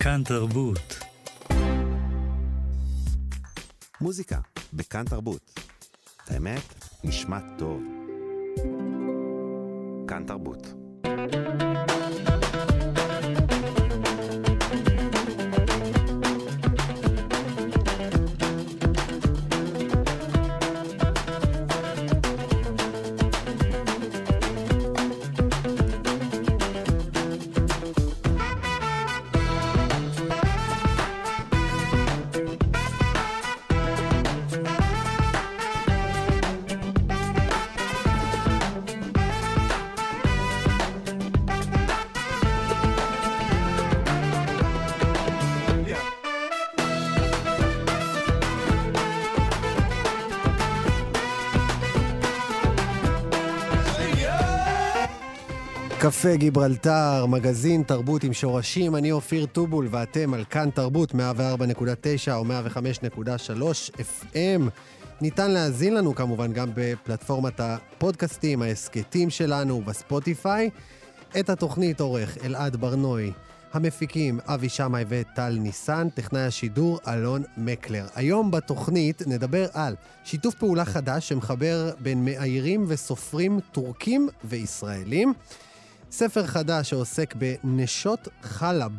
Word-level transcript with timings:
כאן 0.00 0.22
תרבות. 0.24 0.98
מוזיקה, 4.00 4.38
בכאן 4.72 5.04
תרבות. 5.04 5.60
האמת, 6.26 6.74
נשמע 7.04 7.38
טוב. 7.58 7.82
כאן 10.08 10.24
תרבות. 10.26 10.66
קפה 56.24 56.36
גיברלטר, 56.36 57.26
מגזין 57.26 57.82
תרבות 57.82 58.24
עם 58.24 58.32
שורשים, 58.32 58.96
אני 58.96 59.12
אופיר 59.12 59.46
טובול 59.46 59.88
ואתם 59.90 60.34
על 60.34 60.44
כאן 60.44 60.70
תרבות 60.70 61.12
104.9 61.12 61.16
או 62.32 62.44
105.3 62.44 63.90
FM. 63.98 64.62
ניתן 65.20 65.50
להאזין 65.50 65.94
לנו 65.94 66.14
כמובן 66.14 66.52
גם 66.52 66.70
בפלטפורמת 66.74 67.60
הפודקאסטים, 67.60 68.62
ההסכתים 68.62 69.30
שלנו 69.30 69.82
בספוטיפיי. 69.82 70.70
את 71.40 71.50
התוכנית 71.50 72.00
עורך 72.00 72.38
אלעד 72.44 72.76
ברנוי, 72.76 73.32
המפיקים 73.72 74.40
אבי 74.46 74.68
שמאי 74.68 75.04
וטל 75.08 75.56
ניסן, 75.60 76.08
טכנאי 76.14 76.42
השידור 76.42 76.98
אלון 77.08 77.42
מקלר. 77.56 78.06
היום 78.14 78.50
בתוכנית 78.50 79.22
נדבר 79.26 79.66
על 79.72 79.96
שיתוף 80.24 80.54
פעולה 80.54 80.84
חדש 80.84 81.28
שמחבר 81.28 81.90
בין 82.00 82.24
מאיירים 82.24 82.84
וסופרים 82.88 83.60
טורקים 83.72 84.28
וישראלים. 84.44 85.32
ספר 86.16 86.46
חדש 86.46 86.90
שעוסק 86.90 87.34
בנשות 87.34 88.28
חלב, 88.42 88.92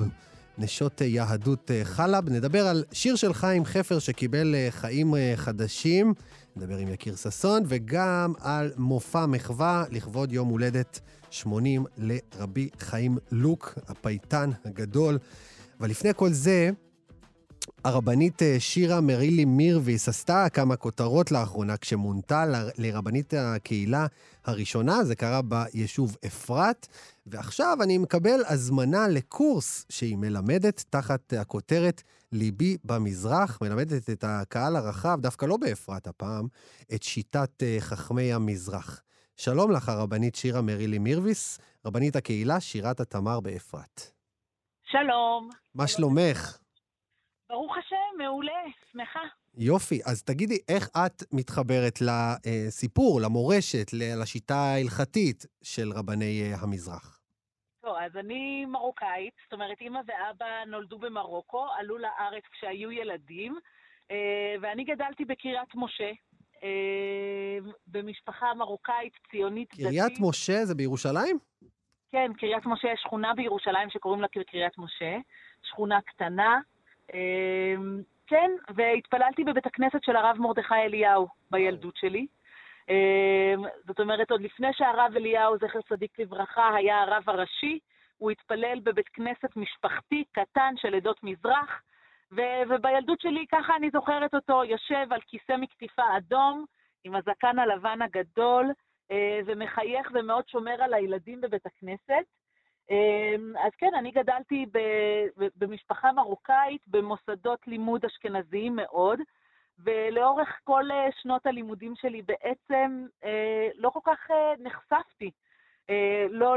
נשות 0.57 1.01
יהדות 1.01 1.71
חלב. 1.83 2.29
נדבר 2.29 2.67
על 2.67 2.83
שיר 2.91 3.15
של 3.15 3.33
חיים 3.33 3.65
חפר 3.65 3.99
שקיבל 3.99 4.55
חיים 4.69 5.13
חדשים, 5.35 6.13
נדבר 6.55 6.77
עם 6.77 6.87
יקיר 6.87 7.15
ששון, 7.15 7.63
וגם 7.67 8.33
על 8.39 8.71
מופע 8.77 9.25
מחווה 9.25 9.83
לכבוד 9.91 10.31
יום 10.31 10.47
הולדת 10.47 10.99
80 11.29 11.85
לרבי 11.97 12.69
חיים 12.79 13.17
לוק, 13.31 13.73
הפייטן 13.87 14.49
הגדול. 14.65 15.17
אבל 15.79 15.89
לפני 15.89 16.11
כל 16.15 16.31
זה, 16.31 16.69
הרבנית 17.85 18.41
שירה 18.59 19.01
מרילי 19.01 19.45
מירביס 19.45 20.09
עשתה 20.09 20.49
כמה 20.53 20.75
כותרות 20.75 21.31
לאחרונה 21.31 21.77
כשמונתה 21.77 22.45
לרבנית 22.77 23.33
הקהילה 23.37 24.05
הראשונה, 24.45 25.03
זה 25.03 25.15
קרה 25.15 25.41
ביישוב 25.41 26.17
אפרת, 26.25 26.87
ועכשיו 27.25 27.77
אני 27.83 27.97
מקבל 27.97 28.39
הזמנה 28.47 29.07
לקורס 29.07 29.85
שהיא 29.89 30.17
מלמדת 30.17 30.83
תחת 30.89 31.33
הכותרת 31.33 32.03
ליבי 32.31 32.77
במזרח, 32.83 33.61
מלמדת 33.61 34.09
את 34.09 34.23
הקהל 34.27 34.75
הרחב, 34.75 35.17
דווקא 35.21 35.45
לא 35.45 35.57
באפרת 35.57 36.07
הפעם, 36.07 36.47
את 36.95 37.03
שיטת 37.03 37.63
חכמי 37.79 38.33
המזרח. 38.33 39.01
שלום 39.37 39.71
לך, 39.71 39.89
הרבנית 39.89 40.35
שירה 40.35 40.61
מרילי 40.61 40.99
מירביס, 40.99 41.59
רבנית 41.85 42.15
הקהילה 42.15 42.59
שירת 42.59 42.99
התמר 42.99 43.39
באפרת. 43.39 44.11
שלום. 44.91 45.49
מה 45.75 45.87
שלומך? 45.87 46.64
ברוך 47.49 47.77
השם, 47.77 48.17
מעולה, 48.17 48.61
שמחה. 48.91 49.19
יופי, 49.57 49.99
אז 50.05 50.23
תגידי, 50.23 50.57
איך 50.69 50.89
את 50.89 51.23
מתחברת 51.33 51.99
לסיפור, 52.01 53.21
למורשת, 53.21 53.93
לשיטה 54.21 54.55
ההלכתית 54.55 55.45
של 55.63 55.91
רבני 55.95 56.51
המזרח? 56.61 57.19
טוב, 57.81 57.95
אז 57.97 58.17
אני 58.17 58.65
מרוקאית, 58.65 59.33
זאת 59.43 59.53
אומרת, 59.53 59.81
אימא 59.81 59.99
ואבא 60.07 60.65
נולדו 60.67 60.99
במרוקו, 60.99 61.65
עלו 61.79 61.97
לארץ 61.97 62.43
כשהיו 62.51 62.91
ילדים, 62.91 63.55
ואני 64.61 64.83
גדלתי 64.83 65.25
בקריית 65.25 65.75
משה, 65.75 66.11
במשפחה 67.87 68.53
מרוקאית, 68.53 69.13
ציונית, 69.31 69.69
דתית. 69.73 69.85
קריית 69.85 70.13
משה 70.19 70.65
זה 70.65 70.75
בירושלים? 70.75 71.39
כן, 72.11 72.31
קריית 72.37 72.65
משה, 72.65 72.87
שכונה 72.95 73.33
בירושלים 73.33 73.89
שקוראים 73.89 74.21
לה 74.21 74.27
קריית 74.27 74.77
משה, 74.77 75.17
שכונה 75.63 76.01
קטנה. 76.01 76.59
כן, 78.27 78.51
והתפללתי 78.75 79.43
בבית 79.43 79.65
הכנסת 79.65 80.03
של 80.03 80.15
הרב 80.15 80.37
מרדכי 80.39 80.75
אליהו 80.75 81.27
בילדות 81.51 81.97
שלי. 81.97 82.27
זאת 83.87 83.99
אומרת, 83.99 84.31
עוד 84.31 84.41
לפני 84.41 84.73
שהרב 84.73 85.11
אליהו, 85.15 85.57
זכר 85.57 85.81
צדיק 85.89 86.19
לברכה, 86.19 86.75
היה 86.75 87.01
הרב 87.01 87.23
הראשי, 87.27 87.79
הוא 88.17 88.31
התפלל 88.31 88.79
בבית 88.83 89.09
כנסת 89.09 89.55
משפחתי 89.55 90.23
קטן 90.31 90.73
של 90.77 90.95
עדות 90.95 91.23
מזרח, 91.23 91.81
ו- 92.31 92.61
ובילדות 92.69 93.21
שלי, 93.21 93.45
ככה 93.51 93.75
אני 93.75 93.89
זוכרת 93.89 94.35
אותו, 94.35 94.63
יושב 94.63 95.07
על 95.13 95.21
כיסא 95.21 95.57
מקטיפה 95.57 96.03
אדום, 96.17 96.65
עם 97.03 97.15
הזקן 97.15 97.59
הלבן 97.59 98.01
הגדול, 98.01 98.71
ומחייך 99.45 100.11
ומאוד 100.13 100.47
שומר 100.47 100.83
על 100.83 100.93
הילדים 100.93 101.41
בבית 101.41 101.65
הכנסת. 101.65 102.25
אז 103.65 103.71
כן, 103.77 103.91
אני 103.99 104.11
גדלתי 104.11 104.65
במשפחה 105.55 106.11
מרוקאית, 106.11 106.81
במוסדות 106.87 107.67
לימוד 107.67 108.05
אשכנזיים 108.05 108.75
מאוד, 108.75 109.19
ולאורך 109.79 110.59
כל 110.63 110.83
שנות 111.21 111.45
הלימודים 111.45 111.95
שלי 111.95 112.21
בעצם 112.21 113.05
לא 113.75 113.89
כל 113.89 113.99
כך 114.03 114.29
נחשפתי. 114.59 115.31
לא 116.29 116.55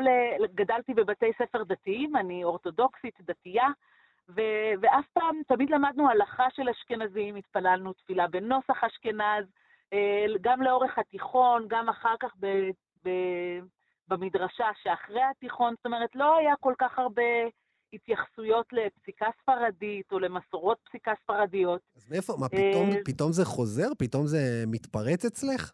גדלתי 0.54 0.94
בבתי 0.94 1.32
ספר 1.38 1.62
דתיים, 1.64 2.16
אני 2.16 2.44
אורתודוקסית, 2.44 3.20
דתייה, 3.20 3.68
ואף 4.80 5.06
פעם, 5.12 5.40
תמיד 5.48 5.70
למדנו 5.70 6.10
הלכה 6.10 6.46
של 6.50 6.68
אשכנזים, 6.68 7.36
התפללנו 7.36 7.92
תפילה 7.92 8.28
בנוסח 8.28 8.84
אשכנז, 8.84 9.46
גם 10.40 10.62
לאורך 10.62 10.98
התיכון, 10.98 11.64
גם 11.68 11.88
אחר 11.88 12.14
כך 12.20 12.34
ב- 12.40 12.70
ב- 13.04 13.60
במדרשה 14.08 14.66
שאחרי 14.82 15.22
התיכון, 15.22 15.74
זאת 15.76 15.86
אומרת, 15.86 16.10
לא 16.14 16.36
היה 16.36 16.54
כל 16.60 16.74
כך 16.78 16.98
הרבה 16.98 17.22
התייחסויות 17.92 18.66
לפסיקה 18.72 19.26
ספרדית 19.42 20.12
או 20.12 20.19
למסורות 20.19 20.78
פסיקה 20.88 21.12
ספרדיות. 21.22 21.80
אז 21.96 22.10
מאיפה, 22.10 22.32
מה, 22.41 22.48
פתאום, 22.48 22.91
פתאום 23.04 23.32
זה 23.32 23.44
חוזר? 23.44 23.88
פתאום 23.98 24.26
זה 24.26 24.38
מתפרץ 24.66 25.24
אצלך? 25.24 25.72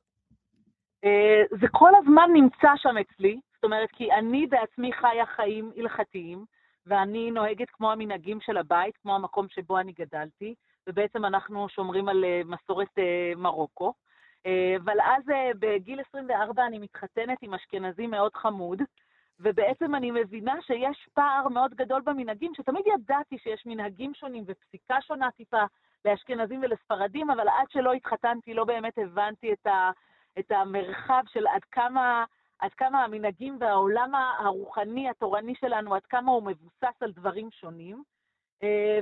זה 1.61 1.67
כל 1.73 1.91
הזמן 1.99 2.31
נמצא 2.33 2.69
שם 2.77 2.95
אצלי, 2.99 3.41
זאת 3.55 3.65
אומרת, 3.65 3.89
כי 3.93 4.13
אני 4.13 4.47
בעצמי 4.47 4.93
חיה 4.93 5.27
חיים 5.37 5.73
הלכתיים, 5.77 6.45
ואני 6.87 7.31
נוהגת 7.31 7.71
כמו 7.71 7.93
המנהגים 7.93 8.39
של 8.41 8.57
הבית, 8.57 8.97
כמו 8.97 9.15
המקום 9.15 9.47
שבו 9.49 9.79
אני 9.79 9.93
גדלתי, 9.93 10.55
ובעצם 10.89 11.25
אנחנו 11.25 11.69
שומרים 11.69 12.09
על 12.09 12.25
מסורת 12.45 12.99
מרוקו. 13.37 13.93
אבל 14.77 15.01
אז 15.01 15.25
בגיל 15.59 16.01
24 16.09 16.67
אני 16.67 16.79
מתחתנת 16.79 17.39
עם 17.43 17.55
אשכנזי 17.55 18.07
מאוד 18.07 18.35
חמוד, 18.35 18.83
ובעצם 19.41 19.95
אני 19.95 20.11
מבינה 20.11 20.55
שיש 20.63 21.09
פער 21.15 21.49
מאוד 21.49 21.75
גדול 21.75 22.03
במנהגים, 22.05 22.53
שתמיד 22.55 22.85
ידעתי 22.87 23.39
שיש 23.39 23.67
מנהגים 23.67 24.15
שונים 24.15 24.45
ופסיקה 24.47 25.01
שונה 25.01 25.31
טיפה 25.31 25.63
לאשכנזים 26.05 26.61
ולספרדים, 26.63 27.31
אבל 27.31 27.49
עד 27.49 27.71
שלא 27.71 27.93
התחתנתי 27.93 28.55
לא 28.55 28.65
באמת 28.65 28.99
הבנתי 28.99 29.53
את, 29.53 29.67
ה, 29.67 29.91
את 30.39 30.51
המרחב 30.51 31.23
של 31.27 31.47
עד 31.47 31.65
כמה, 31.71 32.25
עד 32.59 32.71
כמה 32.75 33.05
המנהגים 33.05 33.57
והעולם 33.61 34.13
הרוחני, 34.39 35.09
התורני 35.09 35.55
שלנו, 35.55 35.95
עד 35.95 36.07
כמה 36.07 36.33
הוא 36.33 36.43
מבוסס 36.43 37.03
על 37.03 37.13
דברים 37.13 37.51
שונים. 37.51 38.03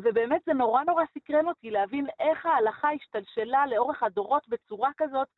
ובאמת 0.03 0.41
זה 0.47 0.53
נורא 0.53 0.85
נורא 0.85 1.05
סקרן 1.15 1.49
אותי 1.49 1.71
להבין 1.71 2.07
איך 2.21 2.47
ההלכה 2.47 2.91
השתלשלה 2.93 3.67
לאורך 3.67 4.03
הדורות 4.03 4.49
בצורה 4.49 4.91
כזאת, 4.97 5.29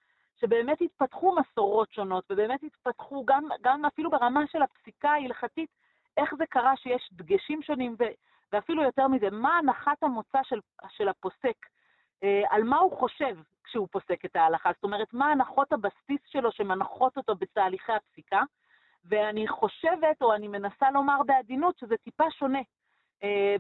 שבאמת 0.41 0.81
התפתחו 0.81 1.37
מסורות 1.37 1.93
שונות, 1.93 2.25
ובאמת 2.31 2.63
התפתחו 2.63 3.25
גם, 3.25 3.45
גם 3.63 3.85
אפילו 3.85 4.11
ברמה 4.11 4.47
של 4.47 4.63
הפסיקה 4.63 5.11
ההלכתית, 5.11 5.71
איך 6.17 6.35
זה 6.39 6.47
קרה 6.47 6.77
שיש 6.77 7.11
דגשים 7.13 7.63
שונים, 7.63 7.97
ו, 7.99 8.05
ואפילו 8.53 8.83
יותר 8.83 9.09
מזה, 9.09 9.31
מה 9.31 9.59
הנחת 9.59 10.03
המוצא 10.03 10.39
של, 10.43 10.61
של 10.89 11.09
הפוסק, 11.09 11.67
על 12.51 12.63
מה 12.63 12.79
הוא 12.79 12.99
חושב 12.99 13.37
כשהוא 13.65 13.89
פוסק 13.91 14.25
את 14.25 14.37
ההלכה, 14.37 14.71
זאת 14.75 14.85
אומרת, 14.85 15.09
מה 15.13 15.33
הנחות 15.33 15.73
הבסיס 15.73 16.21
שלו 16.27 16.53
שמנחות 16.53 17.17
אותו 17.17 17.35
בתהליכי 17.35 17.93
הפסיקה, 17.93 18.43
ואני 19.05 19.49
חושבת, 19.49 20.23
או 20.23 20.35
אני 20.35 20.49
מנסה 20.49 20.91
לומר 20.91 21.23
בעדינות, 21.27 21.79
שזה 21.79 21.97
טיפה 21.97 22.31
שונה. 22.31 22.59
אה, 22.59 22.84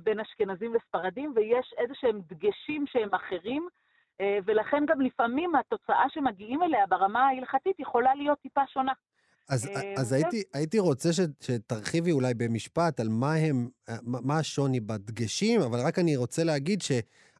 בין 0.02 0.20
אשכנזים 0.20 0.74
לספרדים, 0.74 1.32
ויש 1.36 1.74
איזה 1.78 1.94
שהם 2.00 2.20
דגשים 2.28 2.84
שהם 2.86 3.14
אחרים, 3.14 3.68
אה, 4.20 4.38
ולכן 4.46 4.84
גם 4.88 5.00
לפעמים 5.00 5.54
התוצאה 5.54 6.04
שמגיעים 6.08 6.62
אליה 6.62 6.86
ברמה 6.88 7.20
ההלכתית 7.20 7.80
יכולה 7.80 8.14
להיות 8.14 8.38
טיפה 8.42 8.60
שונה. 8.72 8.92
אז, 9.48 9.66
אה, 9.66 9.94
אז. 9.98 10.12
הייתי, 10.12 10.42
הייתי 10.54 10.78
רוצה 10.78 11.12
ש, 11.12 11.20
שתרחיבי 11.40 12.12
אולי 12.12 12.34
במשפט 12.34 13.00
על 13.00 13.08
מה 13.08 13.34
הם, 13.34 13.68
מה 14.02 14.38
השוני 14.38 14.80
בדגשים, 14.80 15.60
אבל 15.60 15.78
רק 15.86 15.98
אני 15.98 16.16
רוצה 16.16 16.44
להגיד 16.44 16.82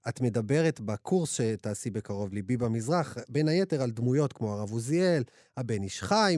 שאת 0.07 0.21
מדברת 0.21 0.81
בקורס 0.81 1.33
שתעשי 1.33 1.91
בקרוב, 1.91 2.33
ליבי 2.33 2.57
במזרח, 2.57 3.17
בין 3.29 3.49
היתר 3.49 3.83
על 3.83 3.91
דמויות 3.91 4.33
כמו 4.33 4.53
הרב 4.53 4.71
עוזיאל, 4.71 5.23
הבן 5.57 5.83
איש 5.83 6.03
חי, 6.03 6.37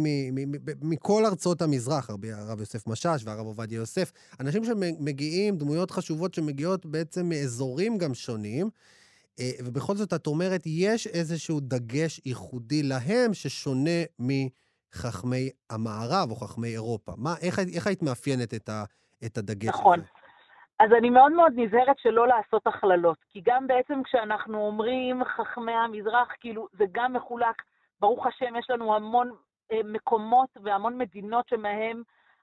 מכל 0.82 1.26
ארצות 1.26 1.62
המזרח, 1.62 2.10
הרב 2.32 2.60
יוסף 2.60 2.86
משאש 2.86 3.22
והרב 3.24 3.46
עובדיה 3.46 3.76
יוסף, 3.76 4.12
אנשים 4.40 4.64
שמגיעים, 4.64 5.56
דמויות 5.56 5.90
חשובות 5.90 6.34
שמגיעות 6.34 6.86
בעצם 6.86 7.28
מאזורים 7.28 7.98
גם 7.98 8.14
שונים. 8.14 8.70
אה, 9.40 9.50
ובכל 9.64 9.96
זאת, 9.96 10.12
את 10.12 10.26
אומרת, 10.26 10.62
יש 10.66 11.06
איזשהו 11.06 11.60
דגש 11.60 12.20
ייחודי 12.24 12.82
להם 12.82 13.34
ששונה 13.34 14.00
מחכמי 14.18 15.50
המערב 15.70 16.30
או 16.30 16.36
חכמי 16.36 16.68
אירופה. 16.68 17.12
מה, 17.16 17.34
איך, 17.40 17.58
איך 17.58 17.86
היית 17.86 18.02
מאפיינת 18.02 18.54
את, 18.54 18.68
ה, 18.68 18.84
את 19.24 19.38
הדגש 19.38 19.68
נכון. 19.68 19.98
הזה? 19.98 20.08
אז 20.78 20.92
אני 20.92 21.10
מאוד 21.10 21.32
מאוד 21.32 21.52
נזהרת 21.56 21.98
שלא 21.98 22.28
לעשות 22.28 22.66
הכללות, 22.66 23.18
כי 23.28 23.40
גם 23.44 23.66
בעצם 23.66 24.02
כשאנחנו 24.02 24.66
אומרים 24.66 25.24
חכמי 25.24 25.72
המזרח, 25.72 26.28
כאילו 26.40 26.68
זה 26.72 26.84
גם 26.92 27.12
מחולק, 27.12 27.62
ברוך 28.00 28.26
השם, 28.26 28.56
יש 28.56 28.70
לנו 28.70 28.96
המון 28.96 29.30
אה, 29.72 29.80
מקומות 29.84 30.48
והמון 30.62 30.98
מדינות 30.98 31.48
שמהם 31.48 32.02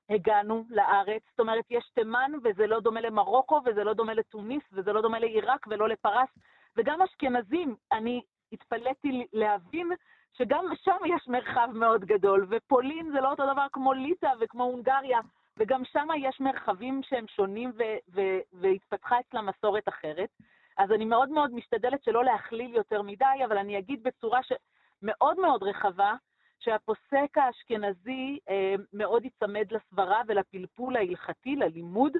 הגענו 0.10 0.64
לארץ. 0.70 1.22
זאת 1.30 1.40
אומרת, 1.40 1.66
יש 1.70 1.90
תימן, 1.96 2.32
וזה 2.44 2.68
לא 2.68 2.80
דומה 2.80 3.02
למרוקו, 3.02 3.62
וזה 3.66 3.84
לא 3.84 3.94
דומה 3.94 4.14
לתוניס, 4.14 4.64
וזה 4.74 4.94
לא 4.94 5.02
דומה 5.02 5.20
לעיראק 5.20 5.68
ולא 5.68 5.90
לפרס, 5.90 6.30
וגם 6.78 7.02
אשכנזים, 7.02 7.76
אני 7.92 8.22
התפלאתי 8.52 9.28
להבין 9.34 9.92
שגם 10.34 10.66
שם 10.84 10.98
יש 11.06 11.28
מרחב 11.28 11.70
מאוד 11.74 12.06
גדול, 12.06 12.48
ופולין 12.50 13.12
זה 13.12 13.22
לא 13.22 13.30
אותו 13.32 13.54
דבר 13.54 13.66
כמו 13.72 13.94
ליטא 13.94 14.30
וכמו 14.40 14.64
הונגריה, 14.64 15.20
וגם 15.60 15.86
שם 15.86 16.08
יש 16.18 16.40
מרחבים 16.40 17.02
שהם 17.04 17.28
שונים 17.28 17.72
ו- 17.78 18.14
ו- 18.16 18.40
והתפתחה 18.54 19.20
אצלם 19.20 19.46
מסורת 19.46 19.88
אחרת. 19.88 20.30
אז 20.78 20.92
אני 20.92 21.06
מאוד 21.06 21.30
מאוד 21.30 21.54
משתדלת 21.54 22.04
שלא 22.04 22.24
להכליל 22.24 22.76
יותר 22.76 23.02
מדי, 23.02 23.46
אבל 23.46 23.58
אני 23.58 23.78
אגיד 23.78 24.04
בצורה 24.04 24.40
שמאוד 24.44 25.40
מאוד 25.40 25.64
רחבה, 25.64 26.16
שהפוסק 26.60 27.38
האשכנזי 27.38 28.40
אה, 28.50 28.76
מאוד 28.94 29.24
ייצמד 29.26 29.66
לסברה 29.72 30.22
ולפלפול 30.28 30.96
ההלכתי, 30.96 31.56
ללימוד, 31.56 32.12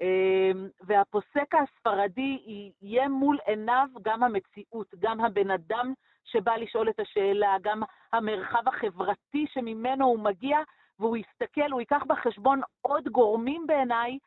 אה, 0.00 0.50
והפוסק 0.80 1.54
הספרדי 1.54 2.38
יהיה 2.82 3.08
מול 3.08 3.38
עיניו 3.46 3.88
גם 4.02 4.22
המציאות, 4.22 4.94
גם 4.98 5.20
הבן 5.20 5.50
אדם 5.50 5.92
שבא 6.24 6.56
לשאול 6.56 6.90
את 6.90 7.00
השאלה, 7.00 7.56
גם 7.62 7.82
המרחב 8.12 8.68
החברתי 8.68 9.46
שממנו 9.52 10.06
הוא 10.06 10.18
מגיע, 10.18 10.58
והוא 11.00 11.16
יסתכל, 11.16 11.70
הוא 11.72 11.80
ייקח 11.80 12.02
בחשבון 12.08 12.60
עוד 12.82 13.08
גורמים 13.08 13.66
בעיניי, 13.66 14.18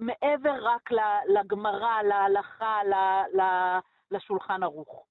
מעבר 0.00 0.54
רק 0.62 0.90
לגמרא, 1.28 2.02
להלכה, 2.02 2.78
לשולחן 4.10 4.62
ערוך. 4.62 5.04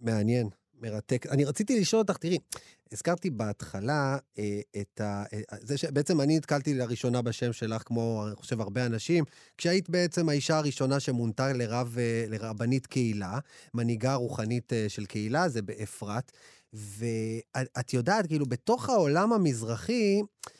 מעניין, 0.00 0.48
מרתק. 0.80 1.26
אני 1.26 1.44
רציתי 1.44 1.80
לשאול 1.80 2.02
אותך, 2.02 2.16
תראי, 2.16 2.38
הזכרתי 2.92 3.30
בהתחלה 3.30 4.16
אה, 4.38 4.60
את 4.80 5.00
ה... 5.00 5.24
אה, 5.32 5.40
זה 5.50 5.78
שבעצם 5.78 6.20
אני 6.20 6.36
נתקלתי 6.36 6.74
לראשונה 6.74 7.22
בשם 7.22 7.52
שלך, 7.52 7.82
כמו, 7.82 8.24
אני 8.26 8.36
חושב, 8.36 8.60
הרבה 8.60 8.86
אנשים, 8.86 9.24
כשהיית 9.58 9.90
בעצם 9.90 10.28
האישה 10.28 10.58
הראשונה 10.58 11.00
שמונתה 11.00 11.52
לרב, 11.52 11.96
אה, 11.98 12.24
לרבנית 12.28 12.86
קהילה, 12.86 13.38
מנהיגה 13.74 14.14
רוחנית 14.14 14.72
אה, 14.72 14.84
של 14.88 15.06
קהילה, 15.06 15.48
זה 15.48 15.62
באפרת. 15.62 16.32
ואת 16.72 17.94
יודעת, 17.94 18.26
כאילו, 18.26 18.46
בתוך 18.46 18.88
העולם 18.88 19.32
המזרחי, 19.32 20.20
אה, 20.20 20.57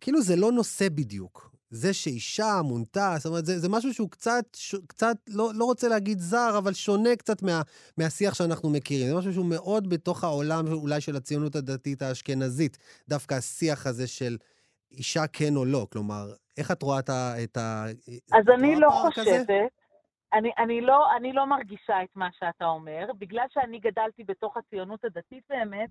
כאילו 0.00 0.20
זה 0.22 0.36
לא 0.36 0.52
נושא 0.52 0.88
בדיוק. 0.88 1.50
זה 1.70 1.94
שאישה 1.94 2.60
מונתה, 2.64 3.14
זאת 3.18 3.26
אומרת, 3.26 3.46
זה, 3.46 3.58
זה 3.58 3.68
משהו 3.68 3.94
שהוא 3.94 4.10
קצת, 4.10 4.44
ש, 4.56 4.74
קצת, 4.86 5.16
לא, 5.28 5.50
לא 5.54 5.64
רוצה 5.64 5.88
להגיד 5.88 6.18
זר, 6.18 6.54
אבל 6.58 6.72
שונה 6.72 7.16
קצת 7.16 7.42
מה, 7.42 7.62
מהשיח 7.98 8.34
שאנחנו 8.34 8.70
מכירים. 8.70 9.08
זה 9.08 9.18
משהו 9.18 9.32
שהוא 9.32 9.46
מאוד 9.46 9.90
בתוך 9.90 10.24
העולם 10.24 10.64
אולי 10.72 11.00
של 11.00 11.16
הציונות 11.16 11.56
הדתית 11.56 12.02
האשכנזית, 12.02 12.78
דווקא 13.08 13.34
השיח 13.34 13.86
הזה 13.86 14.06
של 14.06 14.36
אישה 14.92 15.26
כן 15.26 15.56
או 15.56 15.64
לא. 15.64 15.86
כלומר, 15.92 16.32
איך 16.58 16.70
את 16.70 16.82
רואה 16.82 16.98
את 16.98 17.08
ה... 17.08 17.34
את 17.44 17.56
ה 17.56 17.84
אז 18.32 18.44
אני 18.54 18.76
לא 18.76 18.88
פער 18.88 19.12
כזה? 19.12 19.22
חושבת, 19.22 19.48
אני, 20.32 20.50
אני, 20.58 20.80
לא, 20.80 21.16
אני 21.16 21.32
לא 21.32 21.46
מרגישה 21.46 22.02
את 22.02 22.16
מה 22.16 22.28
שאתה 22.32 22.64
אומר, 22.64 23.06
בגלל 23.18 23.46
שאני 23.50 23.78
גדלתי 23.78 24.24
בתוך 24.24 24.56
הציונות 24.56 25.04
הדתית 25.04 25.44
באמת, 25.48 25.90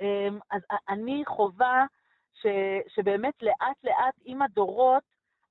אמ, 0.00 0.38
אז 0.50 0.60
אני 0.88 1.22
חווה 1.26 1.86
ש, 2.34 2.46
שבאמת 2.88 3.42
לאט 3.42 3.84
לאט 3.84 4.14
עם 4.24 4.42
הדורות, 4.42 5.02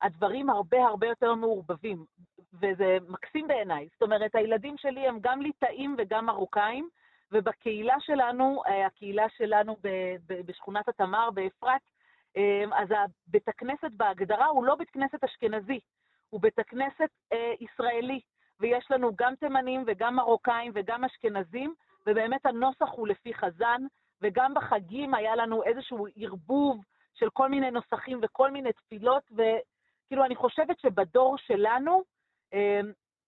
הדברים 0.02 0.50
הרבה 0.50 0.86
הרבה 0.86 1.08
יותר 1.08 1.36
מעורבבים, 1.36 2.06
וזה 2.54 2.98
מקסים 3.08 3.48
בעיניי. 3.48 3.88
זאת 3.92 4.02
אומרת, 4.02 4.36
הילדים 4.36 4.78
שלי 4.78 5.08
הם 5.08 5.18
גם 5.22 5.42
ליטאים 5.42 5.96
וגם 5.98 6.26
מרוקאים, 6.26 6.90
ובקהילה 7.32 7.96
שלנו, 8.00 8.62
אה, 8.68 8.86
הקהילה 8.86 9.30
שלנו 9.38 9.76
ב- 9.84 10.16
ב- 10.28 10.42
בשכונת 10.46 10.90
התמר 10.90 11.30
באפרת, 11.32 11.82
אמ, 12.36 12.74
אז 12.74 12.88
בית 13.28 13.48
הכנסת 13.48 13.92
בהגדרה 13.92 14.46
הוא 14.46 14.66
לא 14.66 14.76
בית 14.76 14.90
כנסת 14.90 15.24
אשכנזי, 15.24 15.80
הוא 16.30 16.42
בית 16.42 16.60
הכנסת 16.60 17.10
אה, 17.34 17.54
ישראלי, 17.60 18.20
ויש 18.60 18.92
לנו 18.92 19.12
גם 19.16 19.36
תימנים 19.36 19.84
וגם 19.88 20.16
מרוקאים 20.16 20.72
וגם 20.76 21.04
אשכנזים, 21.04 21.74
ובאמת 22.08 22.46
הנוסח 22.46 22.90
הוא 22.92 23.08
לפי 23.08 23.34
חזן, 23.34 23.82
וגם 24.22 24.54
בחגים 24.54 25.14
היה 25.14 25.36
לנו 25.36 25.64
איזשהו 25.64 26.08
ערבוב 26.16 26.82
של 27.14 27.30
כל 27.30 27.50
מיני 27.50 27.72
נוסחים 27.72 28.20
וכל 28.22 28.52
מיני 28.52 28.74
תפילות, 28.74 29.24
וכאילו 29.32 30.26
אני 30.26 30.36
חושבת 30.36 30.80
שבדור 30.80 31.38
שלנו, 31.38 32.04
אה, 32.54 32.82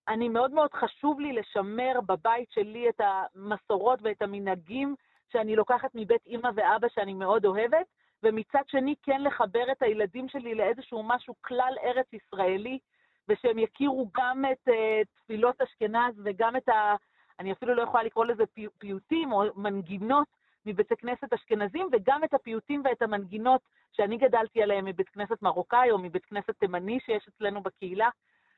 אני 0.08 0.30
מאוד 0.30 0.52
מאוד 0.52 0.74
חשוב 0.74 1.20
לי 1.20 1.34
לשמר 1.34 2.00
בבית 2.06 2.52
שלי 2.52 2.90
את 2.90 3.02
המסורות 3.02 4.00
ואת 4.04 4.22
המנהגים 4.22 4.96
שאני 5.32 5.56
לוקחת 5.56 5.90
מבית 5.96 6.26
אימא 6.26 6.50
ואבא 6.56 6.88
שאני 6.90 7.14
מאוד 7.14 7.46
אוהבת, 7.46 7.86
ומצד 8.24 8.62
שני 8.68 8.96
כן 9.04 9.22
לחבר 9.22 9.72
את 9.72 9.82
הילדים 9.82 10.30
שלי 10.30 10.56
לאיזשהו 10.56 11.04
משהו 11.04 11.36
כלל 11.42 11.74
ארץ 11.84 12.08
ישראלי, 12.14 12.80
ושהם 13.28 13.60
יכירו 13.60 14.10
גם 14.18 14.46
את 14.52 14.68
uh, 14.68 14.74
תפילות 15.16 15.62
אשכנז 15.62 16.22
וגם 16.26 16.56
את 16.56 16.70
ה... 16.70 16.96
אני 17.40 17.52
אפילו 17.52 17.76
לא 17.76 17.82
יכולה 17.82 18.04
לקרוא 18.04 18.26
לזה 18.26 18.46
פי, 18.46 18.68
פיוטים 18.78 19.32
או 19.32 19.44
מנגינות 19.56 20.28
מבית 20.66 20.94
כנסת 20.98 21.34
אשכנזים, 21.34 21.90
וגם 21.92 22.24
את 22.24 22.34
הפיוטים 22.34 22.82
ואת 22.86 23.02
המנגינות 23.02 23.62
שאני 23.92 24.18
גדלתי 24.18 24.64
עליהם 24.64 24.86
מבית 24.86 25.10
כנסת 25.10 25.42
מרוקאי 25.42 25.92
או 25.92 25.98
מבית 25.98 26.26
כנסת 26.26 26.60
תימני 26.60 27.00
שיש 27.00 27.28
אצלנו 27.28 27.62
בקהילה. 27.62 28.10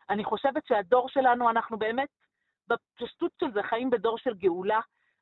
אני 0.09 0.23
חושבת 0.23 0.65
שהדור 0.67 1.09
שלנו, 1.09 1.49
אנחנו 1.49 1.77
באמת, 1.77 2.09
בפשטות 2.67 3.31
של 3.39 3.51
זה, 3.51 3.63
חיים 3.63 3.89
בדור 3.89 4.17
של 4.17 4.33
גאולה, 4.33 4.79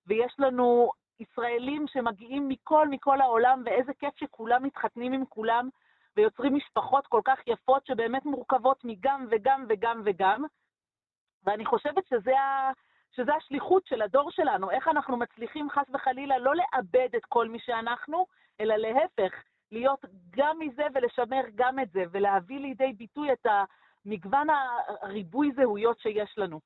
ויש 0.07 0.35
לנו 0.39 0.91
ישראלים 1.19 1.85
שמגיעים 1.87 2.49
מכל, 2.49 2.87
מכל 2.87 3.21
העולם, 3.21 3.63
ואיזה 3.65 3.93
כיף 3.99 4.13
שכולם 4.17 4.63
מתחתנים 4.63 5.13
עם 5.13 5.25
כולם, 5.25 5.69
ויוצרים 6.17 6.55
משפחות 6.55 7.07
כל 7.07 7.21
כך 7.25 7.39
יפות 7.47 7.85
שבאמת 7.85 8.25
מורכבות 8.25 8.83
מגם 8.83 9.27
וגם 9.31 9.65
וגם 9.69 10.01
וגם. 10.05 10.43
ואני 11.43 11.65
חושבת 11.65 12.07
שזה, 12.07 12.39
ה... 12.39 12.71
שזה 13.15 13.35
השליחות 13.35 13.85
של 13.85 14.01
הדור 14.01 14.31
שלנו, 14.31 14.71
איך 14.71 14.87
אנחנו 14.87 15.17
מצליחים 15.17 15.69
חס 15.69 15.85
וחלילה 15.93 16.37
לא 16.37 16.51
לאבד 16.55 17.09
את 17.17 17.25
כל 17.25 17.47
מי 17.49 17.59
שאנחנו, 17.59 18.25
אלא 18.59 18.75
להפך, 18.75 19.33
להיות 19.71 20.05
גם 20.29 20.59
מזה 20.59 20.83
ולשמר 20.93 21.41
גם 21.55 21.79
את 21.79 21.91
זה, 21.91 22.03
ולהביא 22.11 22.59
לידי 22.59 22.93
ביטוי 22.93 23.33
את 23.33 23.45
המגוון 24.05 24.47
הריבוי 25.01 25.51
זהויות 25.55 25.99
שיש 25.99 26.33
לנו. 26.37 26.59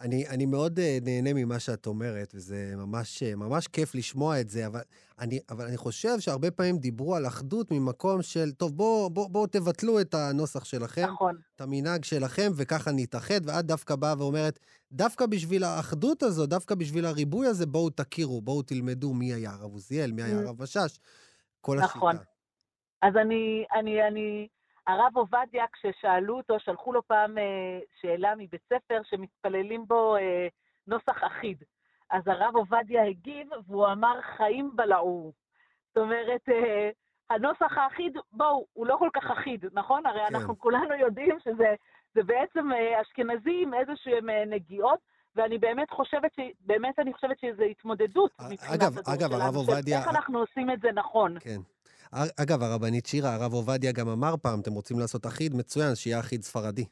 אני, 0.00 0.28
אני 0.28 0.46
מאוד 0.46 0.78
uh, 0.78 1.04
נהנה 1.04 1.32
ממה 1.34 1.58
שאת 1.58 1.86
אומרת, 1.86 2.32
וזה 2.34 2.72
ממש, 2.76 3.22
uh, 3.22 3.36
ממש 3.36 3.68
כיף 3.68 3.94
לשמוע 3.94 4.40
את 4.40 4.48
זה, 4.48 4.66
אבל 4.66 4.80
אני, 5.18 5.38
אבל 5.50 5.64
אני 5.64 5.76
חושב 5.76 6.20
שהרבה 6.20 6.50
פעמים 6.50 6.78
דיברו 6.78 7.16
על 7.16 7.26
אחדות 7.26 7.70
ממקום 7.70 8.22
של, 8.22 8.52
טוב, 8.52 8.76
בואו 8.76 9.10
בוא, 9.10 9.30
בוא 9.30 9.46
תבטלו 9.46 10.00
את 10.00 10.14
הנוסח 10.14 10.64
שלכם, 10.64 11.06
נכון. 11.12 11.36
את 11.56 11.60
המנהג 11.60 12.04
שלכם, 12.04 12.50
וככה 12.56 12.90
נתאחד, 12.92 13.40
ואת 13.44 13.66
דווקא 13.66 13.96
באה 13.96 14.14
ואומרת, 14.18 14.58
דווקא 14.92 15.26
בשביל 15.26 15.64
האחדות 15.64 16.22
הזו, 16.22 16.46
דווקא 16.46 16.74
בשביל 16.74 17.04
הריבוי 17.06 17.46
הזה, 17.46 17.66
בואו 17.66 17.90
תכירו, 17.90 18.40
בואו 18.40 18.62
תלמדו 18.62 19.14
מי 19.14 19.32
היה 19.32 19.50
הרב 19.50 19.72
עוזיאל, 19.72 20.12
מי 20.12 20.22
היה. 20.22 20.38
הרב 20.38 20.62
משאש, 20.62 20.98
כל 21.60 21.78
נכון. 21.80 22.16
השיטה. 22.16 22.30
אז 23.02 23.16
אני, 23.16 23.64
אני, 23.80 24.08
אני, 24.08 24.48
הרב 24.86 25.12
עובדיה, 25.16 25.64
כששאלו 25.72 26.36
אותו, 26.36 26.60
שלחו 26.60 26.92
לו 26.92 27.02
פעם 27.06 27.38
אה, 27.38 27.44
שאלה 28.00 28.34
מבית 28.36 28.60
ספר 28.72 29.00
שמתפללים 29.04 29.84
בו 29.86 30.16
אה, 30.16 30.48
נוסח 30.86 31.24
אחיד. 31.24 31.62
אז 32.10 32.22
הרב 32.26 32.56
עובדיה 32.56 33.04
הגיב, 33.06 33.46
והוא 33.66 33.86
אמר, 33.86 34.20
חיים 34.36 34.70
בלעו. 34.76 35.32
זאת 35.88 35.98
אומרת, 35.98 36.48
אה, 36.48 36.90
הנוסח 37.30 37.78
האחיד, 37.78 38.16
בואו, 38.32 38.66
הוא 38.72 38.86
לא 38.86 38.96
כל 38.98 39.08
כך 39.12 39.30
אחיד, 39.30 39.64
נכון? 39.72 40.06
הרי 40.06 40.20
כן. 40.28 40.34
אנחנו 40.34 40.58
כולנו 40.58 40.94
יודעים 40.94 41.36
שזה 41.44 41.74
זה 42.14 42.22
בעצם 42.22 42.72
אה, 42.72 43.00
אשכנזי 43.02 43.62
עם 43.62 43.74
איזשהם 43.74 44.30
אה, 44.30 44.44
נגיעות, 44.46 44.98
ואני 45.36 45.58
באמת 45.58 45.90
חושבת, 45.90 46.34
ש, 46.34 46.40
באמת 46.60 46.98
אני 46.98 47.12
חושבת 47.12 47.38
שזו 47.38 47.62
התמודדות 47.62 48.30
א- 48.38 48.42
מבחינת 48.52 48.82
אגב, 48.82 48.98
הדור 48.98 49.14
אגב, 49.14 49.28
שלנו, 49.30 49.42
הרב 49.42 49.52
של 49.52 49.58
עובדיה- 49.72 49.98
איך 49.98 50.08
אנחנו 50.08 50.38
עושים 50.38 50.70
את 50.70 50.80
זה 50.80 50.88
נכון. 50.94 51.34
כן. 51.40 51.60
אגב, 52.14 52.62
הרבנית 52.62 53.06
שירה, 53.06 53.34
הרב 53.34 53.52
עובדיה 53.52 53.92
גם 53.92 54.08
אמר 54.08 54.36
פעם, 54.42 54.60
אתם 54.60 54.72
רוצים 54.72 54.98
לעשות 54.98 55.26
אחיד? 55.26 55.52
מצוין, 55.54 55.94
שיהיה 55.94 56.20
אחיד 56.20 56.42
ספרדי. 56.42 56.84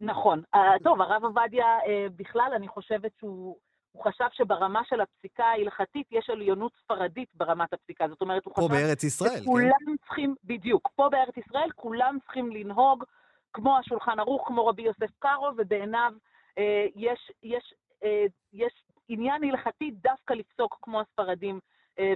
נכון. 0.00 0.42
אה, 0.54 0.78
טוב, 0.84 1.00
הרב 1.00 1.24
עובדיה, 1.24 1.66
אה, 1.66 2.06
בכלל, 2.16 2.50
אני 2.56 2.68
חושבת 2.68 3.12
שהוא 3.18 3.56
הוא 3.92 4.04
חשב 4.04 4.24
שברמה 4.32 4.80
של 4.84 5.00
הפסיקה 5.00 5.44
ההלכתית 5.44 6.06
יש 6.10 6.30
עליונות 6.30 6.72
ספרדית 6.82 7.28
ברמת 7.34 7.72
הפסיקה. 7.72 8.08
זאת 8.08 8.20
אומרת, 8.20 8.44
הוא 8.44 8.54
פה 8.54 8.62
חשב 8.62 8.72
בארץ 8.72 9.04
ישראל, 9.04 9.30
כן? 9.30 9.42
שכולם 9.42 9.96
צריכים, 10.06 10.34
בדיוק, 10.44 10.88
פה 10.96 11.08
בארץ 11.10 11.36
ישראל 11.36 11.70
כולם 11.74 12.18
צריכים 12.24 12.50
לנהוג 12.52 13.04
כמו 13.52 13.78
השולחן 13.78 14.20
ערוך, 14.20 14.48
כמו 14.48 14.66
רבי 14.66 14.82
יוסף 14.82 15.10
קארו, 15.18 15.50
ובעיניו 15.56 16.12
אה, 16.58 16.86
יש, 16.96 17.32
יש, 17.42 17.74
אה, 18.04 18.24
יש 18.52 18.72
עניין 19.08 19.44
הלכתי 19.44 19.90
דווקא 19.90 20.34
לפסוק 20.34 20.78
כמו 20.82 21.00
הספרדים 21.00 21.60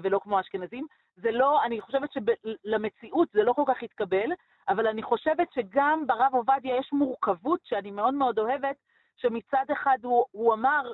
ולא 0.03 0.21
כמו 0.23 0.39
האשכנזים. 0.39 0.87
זה 1.17 1.31
לא, 1.31 1.65
אני 1.65 1.81
חושבת 1.81 2.11
שלמציאות 2.13 3.29
זה 3.33 3.43
לא 3.43 3.53
כל 3.53 3.63
כך 3.67 3.83
התקבל, 3.83 4.33
אבל 4.69 4.87
אני 4.87 5.03
חושבת 5.03 5.53
שגם 5.53 6.07
ברב 6.07 6.35
עובדיה 6.35 6.77
יש 6.77 6.93
מורכבות 6.93 7.61
שאני 7.65 7.91
מאוד 7.91 8.15
מאוד 8.15 8.39
אוהבת, 8.39 8.77
שמצד 9.17 9.65
אחד 9.73 9.99
הוא, 10.03 10.25
הוא 10.31 10.55
אמר, 10.55 10.93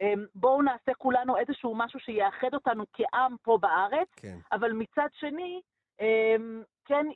אמ, 0.00 0.26
בואו 0.34 0.62
נעשה 0.62 0.94
כולנו 0.98 1.36
איזשהו 1.36 1.74
משהו 1.74 2.00
שיאחד 2.00 2.54
אותנו 2.54 2.84
כעם 2.92 3.36
פה 3.42 3.58
בארץ, 3.60 4.08
כן. 4.16 4.38
אבל 4.52 4.72
מצד 4.72 5.08
שני, 5.12 5.60
אמ, 6.00 6.62
כן 6.84 7.06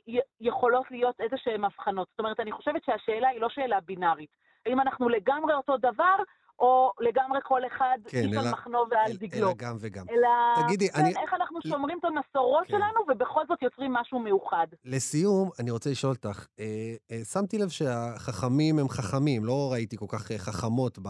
יכולות 0.41 0.91
להיות 0.91 1.21
איזה 1.21 1.37
שהן 1.37 1.63
הבחנות. 1.63 2.07
זאת 2.09 2.19
אומרת, 2.19 2.39
אני 2.39 2.51
חושבת 2.51 2.83
שהשאלה 2.83 3.29
היא 3.29 3.41
לא 3.41 3.49
שאלה 3.49 3.79
בינארית. 3.79 4.29
האם 4.65 4.79
אנחנו 4.79 5.09
לגמרי 5.09 5.53
אותו 5.53 5.77
דבר, 5.77 6.15
או 6.59 6.91
לגמרי 6.99 7.39
כל 7.43 7.61
אחד 7.67 7.97
כן, 8.07 8.17
איש 8.17 8.37
על 8.37 8.43
אלא- 8.43 8.51
מחנו 8.51 8.79
ועל 8.91 8.99
אל- 9.11 9.17
דגלו. 9.17 9.47
אלא 9.47 9.53
גם 9.57 9.75
וגם. 9.79 10.05
אלא, 10.09 10.63
תגידי, 10.67 10.89
כן, 10.89 10.99
אני- 10.99 11.09
איך 11.09 11.33
אנחנו 11.33 11.59
שומרים 11.67 11.97
את 11.99 12.05
המסורות 12.05 12.63
כן. 12.67 12.69
שלנו, 12.77 12.99
ובכל 13.11 13.41
זאת 13.49 13.61
יוצרים 13.61 13.93
משהו 13.93 14.19
מאוחד. 14.19 14.67
לסיום, 14.85 15.49
אני 15.59 15.71
רוצה 15.71 15.89
לשאול 15.89 16.11
אותך, 16.13 16.45
אה, 16.59 16.65
אה, 17.11 17.23
שמתי 17.25 17.57
לב 17.57 17.69
שהחכמים 17.69 18.79
הם 18.79 18.89
חכמים, 18.89 19.45
לא 19.45 19.69
ראיתי 19.71 19.97
כל 19.97 20.05
כך 20.09 20.31
אה, 20.31 20.37
חכמות 20.37 20.99
ב... 21.01 21.07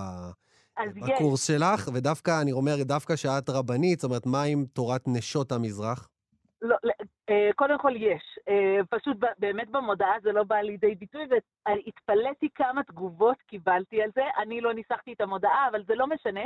יש, 0.86 1.04
בקורס 1.16 1.48
שלך, 1.48 1.90
ודווקא, 1.94 2.42
אני 2.42 2.52
אומר, 2.52 2.84
דווקא 2.84 3.16
שאת 3.16 3.50
רבנית, 3.50 4.00
זאת 4.00 4.10
אומרת, 4.10 4.26
מה 4.26 4.44
עם 4.44 4.66
תורת 4.74 5.02
נשות 5.08 5.52
המזרח? 5.52 6.10
לא, 6.62 6.76
אה, 6.86 6.90
קודם 7.56 7.78
כל 7.78 7.96
יש. 7.96 8.40
אה, 8.50 8.80
פשוט 8.90 9.18
באמת 9.40 9.70
במודעה 9.70 10.20
זה 10.22 10.32
לא 10.32 10.44
בא 10.44 10.56
לידי 10.56 10.96
ביטוי, 10.96 11.22
והתפלאתי 11.66 12.50
כמה 12.56 12.84
תגובות 12.84 13.38
קיבלתי 13.48 14.02
על 14.02 14.10
זה. 14.16 14.24
אני 14.38 14.62
לא 14.62 14.74
ניסחתי 14.74 15.14
את 15.14 15.22
המודעה, 15.22 15.68
אבל 15.72 15.84
זה 15.84 15.96
לא 15.96 16.08
משנה. 16.08 16.44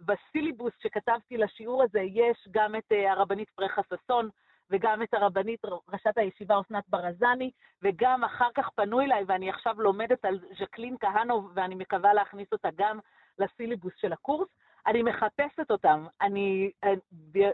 בסילבוס 0.00 0.72
שכתבתי 0.82 1.36
לשיעור 1.36 1.82
הזה 1.82 2.00
יש 2.00 2.48
גם 2.50 2.76
את 2.76 2.92
אה, 2.92 3.12
הרבנית 3.12 3.50
פרחה 3.50 3.82
ששון, 3.82 4.28
וגם 4.70 5.02
את 5.02 5.14
הרבנית 5.14 5.60
ראשת 5.92 6.18
הישיבה 6.18 6.60
אסנת 6.60 6.84
ברזני, 6.88 7.50
וגם 7.82 8.24
אחר 8.24 8.48
כך 8.54 8.70
פנו 8.74 9.00
אליי, 9.00 9.24
ואני 9.26 9.50
עכשיו 9.50 9.82
לומדת 9.82 10.24
על 10.24 10.38
ז'קלין 10.58 10.96
כהנוב, 11.00 11.52
ואני 11.54 11.74
מקווה 11.74 12.14
להכניס 12.14 12.48
אותה 12.52 12.68
גם 12.76 12.98
לסילבוס 13.38 13.92
של 13.96 14.12
הקורס. 14.12 14.48
אני 14.86 15.02
מחפשת 15.02 15.70
אותם. 15.70 16.06
אני, 16.20 16.70
אה, 16.84 16.94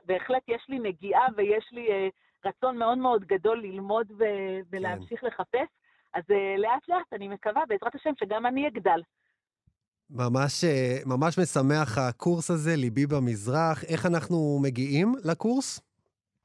בהחלט 0.07 0.43
יש 0.49 0.67
לי 0.69 0.79
נגיעה 0.79 1.27
ויש 1.37 1.73
לי 1.73 1.91
אה, 1.91 2.09
רצון 2.47 2.79
מאוד 2.79 2.99
מאוד 2.99 3.25
גדול 3.25 3.61
ללמוד 3.61 4.07
ו- 4.19 4.61
ולהמשיך 4.71 5.25
לחפש. 5.25 5.69
אז 6.15 6.23
אה, 6.31 6.55
לאט 6.59 6.89
לאט 6.89 7.13
אני 7.13 7.29
מקווה, 7.29 7.63
בעזרת 7.69 7.95
השם, 7.95 8.11
שגם 8.19 8.47
אני 8.47 8.69
אגדל. 8.69 9.01
ממש, 10.11 10.65
אה, 10.65 10.99
ממש 11.07 11.39
משמח 11.39 11.99
הקורס 11.99 12.51
הזה, 12.51 12.77
ליבי 12.77 13.07
במזרח. 13.07 13.85
איך 13.85 14.07
אנחנו 14.07 14.59
מגיעים 14.63 15.15
לקורס? 15.25 15.81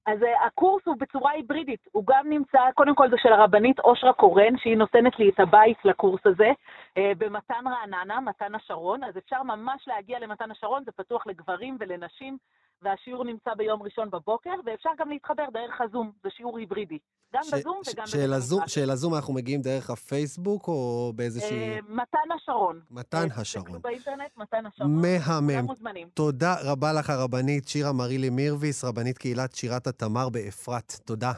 אז 0.05 0.23
אה, 0.23 0.45
הקורס 0.45 0.83
הוא 0.85 0.95
בצורה 0.99 1.31
היברידית, 1.31 1.79
הוא 1.91 2.03
גם 2.07 2.29
נמצא, 2.29 2.59
קודם 2.75 2.95
כל 2.95 3.09
זה 3.09 3.15
של 3.23 3.33
הרבנית 3.33 3.79
אושרה 3.79 4.13
קורן, 4.13 4.57
שהיא 4.57 4.77
נותנת 4.77 5.19
לי 5.19 5.29
את 5.29 5.39
הבית 5.39 5.77
לקורס 5.85 6.21
הזה, 6.25 6.51
אה, 6.97 7.11
במתן 7.17 7.63
רעננה, 7.67 8.19
מתן 8.19 8.55
השרון, 8.55 9.03
אז 9.03 9.17
אפשר 9.17 9.43
ממש 9.43 9.87
להגיע 9.87 10.19
למתן 10.19 10.51
השרון, 10.51 10.83
זה 10.85 10.91
פתוח 10.91 11.27
לגברים 11.27 11.77
ולנשים, 11.79 12.37
והשיעור 12.81 13.23
נמצא 13.25 13.53
ביום 13.53 13.83
ראשון 13.83 14.09
בבוקר, 14.09 14.49
ואפשר 14.65 14.89
גם 14.99 15.09
להתחבר 15.09 15.43
דרך 15.53 15.81
הזום, 15.81 16.11
זה 16.23 16.29
שיעור 16.29 16.57
היברידי, 16.57 16.97
גם 17.33 17.41
ש- 17.43 17.53
בזום 17.53 17.81
ש- 17.83 17.87
וגם 17.93 18.07
של 18.07 18.17
בבית 18.17 18.29
הזום- 18.31 18.61
המשפט. 18.61 18.75
של 18.81 18.89
הזום 18.89 19.15
אנחנו 19.15 19.33
מגיעים 19.33 19.61
דרך 19.61 19.89
הפייסבוק, 19.89 20.67
או 20.67 21.11
באיזושהי... 21.15 21.69
אה, 21.73 21.79
מתן 21.87 22.31
השרון. 22.35 22.81
מתן 22.91 23.27
אה, 23.31 23.41
השרון. 23.41 23.81
באינטרנט, 23.81 24.37
מתן 24.37 24.65
השרון. 24.65 25.01
מהמם. 25.41 26.09
תודה 26.13 26.55
רבה 26.63 26.93
לך, 26.99 27.09
הרבנית 27.09 27.67
שירה 27.67 27.93
מרילי 27.93 28.29
מירביס, 28.29 28.83
רבנית 28.83 29.17
קהילת 29.17 29.55
שירת 29.55 29.87
התמר 29.87 30.29
באפרת. 30.29 30.91
תודה. 31.05 31.31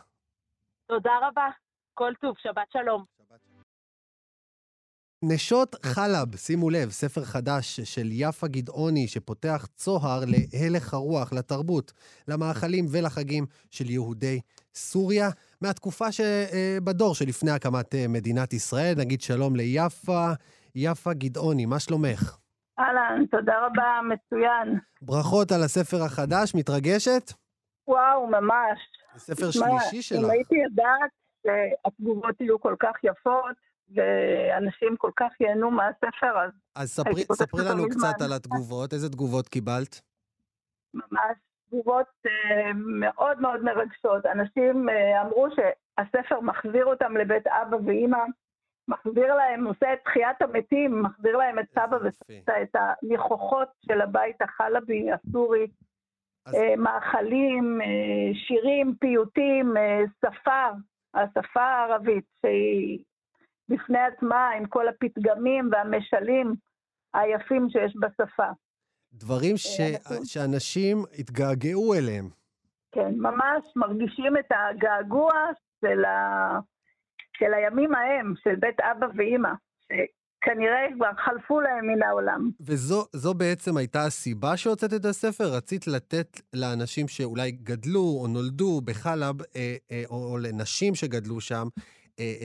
תודה 0.88 1.12
רבה, 1.28 1.48
כל 1.94 2.12
טוב, 2.22 2.36
שבת 2.38 2.72
שלום. 2.74 3.04
נשות 5.26 5.76
חלב, 5.86 6.36
שימו 6.36 6.70
לב, 6.70 6.90
ספר 6.90 7.22
חדש 7.22 7.80
של 7.80 8.08
יפה 8.12 8.48
גדעוני, 8.48 9.08
שפותח 9.08 9.68
צוהר 9.76 10.20
להלך 10.28 10.94
הרוח, 10.94 11.34
לתרבות, 11.34 11.94
למאכלים 12.28 12.86
ולחגים 12.92 13.46
של 13.72 13.90
יהודי 13.90 14.40
סוריה, 14.74 15.30
מהתקופה 15.62 16.06
שבדור 16.12 17.16
שלפני 17.16 17.52
הקמת 17.52 17.96
אה, 17.96 18.06
מדינת 18.10 18.54
ישראל. 18.54 18.94
נגיד 18.98 19.22
שלום 19.22 19.56
ליפה, 19.56 20.28
יפה 20.76 21.14
גדעוני, 21.14 21.66
מה 21.66 21.80
שלומך? 21.80 22.38
אהלן, 22.80 23.26
תודה 23.32 23.54
רבה, 23.66 24.00
מצוין. 24.14 24.80
ברכות 25.02 25.52
על 25.52 25.64
הספר 25.64 26.04
החדש, 26.04 26.56
מתרגשת? 26.56 27.32
וואו, 27.88 28.28
ממש. 28.28 28.80
זה 29.16 29.36
ספר 29.36 29.52
שלישי 29.52 30.02
שלך. 30.02 30.20
אם 30.20 30.30
הייתי 30.30 30.56
יודעת 30.56 31.12
שהתגובות 31.44 32.42
יהיו 32.42 32.60
כל 32.60 32.76
כך 32.80 32.96
יפות, 33.04 33.73
ואנשים 33.96 34.96
כל 34.98 35.12
כך 35.16 35.32
ייהנו 35.42 35.72
מהספר, 35.72 36.40
אז 36.46 36.52
אז 36.76 36.90
ספרי, 36.90 37.24
ספרי 37.32 37.62
לנו. 37.72 37.90
קצת 37.90 38.22
על 38.26 38.34
התגובות, 38.34 38.94
איזה 38.94 39.10
תגובות 39.10 39.48
קיבלת? 39.48 40.02
ממש 40.94 41.38
תגובות 41.68 42.08
אה, 42.26 42.72
מאוד 42.76 43.42
מאוד 43.42 43.64
מרגשות. 43.64 44.26
אנשים 44.26 44.90
אה, 44.90 45.22
אמרו 45.22 45.48
שהספר 45.56 46.40
מחזיר 46.40 46.86
אותם 46.86 47.18
לבית 47.18 47.48
אבא 47.48 47.78
ואימא, 47.86 48.18
מחזיר 48.88 49.36
להם, 49.36 49.68
עושה 49.68 49.94
את 49.94 50.00
תחיית 50.06 50.42
המתים, 50.42 51.02
מחזיר 51.02 51.38
להם 51.38 51.60
את 51.60 51.66
סבא. 51.72 51.98
וסבתא, 52.04 52.62
את 52.64 52.76
הניחוחות 52.76 53.68
של 53.86 54.02
הבית 54.02 54.42
החלבי 54.42 55.08
הסורי. 55.12 55.68
אז- 56.46 56.56
אה, 56.56 56.76
מאכלים, 56.78 57.82
אה, 57.82 58.36
שירים, 58.48 58.96
פיוטים, 59.00 59.78
אה, 59.78 60.00
שפה, 60.22 60.68
השפה 61.14 61.62
הערבית, 61.64 62.26
שהיא 62.42 63.00
בפני 63.70 64.00
עצמה 64.00 64.50
עם 64.58 64.66
כל 64.66 64.88
הפתגמים 64.88 65.70
והמשלים 65.72 66.54
היפים 67.14 67.68
שיש 67.70 67.94
בשפה. 68.00 68.50
דברים 69.14 69.58
ש... 69.58 69.80
אנחנו- 69.80 70.26
שאנשים 70.26 71.04
התגעגעו 71.20 71.94
אליהם. 71.94 72.30
כן, 72.92 73.14
ממש 73.18 73.64
מרגישים 73.76 74.38
את 74.40 74.52
הגעגוע 74.52 75.32
של, 75.82 76.06
ה... 76.06 76.60
של 77.38 77.54
הימים 77.54 77.96
ההם, 77.96 78.34
של 78.44 78.56
בית 78.56 78.80
אבא 78.80 79.08
ואימא, 79.18 79.50
שכנראה 79.84 80.86
כבר 80.96 81.10
חלפו 81.26 81.62
להם 81.62 81.88
מן 81.88 82.04
העולם. 82.04 82.50
וזו 82.62 83.06
זו 83.14 83.34
בעצם 83.34 83.78
הייתה 83.78 84.06
הסיבה 84.06 84.58
שהוצאת 84.58 84.94
את 84.94 85.06
הספר? 85.06 85.44
רצית 85.44 85.88
לתת 85.88 86.42
לאנשים 86.54 87.08
שאולי 87.08 87.52
גדלו 87.52 88.18
או 88.22 88.28
נולדו 88.28 88.82
בחלב, 88.86 89.42
אה, 89.42 89.76
אה, 89.92 90.04
או, 90.10 90.32
או 90.32 90.38
לנשים 90.38 90.96
שגדלו 90.96 91.42
שם, 91.42 91.68
אה, 91.78 91.84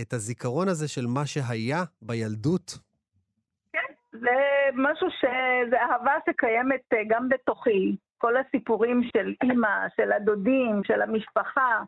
את 0.03 0.13
הזיכרון 0.13 0.69
הזה 0.69 0.89
של 0.89 1.07
מה 1.07 1.27
שהיה 1.27 1.85
בילדות? 2.03 2.79
זה 4.13 4.37
משהו 4.75 5.11
ש... 5.11 5.25
זה 5.71 5.77
אהבה 5.81 6.15
שקיימת 6.27 6.81
אה, 6.93 6.99
גם 7.09 7.29
בתוכי. 7.29 7.97
כל 8.19 8.37
הסיפורים 8.37 9.03
של 9.13 9.35
אימא, 9.43 9.89
של 9.97 10.13
הדודים, 10.13 10.81
של 10.85 11.03
המשפחה. 11.03 11.83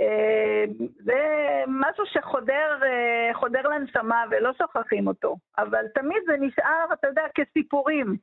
אה, 0.00 0.64
זה 1.04 1.20
משהו 1.66 2.04
שחודר 2.06 2.80
אה, 2.82 3.34
חודר 3.34 3.62
לנשמה 3.62 4.24
ולא 4.30 4.50
שוכחים 4.58 5.06
אותו. 5.06 5.36
אבל 5.58 5.84
תמיד 5.94 6.22
זה 6.26 6.36
נשאר, 6.40 6.86
אתה 6.92 7.08
יודע, 7.08 7.22
כסיפורים. 7.34 8.16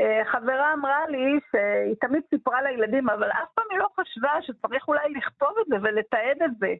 אה, 0.00 0.22
חברה 0.32 0.72
אמרה 0.72 1.06
לי 1.08 1.40
שהיא 1.50 1.94
תמיד 2.00 2.22
סיפרה 2.30 2.62
לילדים, 2.62 3.10
אבל 3.10 3.30
אף 3.30 3.48
פעם 3.54 3.64
היא 3.70 3.78
לא 3.78 3.88
חשבה 4.00 4.30
שצריך 4.42 4.88
אולי 4.88 5.12
לכתוב 5.16 5.54
את 5.60 5.66
זה 5.68 5.76
ולתעד 5.82 6.42
את 6.44 6.50
זה. 6.60 6.74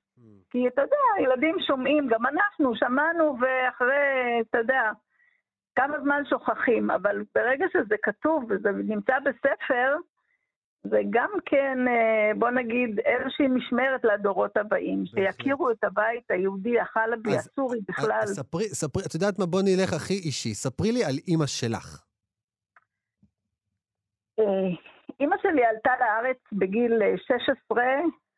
כי 0.51 0.69
אתה 0.69 0.83
יודע, 0.83 1.23
ילדים 1.23 1.57
שומעים, 1.67 2.09
גם 2.09 2.27
אנחנו 2.27 2.77
שמענו, 2.77 3.37
ואחרי, 3.41 4.41
אתה 4.51 4.59
יודע, 4.59 4.91
כמה 5.77 6.01
זמן 6.01 6.23
שוכחים, 6.31 6.91
אבל 6.91 7.23
ברגע 7.35 7.67
שזה 7.73 7.95
כתוב 8.03 8.45
וזה 8.49 8.71
נמצא 8.71 9.13
בספר, 9.19 9.97
זה 10.85 11.01
גם 11.11 11.31
כן, 11.47 11.79
אה, 11.89 12.31
בוא 12.39 12.51
נגיד, 12.51 12.99
איזושהי 12.99 13.49
משמרת 13.49 14.05
לדורות 14.05 14.57
הבאים, 14.57 15.05
שיכירו 15.07 15.71
את 15.71 15.85
הבית 15.85 16.31
היהודי, 16.31 16.81
החלבי, 16.81 17.37
הסורי 17.37 17.79
בכלל. 17.89 18.21
אז 18.23 18.37
ספרי, 18.37 18.65
ספרי, 18.65 19.03
את 19.07 19.15
יודעת 19.15 19.39
מה? 19.39 19.47
בוא 19.47 19.63
נלך 19.63 19.93
הכי 19.93 20.15
אישי. 20.15 20.55
ספרי 20.55 20.93
לי 20.93 21.05
על 21.05 21.15
אימא 21.29 21.47
שלך. 21.47 22.05
אה, 24.39 24.69
אימא 25.21 25.37
שלי 25.43 25.65
עלתה 25.65 25.91
לארץ 26.01 26.39
בגיל 26.53 27.03
אה, 27.03 27.15
16, 27.19 27.85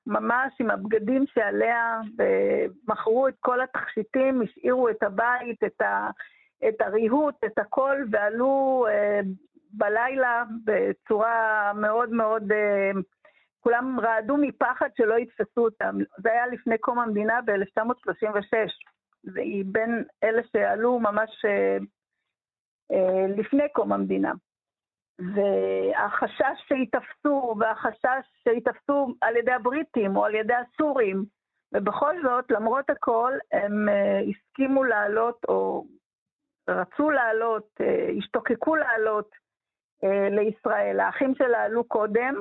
ממש 0.07 0.53
עם 0.61 0.71
הבגדים 0.71 1.25
שעליה, 1.35 2.00
ומכרו 2.19 3.29
את 3.29 3.35
כל 3.41 3.61
התכשיטים, 3.61 4.43
השאירו 4.43 4.88
את 4.88 5.03
הבית, 5.03 5.65
את, 5.65 5.81
ה, 5.81 6.11
את 6.69 6.81
הריהוט, 6.81 7.45
את 7.45 7.59
הכל, 7.59 7.97
ועלו 8.11 8.87
אה, 8.88 9.21
בלילה 9.73 10.45
בצורה 10.65 11.73
מאוד 11.75 12.11
מאוד... 12.11 12.53
אה, 12.53 12.91
כולם 13.67 14.00
רעדו 14.00 14.37
מפחד 14.37 14.88
שלא 14.97 15.15
יתפסו 15.15 15.65
אותם. 15.65 15.99
זה 16.19 16.33
היה 16.33 16.47
לפני 16.47 16.79
קום 16.79 16.99
המדינה 16.99 17.41
ב-1936. 17.45 18.55
והיא 19.25 19.65
בין 19.67 20.05
אלה 20.25 20.43
שעלו 20.53 20.99
ממש 20.99 21.45
אה, 21.45 21.79
אה, 22.93 23.26
לפני 23.37 23.62
קום 23.73 23.93
המדינה. 23.93 24.33
והחשש 25.18 26.61
שיתפסו, 26.68 27.54
והחשש 27.58 28.26
שיתפסו 28.44 29.14
על 29.20 29.37
ידי 29.37 29.52
הבריטים 29.52 30.16
או 30.16 30.25
על 30.25 30.35
ידי 30.35 30.54
הסורים, 30.54 31.25
ובכל 31.75 32.23
זאת, 32.23 32.50
למרות 32.50 32.90
הכל, 32.90 33.32
הם 33.52 33.88
אה, 33.88 34.20
הסכימו 34.20 34.85
לעלות, 34.85 35.44
או 35.49 35.87
רצו 36.68 37.11
לעלות, 37.11 37.68
אה, 37.80 38.08
השתוקקו 38.18 38.76
לעלות 38.76 39.30
אה, 40.04 40.28
לישראל. 40.30 41.00
האחים 41.00 41.35
שלה 41.35 41.62
עלו 41.62 41.85
קודם, 41.85 42.35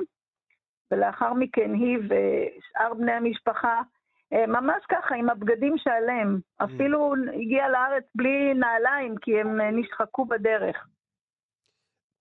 ולאחר 0.90 1.32
מכן 1.32 1.74
היא 1.74 1.98
ושאר 1.98 2.94
בני 2.94 3.12
המשפחה, 3.12 3.80
אה, 4.32 4.46
ממש 4.46 4.84
ככה, 4.88 5.14
עם 5.14 5.30
הבגדים 5.30 5.78
שעליהם. 5.78 6.38
אפילו 6.64 7.14
הגיע 7.34 7.68
לארץ 7.68 8.04
בלי 8.14 8.54
נעליים, 8.54 9.16
כי 9.16 9.40
הם 9.40 9.60
אה, 9.60 9.70
נשחקו 9.70 10.24
בדרך. 10.24 10.86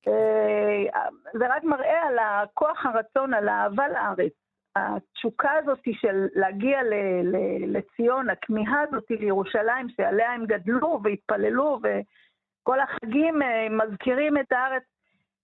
אה, 0.08 1.10
זה 1.34 1.46
רק 1.50 1.64
מראה 1.64 2.08
על 2.08 2.18
הכוח 2.20 2.86
הרצון, 2.86 3.34
על 3.34 3.50
האהבה 3.50 3.88
לארץ. 3.88 4.32
התשוקה 4.76 5.52
הזאת 5.64 5.80
של 6.02 6.28
להגיע 6.36 6.84
ל- 6.84 7.36
ל- 7.36 7.78
לציון, 7.78 8.30
הכמיהה 8.30 8.82
הזאת 8.88 9.04
לירושלים, 9.10 9.88
שעליה 9.98 10.32
הם 10.32 10.46
גדלו 10.46 11.00
והתפללו, 11.04 11.80
וכל 11.84 12.80
החגים 12.80 13.42
אה, 13.42 13.68
מזכירים 13.70 14.38
את 14.38 14.52
הארץ, 14.52 14.84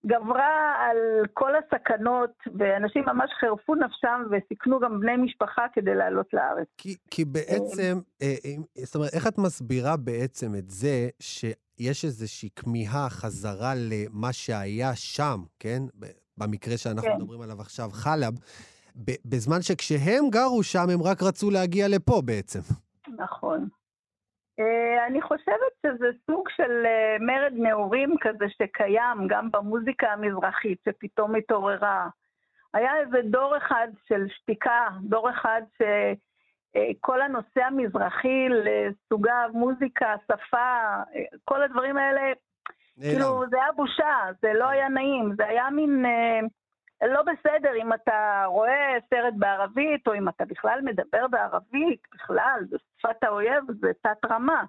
גברה 0.05 0.75
על 0.79 0.97
כל 1.33 1.51
הסכנות, 1.55 2.31
ואנשים 2.57 3.03
ממש 3.05 3.29
חירפו 3.39 3.75
נפשם 3.75 4.23
וסיכנו 4.31 4.79
גם 4.79 4.99
בני 4.99 5.17
משפחה 5.17 5.65
כדי 5.73 5.95
לעלות 5.95 6.33
לארץ. 6.33 6.67
כי, 6.77 6.95
כי 7.11 7.25
בעצם, 7.25 7.99
אה, 8.21 8.35
זאת 8.85 8.95
אומרת, 8.95 9.09
איך 9.13 9.27
את 9.27 9.37
מסבירה 9.37 9.97
בעצם 9.97 10.55
את 10.55 10.69
זה 10.69 11.09
שיש 11.81 12.05
איזושהי 12.05 12.49
כמיהה 12.55 13.09
חזרה 13.09 13.73
למה 13.75 14.33
שהיה 14.33 14.95
שם, 14.95 15.37
כן? 15.59 15.81
במקרה 16.37 16.77
שאנחנו 16.77 17.09
כן. 17.09 17.17
מדברים 17.17 17.41
עליו 17.41 17.61
עכשיו, 17.61 17.89
חלב, 17.89 18.33
בזמן 19.25 19.61
שכשהם 19.61 20.29
גרו 20.29 20.63
שם, 20.63 20.89
הם 20.93 21.01
רק 21.03 21.23
רצו 21.23 21.51
להגיע 21.51 21.85
לפה 21.95 22.21
בעצם. 22.25 22.59
נכון. 23.17 23.67
אה, 24.59 25.07
אני 25.07 25.21
חושבת 25.21 25.73
שזה 25.85 26.09
סוג 26.25 26.49
של 26.49 26.71
אה, 26.85 27.17
מרד 27.19 27.53
נעורים 27.53 28.15
כזה 28.21 28.45
שקיים 28.49 29.27
גם 29.27 29.51
במוזיקה 29.51 30.07
המזרחית, 30.07 30.77
שפתאום 30.85 31.35
התעוררה. 31.35 32.09
היה 32.73 32.91
איזה 32.99 33.17
דור 33.31 33.57
אחד 33.57 33.87
של 34.07 34.27
שתיקה, 34.29 34.87
דור 35.03 35.29
אחד 35.29 35.61
שכל 36.71 37.21
הנושא 37.21 37.63
המזרחי 37.63 38.47
לסוגיו, 38.49 39.49
מוזיקה, 39.53 40.15
שפה, 40.23 40.57
אה, 41.15 41.23
כל 41.45 41.63
הדברים 41.63 41.97
האלה, 41.97 42.21
נעלם. 42.97 43.11
כאילו 43.11 43.43
זה 43.49 43.57
היה 43.57 43.71
בושה, 43.71 44.17
זה 44.41 44.53
לא 44.53 44.69
היה 44.69 44.89
נעים, 44.89 45.33
זה 45.37 45.45
היה 45.47 45.69
מין 45.69 46.05
אה, 46.05 46.39
לא 47.07 47.21
בסדר 47.21 47.73
אם 47.81 47.93
אתה 47.93 48.43
רואה 48.47 48.97
סרט 49.09 49.33
בערבית, 49.37 50.07
או 50.07 50.13
אם 50.13 50.29
אתה 50.29 50.45
בכלל 50.45 50.79
מדבר 50.83 51.27
בערבית, 51.27 52.01
בכלל, 52.13 52.59
זו 52.69 52.77
שפת 52.97 53.23
האויב, 53.23 53.63
זה 53.79 53.91
תת-רמה. 54.01 54.63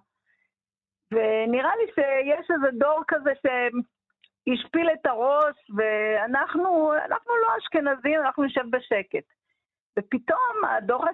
ונראה 1.12 1.76
לי 1.76 1.92
שיש 1.94 2.50
איזה 2.50 2.78
דור 2.78 3.02
כזה 3.08 3.32
שהשפיל 3.34 4.88
את 4.92 5.06
הראש, 5.06 5.56
ואנחנו 5.76 6.94
אנחנו 6.94 7.32
לא 7.42 7.58
אשכנזים, 7.58 8.20
אנחנו 8.20 8.44
נשב 8.44 8.64
בשקט. 8.70 9.24
ופתאום 9.98 10.64
הדור 10.64 11.04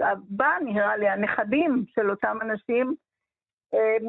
הבא, 0.00 0.50
נראה 0.64 0.96
לי, 0.96 1.08
הנכדים 1.08 1.84
של 1.94 2.10
אותם 2.10 2.38
אנשים, 2.42 2.94
הם 3.72 4.06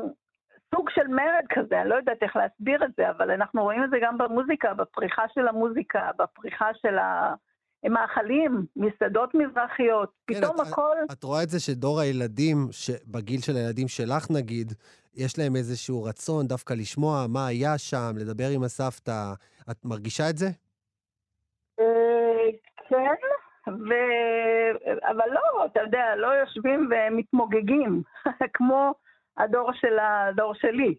סוג 0.75 0.89
של 0.89 1.07
מרד 1.07 1.45
כזה, 1.49 1.81
אני 1.81 1.89
לא 1.89 1.95
יודעת 1.95 2.23
איך 2.23 2.35
להסביר 2.35 2.83
את 2.85 2.89
זה, 2.97 3.09
אבל 3.09 3.31
אנחנו 3.31 3.63
רואים 3.63 3.83
את 3.83 3.89
זה 3.89 3.97
גם 4.01 4.17
במוזיקה, 4.17 4.73
בפריחה 4.73 5.23
של 5.33 5.47
המוזיקה, 5.47 6.09
בפריחה 6.19 6.69
של 6.73 6.97
המאכלים, 7.85 8.65
מסעדות 8.75 9.35
מזרחיות, 9.35 10.11
כן, 10.27 10.33
פתאום 10.33 10.55
את- 10.61 10.67
הכל... 10.67 10.95
את 11.11 11.23
רואה 11.23 11.43
את 11.43 11.49
זה 11.49 11.59
שדור 11.59 11.99
הילדים, 11.99 12.57
בגיל 13.07 13.41
של 13.41 13.55
הילדים 13.55 13.87
שלך 13.87 14.31
נגיד, 14.31 14.73
יש 15.15 15.39
להם 15.39 15.55
איזשהו 15.55 16.03
רצון 16.03 16.47
דווקא 16.47 16.73
לשמוע 16.73 17.25
מה 17.29 17.47
היה 17.47 17.77
שם, 17.77 18.11
לדבר 18.17 18.49
עם 18.55 18.63
הסבתא. 18.63 19.33
את 19.71 19.85
מרגישה 19.85 20.29
את 20.29 20.37
זה? 20.37 20.45
אה, 21.79 21.85
כן, 22.89 23.15
ו... 23.67 23.93
אבל 25.01 25.25
לא, 25.31 25.65
אתה 25.65 25.81
יודע, 25.81 26.15
לא 26.15 26.27
יושבים 26.27 26.89
ומתמוגגים, 26.91 28.01
כמו 28.53 28.93
הדור 29.37 29.73
של 29.73 29.99
הדור 29.99 30.53
שלי. 30.53 30.95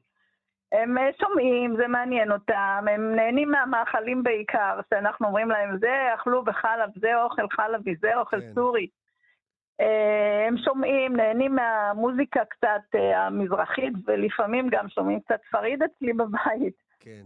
הם 0.72 0.98
אה, 0.98 1.10
שומעים, 1.20 1.76
זה 1.76 1.86
מעניין 1.88 2.32
אותם, 2.32 2.84
הם 2.90 3.14
נהנים 3.14 3.50
מהמאכלים 3.50 4.22
בעיקר, 4.22 4.80
שאנחנו 4.90 5.26
אומרים 5.26 5.48
להם, 5.48 5.78
זה 5.78 6.14
אכלו 6.14 6.44
בחלב, 6.44 6.90
זה 7.00 7.22
אוכל 7.22 7.48
חלבי, 7.50 7.94
זה 7.96 8.16
אוכל 8.16 8.40
כן. 8.40 8.52
סורי. 8.54 8.86
אה, 9.80 10.44
הם 10.48 10.56
שומעים, 10.58 11.16
נהנים 11.16 11.54
מהמוזיקה 11.54 12.44
קצת 12.44 12.94
אה, 12.94 13.26
המזרחית, 13.26 13.92
ולפעמים 14.06 14.68
גם 14.70 14.88
שומעים 14.88 15.20
קצת 15.20 15.40
פריד 15.50 15.82
אצלי 15.82 16.12
בבית, 16.12 16.74
כן. 17.00 17.22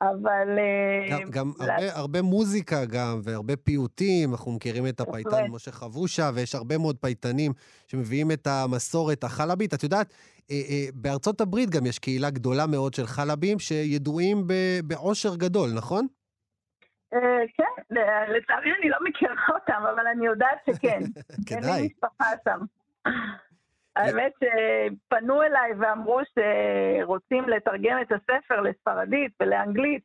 אבל... 0.00 0.58
אה, 0.58 1.18
גם, 1.18 1.30
גם 1.30 1.52
לה- 1.58 1.74
הרבה, 1.74 1.94
הרבה 1.94 2.22
מוזיקה 2.22 2.84
גם, 2.84 3.20
והרבה 3.24 3.56
פיוטים, 3.56 4.32
אנחנו 4.32 4.52
מכירים 4.52 4.86
את 4.86 5.00
הפייטן. 5.00 5.46
משה 5.50 5.72
חבושה, 5.72 6.30
ויש 6.34 6.54
הרבה 6.54 6.78
מאוד 6.78 6.96
פייטנים 7.00 7.52
שמביאים 7.86 8.30
את 8.30 8.46
המסורת 8.46 9.24
החלבית. 9.24 9.74
את 9.74 9.82
יודעת, 9.82 10.14
אה, 10.50 10.56
אה, 10.70 10.86
בארצות 10.94 11.40
הברית 11.40 11.70
גם 11.70 11.86
יש 11.86 11.98
קהילה 11.98 12.30
גדולה 12.30 12.66
מאוד 12.66 12.94
של 12.94 13.06
חלבים 13.06 13.58
שידועים 13.58 14.46
בעושר 14.84 15.36
גדול, 15.36 15.70
נכון? 15.74 16.06
כן, 17.56 17.94
לצערי 18.28 18.70
אני 18.80 18.90
לא 18.90 18.96
מכירה 19.08 19.34
אותם, 19.54 19.82
אבל 19.94 20.06
אני 20.06 20.26
יודעת 20.26 20.58
שכן. 20.70 20.98
אין 20.98 21.04
לי 21.38 21.44
כדאי. 21.46 21.86
משפחה 21.86 22.30
שם. 22.44 22.60
האמת 23.96 24.32
שפנו 24.38 25.42
אליי 25.42 25.72
ואמרו 25.78 26.20
שרוצים 26.34 27.48
לתרגם 27.48 27.98
את 28.02 28.12
הספר 28.12 28.60
לספרדית 28.60 29.32
ולאנגלית, 29.40 30.02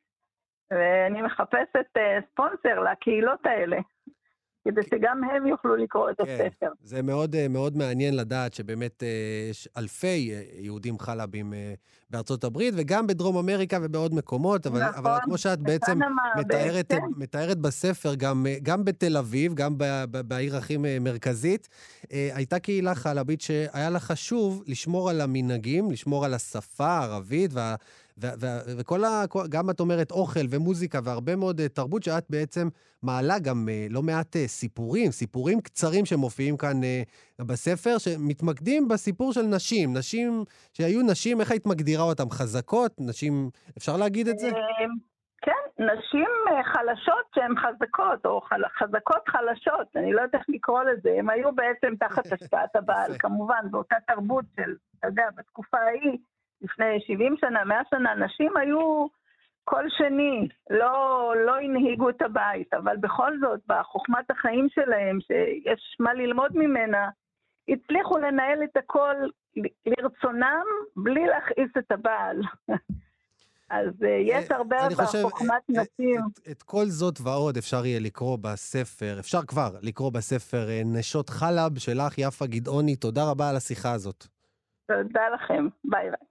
ואני 0.71 1.21
מחפשת 1.21 1.97
אה, 1.97 2.19
ספונסר 2.32 2.80
לקהילות 2.80 3.45
האלה, 3.45 3.78
כדי 4.71 4.82
שגם 4.89 5.21
הם 5.23 5.47
יוכלו 5.47 5.75
לקרוא 5.75 6.10
את 6.10 6.17
כן. 6.17 6.23
הספר. 6.23 6.71
זה 6.84 7.01
מאוד, 7.01 7.36
אה, 7.36 7.47
מאוד 7.47 7.77
מעניין 7.77 8.15
לדעת 8.15 8.53
שבאמת 8.53 9.03
אה, 9.03 9.08
יש 9.49 9.69
אלפי 9.77 10.32
אה, 10.34 10.41
יהודים 10.60 10.99
חלבים 10.99 11.53
בארצות 12.10 12.43
הברית, 12.43 12.73
וגם 12.77 13.08
בדרום 13.08 13.38
אמריקה 13.38 13.77
ובעוד 13.82 14.13
מקומות, 14.13 14.67
אבל, 14.67 14.84
נכון, 14.84 15.05
אבל 15.05 15.17
כמו 15.23 15.38
שאת 15.38 15.60
בעצם 15.60 15.99
מתארת. 16.38 16.93
מתארת 17.17 17.58
בספר, 17.58 18.15
גם, 18.15 18.45
גם 18.63 18.86
בתל 18.86 19.17
אביב, 19.17 19.53
גם 19.53 19.75
בעיר 20.27 20.58
הכי 20.58 20.77
מרכזית, 21.01 21.69
הייתה 22.10 22.60
קהילה 22.60 22.95
חלבית 22.95 23.41
שהיה 23.41 23.89
לה 23.89 23.99
חשוב 23.99 24.63
לשמור 24.67 25.10
על 25.10 25.21
המנהגים, 25.21 25.91
לשמור 25.91 26.25
על 26.25 26.34
השפה 26.34 26.88
הערבית, 26.88 27.51
וה, 27.53 27.75
וכל 28.77 29.03
ה... 29.03 29.23
גם 29.49 29.69
את 29.69 29.79
אומרת 29.79 30.12
אוכל 30.12 30.45
ומוזיקה 30.49 30.99
והרבה 31.03 31.36
מאוד 31.36 31.60
אה, 31.60 31.69
תרבות, 31.69 32.03
שאת 32.03 32.25
בעצם 32.29 32.67
מעלה 33.03 33.39
גם 33.39 33.69
אה, 33.69 33.88
לא 33.89 34.01
מעט 34.01 34.36
אה, 34.36 34.47
סיפורים, 34.47 35.12
סיפורים 35.12 35.62
קצרים 35.62 36.05
שמופיעים 36.05 36.58
כאן 36.58 36.77
בספר, 37.39 37.97
שמתמקדים 37.97 38.88
בסיפור 38.88 39.34
של 39.34 39.41
נשים. 39.41 39.97
נשים 39.97 40.43
שהיו 40.73 41.01
נשים, 41.01 41.41
איך 41.41 41.51
היית 41.51 41.65
מגדירה 41.65 42.03
אותן? 42.03 42.29
חזקות? 42.32 42.91
נשים, 42.99 43.49
אפשר 43.77 43.97
להגיד 43.97 44.27
את 44.27 44.39
זה? 44.39 44.47
אה, 44.47 44.86
כן, 45.41 45.84
נשים 45.84 46.29
חלשות 46.73 47.25
שהן 47.36 47.53
חזקות, 47.58 48.25
או 48.25 48.41
חל- 48.41 48.69
חזקות 48.79 49.27
חלשות, 49.27 49.88
אני 49.95 50.13
לא 50.13 50.21
יודעת 50.21 50.36
איך 50.36 50.45
לקרוא 50.49 50.84
לזה, 50.84 51.10
הן 51.19 51.29
היו 51.29 51.49
בעצם 51.55 51.95
תחת 51.99 52.25
השפעת 52.34 52.75
הבעל. 52.75 53.12
כמובן, 53.19 53.63
באותה 53.71 53.95
תרבות 54.08 54.45
של, 54.55 54.75
אתה 54.99 55.08
יודע, 55.08 55.23
בתקופה 55.38 55.77
ההיא, 55.77 56.17
לפני 56.62 57.00
70 57.08 57.36
שנה, 57.39 57.63
100 57.65 57.82
שנה, 57.89 58.15
נשים 58.15 58.58
היו 58.58 59.08
קול 59.63 59.88
שני, 59.89 60.48
לא, 60.69 61.34
לא 61.45 61.60
הנהיגו 61.60 62.10
את 62.10 62.22
הבית, 62.22 62.74
אבל 62.74 62.98
בכל 62.98 63.32
זאת, 63.41 63.60
בחוכמת 63.67 64.32
החיים 64.32 64.67
שלהם, 64.69 65.19
שיש 65.22 65.95
מה 66.00 66.13
ללמוד 66.13 66.52
ממנה, 66.56 67.10
הצליחו 67.69 68.17
לנהל 68.17 68.63
את 68.63 68.78
הכל 68.78 69.15
לרצונם 69.86 70.65
בלי 70.95 71.26
להכעיס 71.26 71.72
את 71.78 71.91
הבעל. 71.91 72.41
אז 73.69 73.88
uh, 74.02 74.08
יש 74.26 74.52
הרבה 74.52 74.78
בחוכמת 74.98 75.69
נשים. 75.69 76.19
את, 76.19 76.39
את, 76.39 76.52
את 76.52 76.63
כל 76.63 76.86
זאת 76.86 77.19
ועוד 77.24 77.58
אפשר 77.58 77.86
יהיה 77.86 78.00
לקרוא 78.00 78.38
בספר, 78.41 79.15
אפשר 79.19 79.41
כבר 79.48 79.69
לקרוא 79.82 80.12
בספר 80.12 80.67
נשות 80.86 81.30
חלב 81.30 81.78
שלך, 81.78 82.17
יפה 82.17 82.45
גדעוני. 82.45 82.95
תודה 82.95 83.22
רבה 83.32 83.50
על 83.50 83.56
השיחה 83.56 83.91
הזאת. 83.91 84.26
תודה 84.88 85.30
לכם, 85.34 85.67
ביי 85.84 86.10
ביי. 86.10 86.28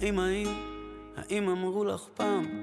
האם 0.00 0.18
האם, 0.18 0.48
האם 1.16 1.48
אמרו 1.48 1.84
לך 1.84 2.00
פעם 2.14 2.62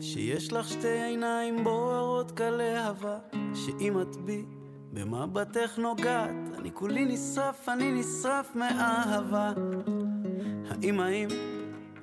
שיש 0.00 0.52
לך 0.52 0.68
שתי 0.68 1.02
עיניים 1.02 1.64
בוערות 1.64 2.30
כלהבה 2.30 3.18
שאם 3.54 4.00
את 4.00 4.16
בי 4.16 4.44
במבטך 4.92 5.78
נוגעת? 5.78 6.30
אני 6.58 6.70
כולי 6.72 7.04
נשרף, 7.04 7.68
אני 7.68 7.92
נשרף 7.92 8.56
מאהבה. 8.56 9.52
האם 10.70 11.00
האם, 11.00 11.28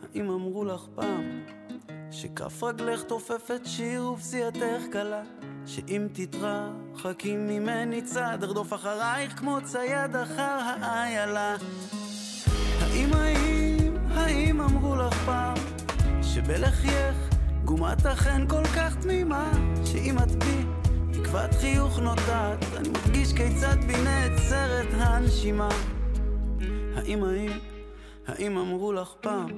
האם 0.03 0.29
אמרו 0.29 0.65
לך 0.65 0.85
פעם 0.95 1.43
שכף 2.11 2.63
רגלך 2.63 3.03
תופפת 3.03 3.61
שיר 3.65 4.07
ופסיעתך 4.07 4.81
קלה? 4.91 5.23
שאם 5.65 6.07
תתרחקי 6.13 7.35
ממני 7.35 8.01
צעד 8.01 8.43
ארדוף 8.43 8.73
אחרייך 8.73 9.39
כמו 9.39 9.57
צייד 9.63 10.15
אחר 10.15 10.57
האיילה 10.81 11.55
שבלחייך 16.51 17.15
גומת 17.65 18.05
החן 18.05 18.47
כל 18.47 18.63
כך 18.65 18.95
תמימה 18.95 19.51
שאם 19.85 20.17
את 20.17 20.43
בי 20.43 20.63
תקוות 21.13 21.53
חיוך 21.59 21.99
נוטעת 21.99 22.65
אני 22.77 22.89
מרגיש 22.89 23.33
כיצד 23.33 23.77
בי 23.87 23.93
נעצרת 24.03 24.87
הנשימה. 24.91 25.69
האם 26.95 27.23
האם, 27.23 27.51
האם 28.27 28.57
אמרו 28.57 28.93
לך 28.93 29.13
פעם 29.21 29.49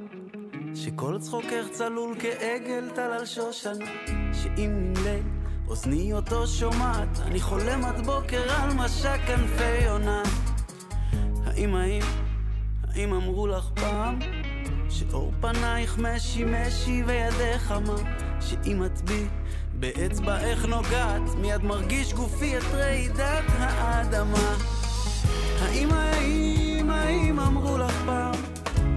שכל 0.76 1.18
צחוקך 1.20 1.66
צלול 1.72 2.16
כעגל 2.20 2.90
טל 2.96 3.02
על 3.02 3.26
שושנה 3.26 3.86
שאם 4.34 4.94
ליל 5.04 5.24
אוזני 5.68 6.14
אותו 6.14 6.48
שומעת 6.48 7.20
אני 7.20 7.40
חולם 7.40 7.86
עד 7.86 8.06
בוקר 8.06 8.52
על 8.52 8.74
משק 8.74 9.20
כנפי 9.28 9.88
עונה? 9.90 10.24
האם 11.46 11.76
האם, 11.76 12.04
האם 12.90 13.14
אמרו 13.14 13.48
לך 13.48 13.70
פעם 13.76 14.20
שאור 15.12 15.32
פנייך 15.42 15.98
משי 15.98 16.44
משי 16.44 17.04
וידך 17.06 17.62
חמה 17.62 17.96
שאם 18.42 18.86
את 18.86 19.02
בי 19.02 19.26
באצבעך 19.74 20.66
נוגעת? 20.66 21.22
מיד 21.42 21.64
מרגיש 21.64 22.14
גופי 22.14 22.58
את 22.58 22.64
רעידת 22.74 23.44
האדמה. 23.58 24.56
האם 25.62 25.94
האם 25.94 26.90
האם 26.90 27.40
אמרו 27.40 27.78
לך 27.78 28.02
פעם 28.06 28.36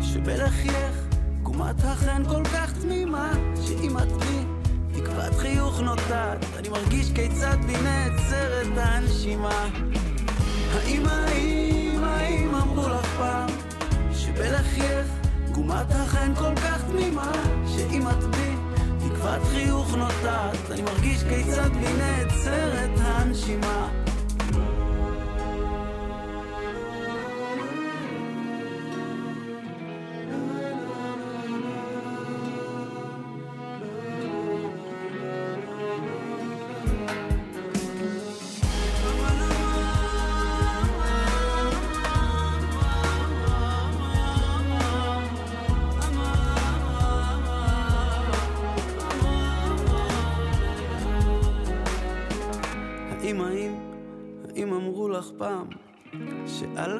שבלחייך 0.02 1.06
גומת 1.42 1.84
החן 1.84 2.22
כל 2.28 2.44
כך 2.44 2.72
תמימה? 2.72 3.32
שאם 3.66 3.98
את 3.98 4.12
בי 4.12 4.44
תקוות 4.92 5.34
חיוך 5.34 5.80
נוטעת 5.80 6.44
אני 6.58 6.68
מרגיש 6.68 7.12
כיצד 7.12 7.56
בי 7.66 7.76
נעצרת 7.82 8.66
הנשימה. 8.76 9.68
האם 10.72 11.06
האם 11.06 12.04
האם 12.04 12.54
אמרו 12.54 12.88
לך 12.88 13.06
פעם 13.18 13.48
שבלחייך 14.12 15.06
תקומת 15.56 15.90
החן 15.90 16.34
כל 16.34 16.54
כך 16.56 16.84
תמימה, 16.84 17.32
שאם 17.66 18.08
את 18.08 18.24
בי 18.24 18.56
תקוות 18.98 19.42
חיוך 19.50 19.94
נוטעת, 19.94 20.70
אני 20.70 20.82
מרגיש 20.82 21.22
כיצד 21.22 21.72
בי 21.72 21.92
נעצרת 21.98 22.90
הנשימה. 22.96 24.05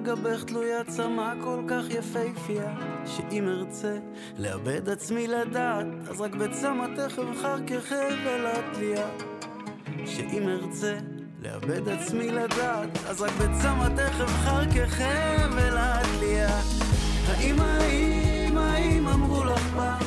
גבך 0.03 0.45
תלויה 0.45 0.85
צמא 0.85 1.35
כל 1.45 1.63
כך 1.69 1.85
יפהפייה 1.91 2.75
שאם 3.07 3.49
ארצה 3.49 3.99
לאבד 4.39 4.89
עצמי 4.89 5.27
לדעת 5.27 5.87
אז 6.11 6.21
רק 6.21 6.35
בצמתך 6.35 7.19
אבחר 7.19 7.57
כחבל 7.67 8.47
התלייה. 8.47 9.09
שאם 10.07 10.49
ארצה 10.49 10.99
לאבד 11.43 11.89
עצמי 11.89 12.31
לדעת 12.31 12.99
אז 13.09 13.23
רק 13.23 13.33
בצמתך 13.33 14.21
אבחר 14.21 14.65
כחבל 14.65 15.77
התלייה. 15.79 16.61
האם 17.29 17.61
האם 17.61 18.59
האם 18.59 19.09
אמרו 19.09 19.45
לך 19.45 19.75
פעם 19.77 20.03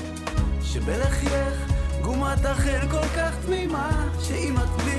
שבלחייך 0.62 1.72
גומת 2.02 2.46
החל 2.46 2.88
כל 2.92 3.08
כך 3.18 3.46
תמימה 3.46 4.10
שאם 4.20 4.56
את 4.58 4.82
בי 4.84 4.99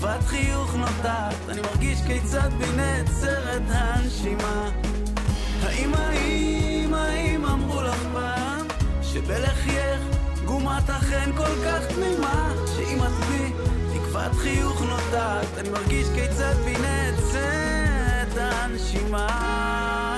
תקוות 0.00 0.24
חיוך 0.26 0.74
נוטעת, 0.74 1.34
אני 1.48 1.60
מרגיש 1.60 1.98
כיצד 2.06 2.50
בי 2.58 2.64
נעצרת 2.76 3.62
הנשימה. 3.68 4.70
האם 5.62 5.94
האם 5.94 6.94
האם 6.94 7.44
אמרו 7.44 7.82
לך 7.82 8.02
פעם, 8.12 8.66
שבלחייך 9.02 10.00
גומת 10.44 10.90
החן 10.90 11.32
כל 11.36 11.64
כך 11.64 11.86
תמימה, 11.94 12.52
שאם 12.76 12.98
את 13.02 13.24
בי 13.28 13.52
תקוות 13.94 14.32
חיוך 14.32 14.82
נוטעת, 14.82 15.58
אני 15.58 15.68
מרגיש 15.68 16.06
כיצד 16.14 16.54
בי 16.64 16.74
נעצרת 16.78 18.36
הנשימה. 18.36 20.09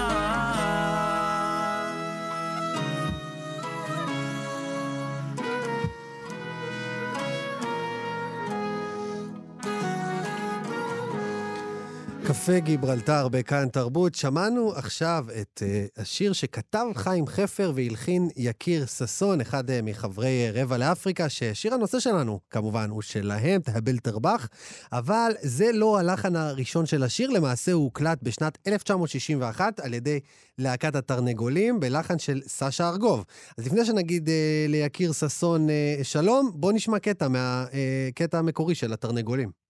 קפה 12.32 12.58
גיברלטר 12.58 13.28
בכאן 13.28 13.68
תרבות. 13.68 14.14
שמענו 14.14 14.72
עכשיו 14.72 15.26
את 15.40 15.62
uh, 15.62 16.00
השיר 16.00 16.32
שכתב 16.32 16.86
חיים 16.94 17.26
חפר 17.26 17.72
והלחין 17.74 18.28
יקיר 18.36 18.86
ששון, 18.86 19.40
אחד 19.40 19.70
uh, 19.70 19.72
מחברי 19.82 20.50
uh, 20.50 20.58
רבע 20.58 20.78
לאפריקה, 20.78 21.28
ששיר 21.28 21.74
הנושא 21.74 22.00
שלנו, 22.00 22.40
כמובן, 22.50 22.90
הוא 22.90 23.02
שלהם, 23.02 23.60
תהבל 23.60 23.98
תרבח, 23.98 24.48
אבל 24.92 25.32
זה 25.42 25.72
לא 25.72 25.98
הלחן 25.98 26.36
הראשון 26.36 26.86
של 26.86 27.02
השיר, 27.02 27.30
למעשה 27.30 27.72
הוא 27.72 27.84
הוקלט 27.84 28.18
בשנת 28.22 28.58
1961 28.66 29.80
על 29.80 29.94
ידי 29.94 30.20
להקת 30.58 30.96
התרנגולים, 30.96 31.80
בלחן 31.80 32.18
של 32.18 32.40
סשה 32.46 32.88
ארגוב. 32.88 33.24
אז 33.58 33.66
לפני 33.66 33.84
שנגיד 33.84 34.28
uh, 34.28 34.32
ליקיר 34.70 35.12
ששון 35.12 35.68
uh, 35.68 36.04
שלום, 36.04 36.50
בואו 36.54 36.72
נשמע 36.72 36.98
קטע 36.98 37.28
מהקטע 37.28 38.36
uh, 38.36 38.40
המקורי 38.40 38.74
של 38.74 38.92
התרנגולים. 38.92 39.61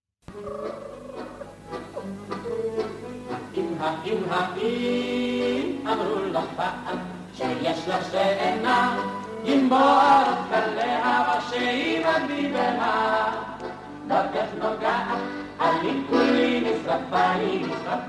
האם 3.83 4.17
האם 4.29 5.87
אמרו 5.87 6.25
לך 6.31 6.45
פעם 6.55 6.97
שיש 7.35 7.87
לך 7.87 8.13
עיניים 8.13 9.01
עם 9.43 9.69
בוערות 9.69 10.37
כלהבה 10.49 11.41
שהיא 11.49 12.05
מדהימה 12.05 13.45
דרכך 14.07 14.47
נוגעת 14.57 15.17
אני 15.59 16.03
כולי 16.09 16.61
נשרף 16.61 17.13
אני 17.13 17.57
נשרף 17.57 17.99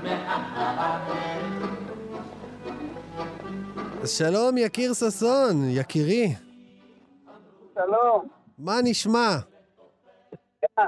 אז 4.01 4.11
שלום, 4.11 4.57
יקיר 4.57 4.93
ששון, 4.93 5.69
יקירי. 5.69 6.33
שלום. 7.73 8.27
מה 8.59 8.79
נשמע? 8.83 9.37
כן, 10.61 10.81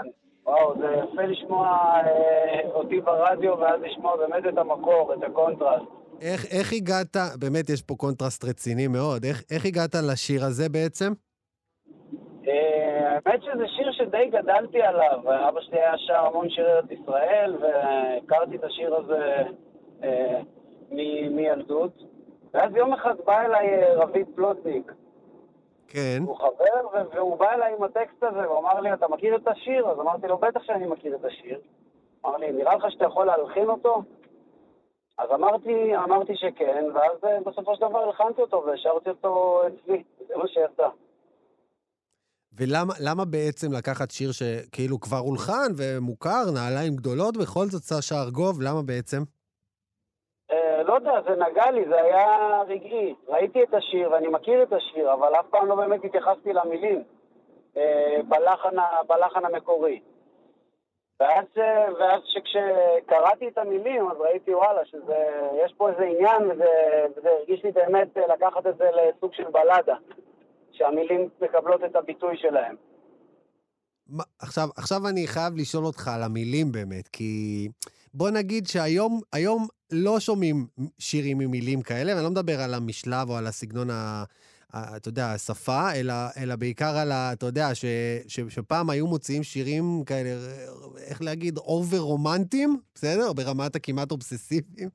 וואו, 0.47 0.73
זה 0.79 0.85
יפה 0.85 1.21
לשמוע 1.21 1.67
אה, 1.67 2.69
אותי 2.73 3.01
ברדיו 3.01 3.57
ואז 3.59 3.81
לשמוע 3.81 4.17
באמת 4.17 4.53
את 4.53 4.57
המקור, 4.57 5.13
את 5.13 5.23
הקונטרסט. 5.23 5.85
איך, 6.21 6.45
איך 6.45 6.73
הגעת, 6.73 7.17
באמת 7.39 7.69
יש 7.69 7.81
פה 7.81 7.95
קונטרסט 7.95 8.45
רציני 8.45 8.87
מאוד, 8.87 9.23
איך, 9.25 9.43
איך 9.51 9.65
הגעת 9.65 9.95
לשיר 10.11 10.45
הזה 10.45 10.69
בעצם? 10.69 11.13
אה, 12.47 13.19
האמת 13.25 13.43
שזה 13.43 13.67
שיר 13.67 13.91
שדי 13.91 14.29
גדלתי 14.31 14.81
עליו. 14.81 15.19
אבא 15.49 15.61
שלי 15.61 15.79
היה 15.79 15.97
שר 15.97 16.25
המון 16.25 16.49
שירי 16.49 16.71
ארץ 16.71 16.91
ישראל, 16.91 17.55
והכרתי 17.61 18.55
את 18.55 18.63
השיר 18.63 18.95
הזה 18.95 19.43
אה, 20.03 20.41
מילדות. 21.31 22.03
ואז 22.53 22.75
יום 22.75 22.93
אחד 22.93 23.15
בא 23.25 23.41
אליי 23.41 23.67
אה, 23.67 23.93
רביד 23.95 24.25
פלוטניק, 24.35 24.91
כן. 25.87 26.23
הוא 26.25 26.37
חבר, 26.37 27.05
והוא 27.13 27.37
בא 27.37 27.51
אליי 27.53 27.73
עם 27.77 27.83
הטקסט 27.83 28.23
הזה, 28.23 28.49
והוא 28.49 28.59
אמר 28.59 28.79
לי, 28.79 28.93
אתה 28.93 29.07
מכיר 29.07 29.35
את 29.35 29.47
השיר? 29.47 29.89
אז 29.89 29.99
אמרתי 29.99 30.27
לו, 30.27 30.37
בטח 30.37 30.63
שאני 30.63 30.87
מכיר 30.87 31.15
את 31.15 31.25
השיר. 31.25 31.59
אמר 32.25 32.37
לי, 32.37 32.51
נראה 32.51 32.75
לך 32.75 32.91
שאתה 32.91 33.05
יכול 33.05 33.25
להלחין 33.25 33.69
אותו? 33.69 34.03
אז 35.17 35.29
אמרתי, 35.33 35.95
אמרתי 35.95 36.33
שכן, 36.35 36.85
ואז 36.93 37.23
אה, 37.23 37.39
בסופו 37.45 37.75
של 37.75 37.81
דבר 37.89 37.99
הלחנתי 37.99 38.41
אותו 38.41 38.63
והשארתי 38.67 39.09
אותו 39.09 39.61
אצלי, 39.67 40.03
זה 40.27 40.33
מה 40.37 40.47
שיצא. 40.47 40.87
ולמה 42.53 42.93
למה 42.99 43.25
בעצם 43.25 43.71
לקחת 43.71 44.11
שיר 44.11 44.31
שכאילו 44.31 44.99
כבר 44.99 45.17
הולחן 45.17 45.71
ומוכר, 45.77 46.51
נעליים 46.53 46.95
גדולות, 46.95 47.37
בכל 47.37 47.65
זאת 47.65 47.83
סשה 47.83 48.21
ארגוב, 48.21 48.61
למה 48.61 48.81
בעצם? 48.81 49.23
לא 50.87 50.93
יודע, 50.93 51.21
זה 51.27 51.35
נגע 51.35 51.71
לי, 51.71 51.85
זה 51.89 52.01
היה 52.01 52.61
רגעי. 52.67 53.15
ראיתי 53.27 53.63
את 53.63 53.73
השיר 53.73 54.11
ואני 54.11 54.27
מכיר 54.27 54.63
את 54.63 54.73
השיר, 54.73 55.13
אבל 55.13 55.35
אף 55.39 55.45
פעם 55.49 55.67
לא 55.67 55.75
באמת 55.75 56.05
התייחסתי 56.05 56.53
למילים 56.53 57.03
אה, 57.77 58.17
בלחן, 58.27 58.75
בלחן 59.07 59.45
המקורי. 59.45 59.99
ואז, 61.19 61.45
אה, 61.57 61.93
ואז 61.99 62.21
שכשקראתי 62.25 63.47
את 63.47 63.57
המילים, 63.57 64.11
אז 64.11 64.17
ראיתי, 64.17 64.53
וואלה, 64.55 64.85
שיש 64.85 65.73
פה 65.77 65.89
איזה 65.89 66.03
עניין, 66.03 66.51
וזה, 66.51 66.65
וזה 67.17 67.29
הרגיש 67.29 67.63
לי 67.63 67.71
באמת 67.71 68.17
אה, 68.17 68.27
לקחת 68.33 68.67
את 68.67 68.77
זה 68.77 68.89
לסוג 68.97 69.33
של 69.33 69.43
בלדה, 69.43 69.95
שהמילים 70.71 71.29
מקבלות 71.41 71.83
את 71.83 71.95
הביטוי 71.95 72.37
שלהם. 72.37 72.75
מה, 74.09 74.23
עכשיו, 74.39 74.67
עכשיו 74.77 75.07
אני 75.07 75.27
חייב 75.27 75.53
לשאול 75.57 75.85
אותך 75.85 76.07
על 76.07 76.23
המילים 76.23 76.71
באמת, 76.71 77.07
כי 77.07 77.67
בוא 78.13 78.29
נגיד 78.29 78.67
שהיום 78.67 79.21
היום 79.33 79.67
לא 79.91 80.19
שומעים 80.19 80.67
שירים 80.99 81.39
עם 81.39 81.51
מילים 81.51 81.81
כאלה, 81.81 82.13
ואני 82.13 82.23
לא 82.23 82.31
מדבר 82.31 82.61
על 82.61 82.73
המשלב 82.73 83.29
או 83.29 83.37
על 83.37 83.47
הסגנון, 83.47 83.89
ה, 83.89 84.23
ה, 84.73 84.95
אתה 84.97 85.09
יודע, 85.09 85.31
השפה, 85.31 85.93
אלא, 85.93 86.13
אלא 86.37 86.55
בעיקר 86.55 86.97
על 86.97 87.11
ה... 87.11 87.33
אתה 87.33 87.45
יודע, 87.45 87.75
ש, 87.75 87.85
ש, 88.27 88.39
שפעם 88.49 88.89
היו 88.89 89.07
מוציאים 89.07 89.43
שירים 89.43 90.03
כאלה, 90.05 90.29
איך 90.97 91.21
להגיד, 91.21 91.57
over 91.57 91.99
רומנטיים, 91.99 92.77
בסדר? 92.95 93.33
ברמת 93.33 93.75
הכמעט 93.75 94.11
אובססיביים. 94.11 94.89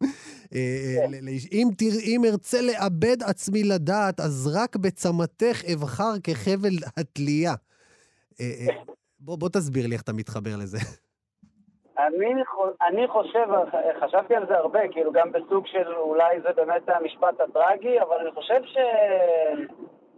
אה, 0.55 0.97
ל- 1.11 1.29
ל- 1.29 1.39
אם 1.53 1.69
אם 2.03 2.25
ארצה 2.25 2.61
לאבד 2.61 3.23
עצמי 3.23 3.65
לדעת, 3.65 4.21
אז 4.21 4.47
רק 4.53 4.77
בצמתך 4.77 5.63
אבחר 5.73 6.13
כחבל 6.25 6.79
התלייה. 6.97 7.55
אה, 8.41 8.55
אה, 8.61 8.67
בוא, 9.21 9.37
בוא 9.37 9.49
תסביר 9.49 9.87
לי 9.87 9.95
איך 9.95 10.03
אתה 10.03 10.13
מתחבר 10.13 10.57
לזה. 10.57 10.79
אני, 11.99 12.35
אני 12.83 13.09
חושב, 13.09 13.47
חשבתי 14.01 14.35
על 14.35 14.47
זה 14.47 14.57
הרבה, 14.57 14.89
כאילו 14.89 15.13
גם 15.13 15.33
בסוג 15.33 15.67
של 15.67 15.95
אולי 15.95 16.41
זה 16.41 16.53
באמת 16.53 16.89
המשפט 16.89 17.41
הטרגי, 17.41 18.01
אבל 18.01 18.17
אני 18.17 18.31
חושב 18.31 18.61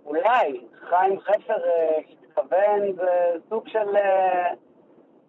שאולי 0.05 0.61
חיים 0.81 1.21
חפר 1.21 1.65
אה, 1.65 1.99
התכוון, 2.23 2.93
זה 2.93 3.33
סוג 3.49 3.69
של 3.69 3.97
אה, 3.97 4.53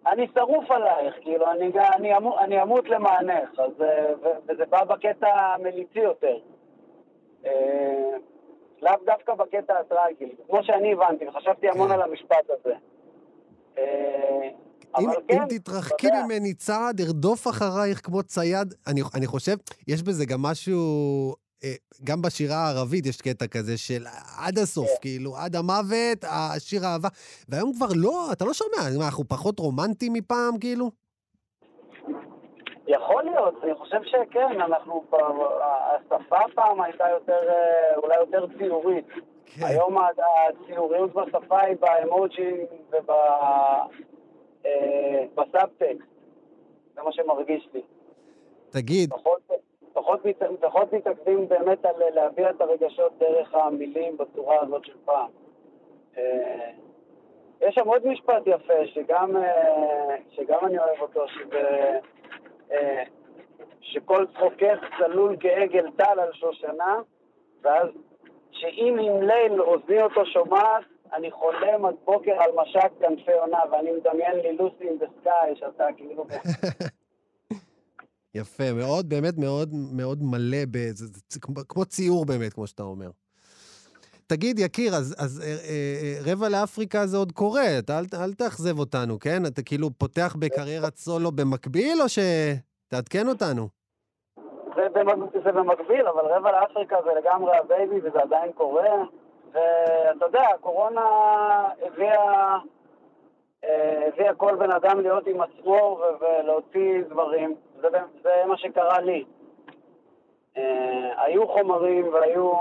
אני 0.06 0.26
שרוף 0.34 0.70
עלייך, 0.70 1.14
כאילו, 1.20 1.50
אני, 1.50 1.72
אני, 1.96 2.16
אמות, 2.16 2.38
אני 2.38 2.62
אמות 2.62 2.88
למענך, 2.88 3.60
אז, 3.60 3.82
אה, 3.82 4.12
ו- 4.22 4.38
וזה 4.48 4.66
בא 4.66 4.84
בקטע 4.84 5.28
המליצי 5.28 6.00
יותר. 6.00 6.36
לאו 8.82 8.92
דווקא 9.04 9.34
בקטע 9.34 9.78
הטרגי, 9.78 10.34
כמו 10.46 10.62
שאני 10.64 10.92
הבנתי, 10.92 11.28
וחשבתי 11.28 11.68
המון 11.68 11.88
כן. 11.88 11.94
על 11.94 12.02
המשפט 12.02 12.50
הזה. 12.50 12.74
אם, 15.00 15.08
אבל 15.10 15.18
אם 15.30 15.38
כן, 15.38 15.58
תתרחקי 15.58 16.06
יודע. 16.06 16.24
ממני 16.24 16.54
צעד, 16.54 17.00
ארדוף 17.00 17.48
אחרייך 17.48 18.00
כמו 18.06 18.22
צייד. 18.22 18.74
אני, 18.86 19.00
אני 19.14 19.26
חושב, 19.26 19.56
יש 19.88 20.02
בזה 20.02 20.26
גם 20.26 20.42
משהו, 20.42 20.80
אה, 21.64 21.74
גם 22.04 22.22
בשירה 22.22 22.56
הערבית 22.56 23.06
יש 23.06 23.20
קטע 23.20 23.46
כזה 23.46 23.78
של 23.78 24.04
עד 24.38 24.58
הסוף, 24.58 24.88
כן. 24.88 24.94
כאילו, 25.00 25.36
עד 25.36 25.56
המוות, 25.56 26.24
השיר 26.24 26.86
האהבה. 26.86 27.08
והיום 27.48 27.72
כבר 27.76 27.86
לא, 27.96 28.28
אתה 28.32 28.44
לא 28.44 28.52
שומע, 28.54 28.98
מה, 28.98 29.04
אנחנו 29.06 29.24
פחות 29.28 29.58
רומנטיים 29.58 30.12
מפעם, 30.12 30.58
כאילו? 30.60 30.90
יכול 32.88 33.22
להיות, 33.24 33.54
אני 33.64 33.74
חושב 33.74 33.96
שכן, 34.04 34.60
אנחנו, 34.60 35.04
פעם- 35.10 35.36
השפה 35.96 36.36
פעם 36.54 36.80
הייתה 36.80 37.04
יותר, 37.14 37.48
אה, 37.48 37.96
אולי 37.96 38.14
יותר 38.20 38.46
ציורית. 38.58 39.04
כן. 39.46 39.66
היום 39.66 39.96
הציוריות 39.98 41.10
בשפה 41.14 41.60
היא 41.60 41.76
באמוג'ים 41.80 42.56
ובסאבטקסט. 44.66 46.16
זה 46.94 47.02
מה 47.02 47.12
שמרגיש 47.12 47.68
לי. 47.74 47.82
תגיד, 48.70 49.10
פחות, 49.10 49.40
פחות, 49.92 50.20
פחות 50.60 50.92
מתעכבים 50.92 51.48
באמת 51.48 51.84
על 51.84 51.94
להביע 52.14 52.50
את 52.50 52.60
הרגשות 52.60 53.12
דרך 53.18 53.54
המילים 53.54 54.16
בצורה 54.16 54.60
הזאת 54.62 54.84
של 54.84 54.96
פעם. 55.04 55.30
אה, 56.18 56.70
יש 57.60 57.74
שם 57.74 57.88
עוד 57.88 58.06
משפט 58.06 58.42
יפה, 58.46 58.86
שגם, 58.86 59.36
אה, 59.36 60.16
שגם 60.30 60.58
אני 60.66 60.78
אוהב 60.78 61.00
אותו, 61.00 61.28
שזה 61.28 61.98
אה, 62.72 63.02
שכל 63.80 64.26
צחוקך 64.34 64.78
צלול 64.98 65.36
כעגל 65.40 65.90
טל 65.96 66.20
על 66.20 66.32
שושנה, 66.32 67.00
ואז 67.62 67.88
שאם 68.50 68.96
עם 69.00 69.22
ליל 69.22 69.62
אוזני 69.62 70.02
אותו 70.02 70.26
שומעת, 70.26 70.84
אני 71.14 71.30
חולם 71.30 71.84
עד 71.84 71.94
בוקר 72.04 72.32
על 72.42 72.50
משק 72.56 72.90
כנפי 73.00 73.32
עונה, 73.32 73.58
ואני 73.72 73.90
מדמיין 73.92 74.36
לי 74.36 74.56
לוסי 74.56 74.88
אין 74.88 74.98
דה 74.98 75.06
סקאי, 75.20 75.56
שאתה 75.56 75.84
כאילו... 75.96 76.26
יפה, 78.34 78.72
מאוד, 78.72 79.08
באמת 79.08 79.38
מאוד 79.38 79.68
מאוד 79.92 80.18
מלא, 80.22 80.64
ב, 80.70 80.76
זה, 80.76 81.06
זה, 81.06 81.20
זה 81.28 81.40
כמו, 81.40 81.54
כמו 81.68 81.84
ציור 81.84 82.24
באמת, 82.24 82.52
כמו 82.52 82.66
שאתה 82.66 82.82
אומר. 82.82 83.10
תגיד, 84.26 84.58
יקיר, 84.58 84.94
אז, 84.94 85.14
אז 85.18 85.42
אה, 85.44 85.46
אה, 85.46 86.32
רבע 86.32 86.48
לאפריקה 86.48 87.06
זה 87.06 87.16
עוד 87.16 87.32
קורה, 87.32 87.78
אתה, 87.78 87.98
אל, 87.98 88.04
אל 88.24 88.32
תאכזב 88.32 88.78
אותנו, 88.78 89.18
כן? 89.18 89.42
אתה 89.46 89.62
כאילו 89.62 89.90
פותח 89.98 90.36
בקריירת 90.38 90.96
סולו 90.96 91.32
במקביל, 91.32 91.98
או 92.02 92.06
שתעדכן 92.08 93.28
אותנו? 93.28 93.68
זה, 94.76 94.88
במק... 94.94 95.32
זה 95.44 95.52
במקביל, 95.52 96.06
אבל 96.06 96.24
רבע 96.32 96.52
לאפריקה 96.52 96.96
זה 97.04 97.10
לגמרי 97.18 97.56
ה 97.56 97.66
baby 97.66 98.08
וזה 98.08 98.22
עדיין 98.22 98.52
קורה. 98.52 98.88
ואתה 99.56 100.24
יודע, 100.24 100.42
הקורונה 100.54 101.04
הביאה, 101.86 102.58
אה, 103.64 104.08
הביאה 104.08 104.34
כל 104.34 104.56
בן 104.56 104.70
אדם 104.70 105.00
להיות 105.00 105.26
עם 105.26 105.40
עצמו 105.40 106.00
ולהוציא 106.20 107.02
דברים. 107.08 107.54
זה, 107.80 107.88
זה 108.22 108.30
מה 108.46 108.56
שקרה 108.56 109.00
לי. 109.00 109.24
אה, 110.56 111.22
היו 111.24 111.48
חומרים 111.48 112.08
והיו, 112.12 112.52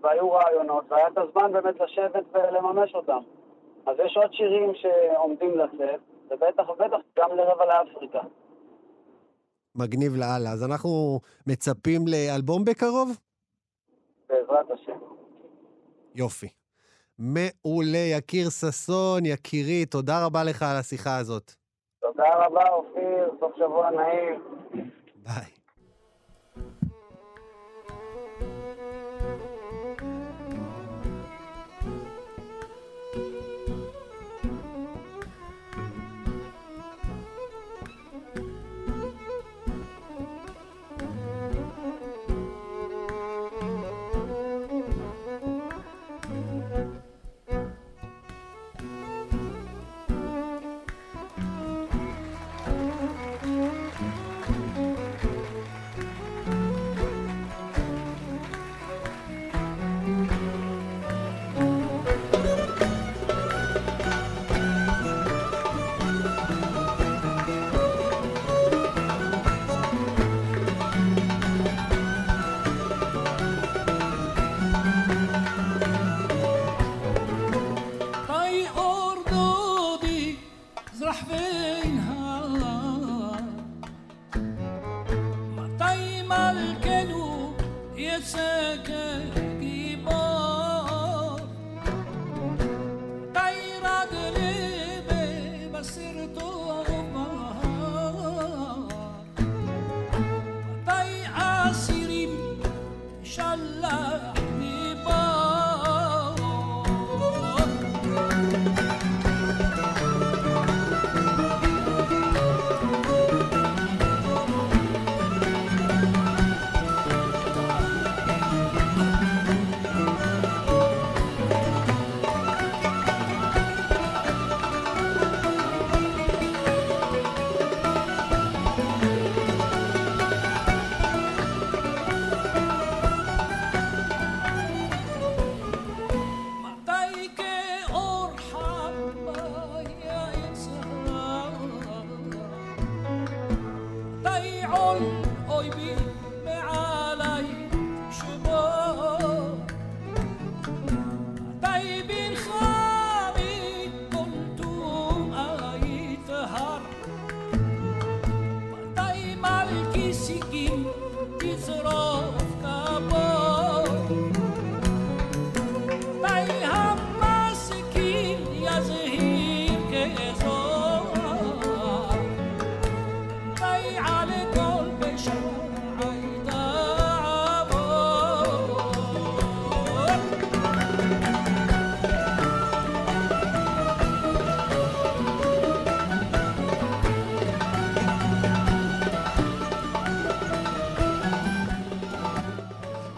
והיו 0.00 0.32
רעיונות, 0.32 0.84
והיה 0.88 1.08
את 1.08 1.18
הזמן 1.18 1.52
באמת 1.52 1.80
לשבת 1.80 2.24
ולממש 2.32 2.94
אותם. 2.94 3.18
אז 3.86 3.96
יש 4.04 4.16
עוד 4.16 4.32
שירים 4.32 4.72
שעומדים 4.74 5.58
לצאת, 5.58 6.00
ובטח 6.30 6.68
ובטח 6.68 6.96
גם 7.18 7.36
לרבע 7.36 7.64
לאפריקה. 7.66 8.20
מגניב 9.74 10.12
לאללה. 10.16 10.50
אז 10.52 10.64
אנחנו 10.70 11.20
מצפים 11.46 12.00
לאלבום 12.08 12.64
בקרוב? 12.64 13.08
בעזרת 14.28 14.70
השם. 14.70 14.95
יופי. 16.16 16.48
מעולה, 17.18 17.98
יקיר 17.98 18.50
ששון, 18.50 19.26
יקירי, 19.26 19.86
תודה 19.86 20.24
רבה 20.24 20.44
לך 20.44 20.62
על 20.62 20.76
השיחה 20.76 21.16
הזאת. 21.16 21.52
תודה 22.00 22.46
רבה, 22.46 22.68
אופיר, 22.68 23.30
סוף 23.40 23.52
שבוע 23.56 23.90
נעים. 23.90 24.40
ביי. 25.16 25.65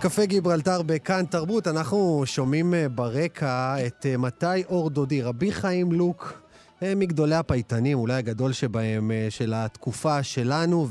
קפה 0.08 0.24
גיברלטר 0.24 0.82
בכאן 0.82 1.24
תרבות, 1.26 1.66
אנחנו 1.66 2.22
שומעים 2.26 2.74
אה, 2.74 2.88
ברקע 2.88 3.86
את 3.86 4.06
אה, 4.06 4.16
מתי 4.16 4.64
אור 4.68 4.90
דודי, 4.90 5.22
רבי 5.22 5.52
חיים 5.52 5.92
לוק, 5.92 6.42
אה, 6.82 6.94
מגדולי 6.94 7.34
הפייטנים, 7.34 7.98
אולי 7.98 8.14
הגדול 8.14 8.52
שבהם, 8.52 9.10
של 9.30 9.52
התקופה 9.56 10.22
שלנו, 10.22 10.88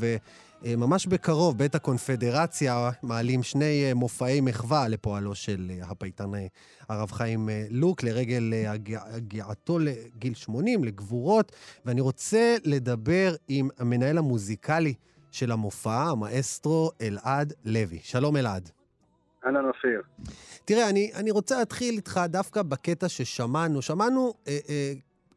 וממש 0.64 1.06
בקרוב, 1.08 1.58
בית 1.58 1.76
הקונפדרציה, 1.76 2.90
מעלים 3.04 3.44
שני 3.44 3.94
מופעי 3.94 4.42
מחווה 4.42 4.88
לפועלו 4.88 5.36
של 5.36 5.72
הפייטן 5.82 6.32
הרב 6.90 7.12
חיים 7.12 7.50
לוק, 7.70 8.04
לרגל 8.04 8.54
הגיע- 8.68 9.04
הגיעתו 9.06 9.80
לגיל 9.80 10.34
80, 10.34 10.84
לגבורות, 10.84 11.52
ואני 11.86 12.02
רוצה 12.02 12.56
לדבר 12.64 13.36
עם 13.48 13.70
המנהל 13.80 14.18
המוזיקלי 14.18 14.94
של 15.32 15.52
המופע, 15.52 16.04
המאסטרו 16.04 16.92
אלעד 17.02 17.54
לוי. 17.66 18.00
שלום 18.04 18.38
אלעד. 18.38 18.77
אהלן 19.46 19.66
אופיר. 19.66 20.02
תראה, 20.66 20.90
אני, 20.90 21.12
אני 21.16 21.32
רוצה 21.32 21.60
להתחיל 21.60 21.96
איתך 21.96 22.22
דווקא 22.30 22.62
בקטע 22.62 23.10
ששמענו. 23.10 23.82
שמענו 23.82 24.34
אה, 24.48 24.58
אה, 24.70 24.94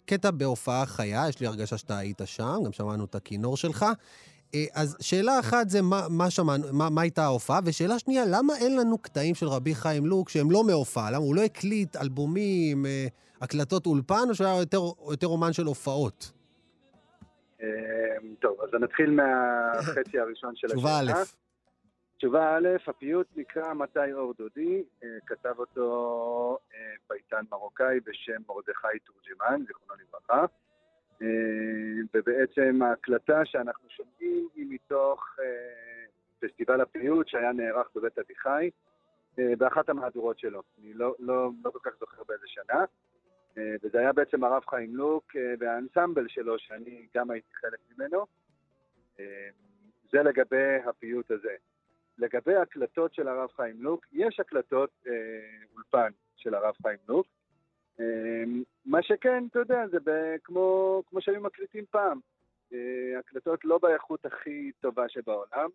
קטע 0.06 0.30
בהופעה 0.30 0.86
חיה, 0.86 1.24
יש 1.28 1.40
לי 1.40 1.46
הרגשה 1.46 1.78
שאתה 1.78 1.98
היית 1.98 2.20
שם, 2.24 2.56
גם 2.64 2.72
שמענו 2.72 3.04
את 3.04 3.14
הכינור 3.14 3.56
שלך. 3.56 3.86
אה, 4.54 4.64
אז 4.74 4.96
שאלה 5.00 5.40
אחת 5.40 5.68
זה 5.68 5.82
מה, 5.82 6.06
מה 6.10 6.30
שמענו, 6.30 6.64
מה, 6.72 6.90
מה 6.90 7.00
הייתה 7.02 7.24
ההופעה, 7.24 7.60
ושאלה 7.64 7.98
שנייה, 7.98 8.24
למה 8.26 8.56
אין 8.56 8.76
לנו 8.76 8.98
קטעים 8.98 9.34
של 9.34 9.46
רבי 9.46 9.74
חיים 9.74 10.06
לוק 10.06 10.28
שהם 10.28 10.50
לא 10.50 10.64
מהופעה? 10.64 11.10
למה 11.10 11.24
הוא 11.24 11.34
לא 11.34 11.42
הקליט 11.42 11.96
אלבומים, 11.96 12.86
אה, 12.86 13.06
הקלטות 13.40 13.86
אולפן, 13.86 14.24
או 14.28 14.34
שהוא 14.34 14.46
היה 14.46 14.60
יותר, 14.60 14.80
יותר 15.10 15.26
אומן 15.26 15.52
של 15.52 15.64
הופעות? 15.64 16.32
אה, 17.62 17.66
טוב, 18.40 18.56
אז 18.62 18.80
נתחיל 18.80 19.10
מהחצי 19.10 20.18
הראשון 20.18 20.52
של 20.56 20.68
תשובה 20.68 20.98
א'. 20.98 21.12
תשובה 22.20 22.56
א', 22.56 22.68
הפיוט 22.86 23.26
נקרא 23.36 23.74
מתי 23.74 24.12
אור 24.12 24.34
דודי, 24.38 24.84
אה, 25.04 25.08
כתב 25.26 25.54
אותו 25.58 26.58
אה, 26.74 26.92
פייטן 27.08 27.44
מרוקאי 27.50 28.00
בשם 28.00 28.42
מרדכי 28.48 28.98
תורג'מן, 29.04 29.62
זיכרונו 29.66 30.02
לברכה. 30.02 30.44
אה, 31.22 31.26
ובעצם 32.14 32.82
ההקלטה 32.82 33.44
שאנחנו 33.44 33.88
שומעים 33.88 34.48
היא 34.54 34.66
מתוך 34.68 35.36
פסטיבל 36.40 36.80
הפיוט 36.80 37.28
שהיה 37.28 37.52
נערך 37.52 37.88
בבית 37.94 38.18
אביחי, 38.18 38.70
באחת 39.58 39.88
המהדורות 39.88 40.38
שלו. 40.38 40.62
אני 40.78 40.94
לא, 40.94 41.14
לא, 41.18 41.50
לא 41.64 41.70
כל 41.70 41.78
כך 41.82 41.92
זוכר 42.00 42.22
באיזה 42.28 42.46
שנה. 42.46 42.84
וזה 43.82 43.98
היה 43.98 44.12
בעצם 44.12 44.44
הרב 44.44 44.62
חיים 44.70 44.96
לוק 44.96 45.32
והאנסמבל 45.58 46.28
שלו, 46.28 46.58
שאני 46.58 47.06
גם 47.14 47.30
הייתי 47.30 47.54
חלק 47.54 47.78
ממנו. 47.90 48.26
זה 50.12 50.22
לגבי 50.22 50.76
הפיוט 50.86 51.30
הזה. 51.30 51.56
לגבי 52.20 52.56
הקלטות 52.56 53.14
של 53.14 53.28
הרב 53.28 53.48
חיים 53.56 53.82
לוק, 53.82 54.06
יש 54.12 54.40
הקלטות 54.40 54.90
אה, 55.06 55.12
אולפן 55.74 56.10
של 56.36 56.54
הרב 56.54 56.74
חיים 56.82 56.98
לוק. 57.08 57.26
אה, 58.00 58.44
מה 58.84 59.02
שכן, 59.02 59.44
אתה 59.50 59.58
יודע, 59.58 59.86
זה 59.90 59.98
ב- 60.04 60.36
כמו, 60.44 61.02
כמו 61.06 61.20
שהיו 61.20 61.40
מקליטים 61.40 61.84
פעם. 61.90 62.20
אה, 62.72 63.18
הקלטות 63.18 63.64
לא 63.64 63.78
באיכות 63.78 64.26
הכי 64.26 64.72
טובה 64.80 65.08
שבעולם, 65.08 65.70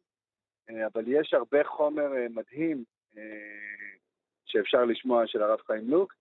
אה, 0.69 0.87
אבל 0.87 1.03
יש 1.07 1.33
הרבה 1.33 1.63
חומר 1.63 2.17
אה, 2.17 2.27
מדהים 2.29 2.83
אה, 3.17 3.21
שאפשר 4.45 4.85
לשמוע 4.85 5.27
של 5.27 5.41
הרב 5.41 5.59
חיים 5.67 5.89
לוק. 5.89 6.13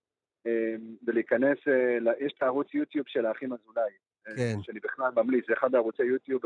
אה, 0.47 0.75
ולהיכנס, 1.07 1.57
אה, 1.67 2.13
יש 2.19 2.33
את 2.37 2.43
הערוץ 2.43 2.73
יוטיוב 2.73 3.05
של 3.07 3.25
האחים 3.25 3.53
אזולאי, 3.53 3.91
אה, 4.27 4.35
כן. 4.35 4.61
שאני 4.61 4.79
בכלל 4.79 5.11
ממליץ, 5.15 5.45
זה 5.47 5.53
אחד 5.53 5.75
הערוצי 5.75 6.03
יוטיוב 6.03 6.41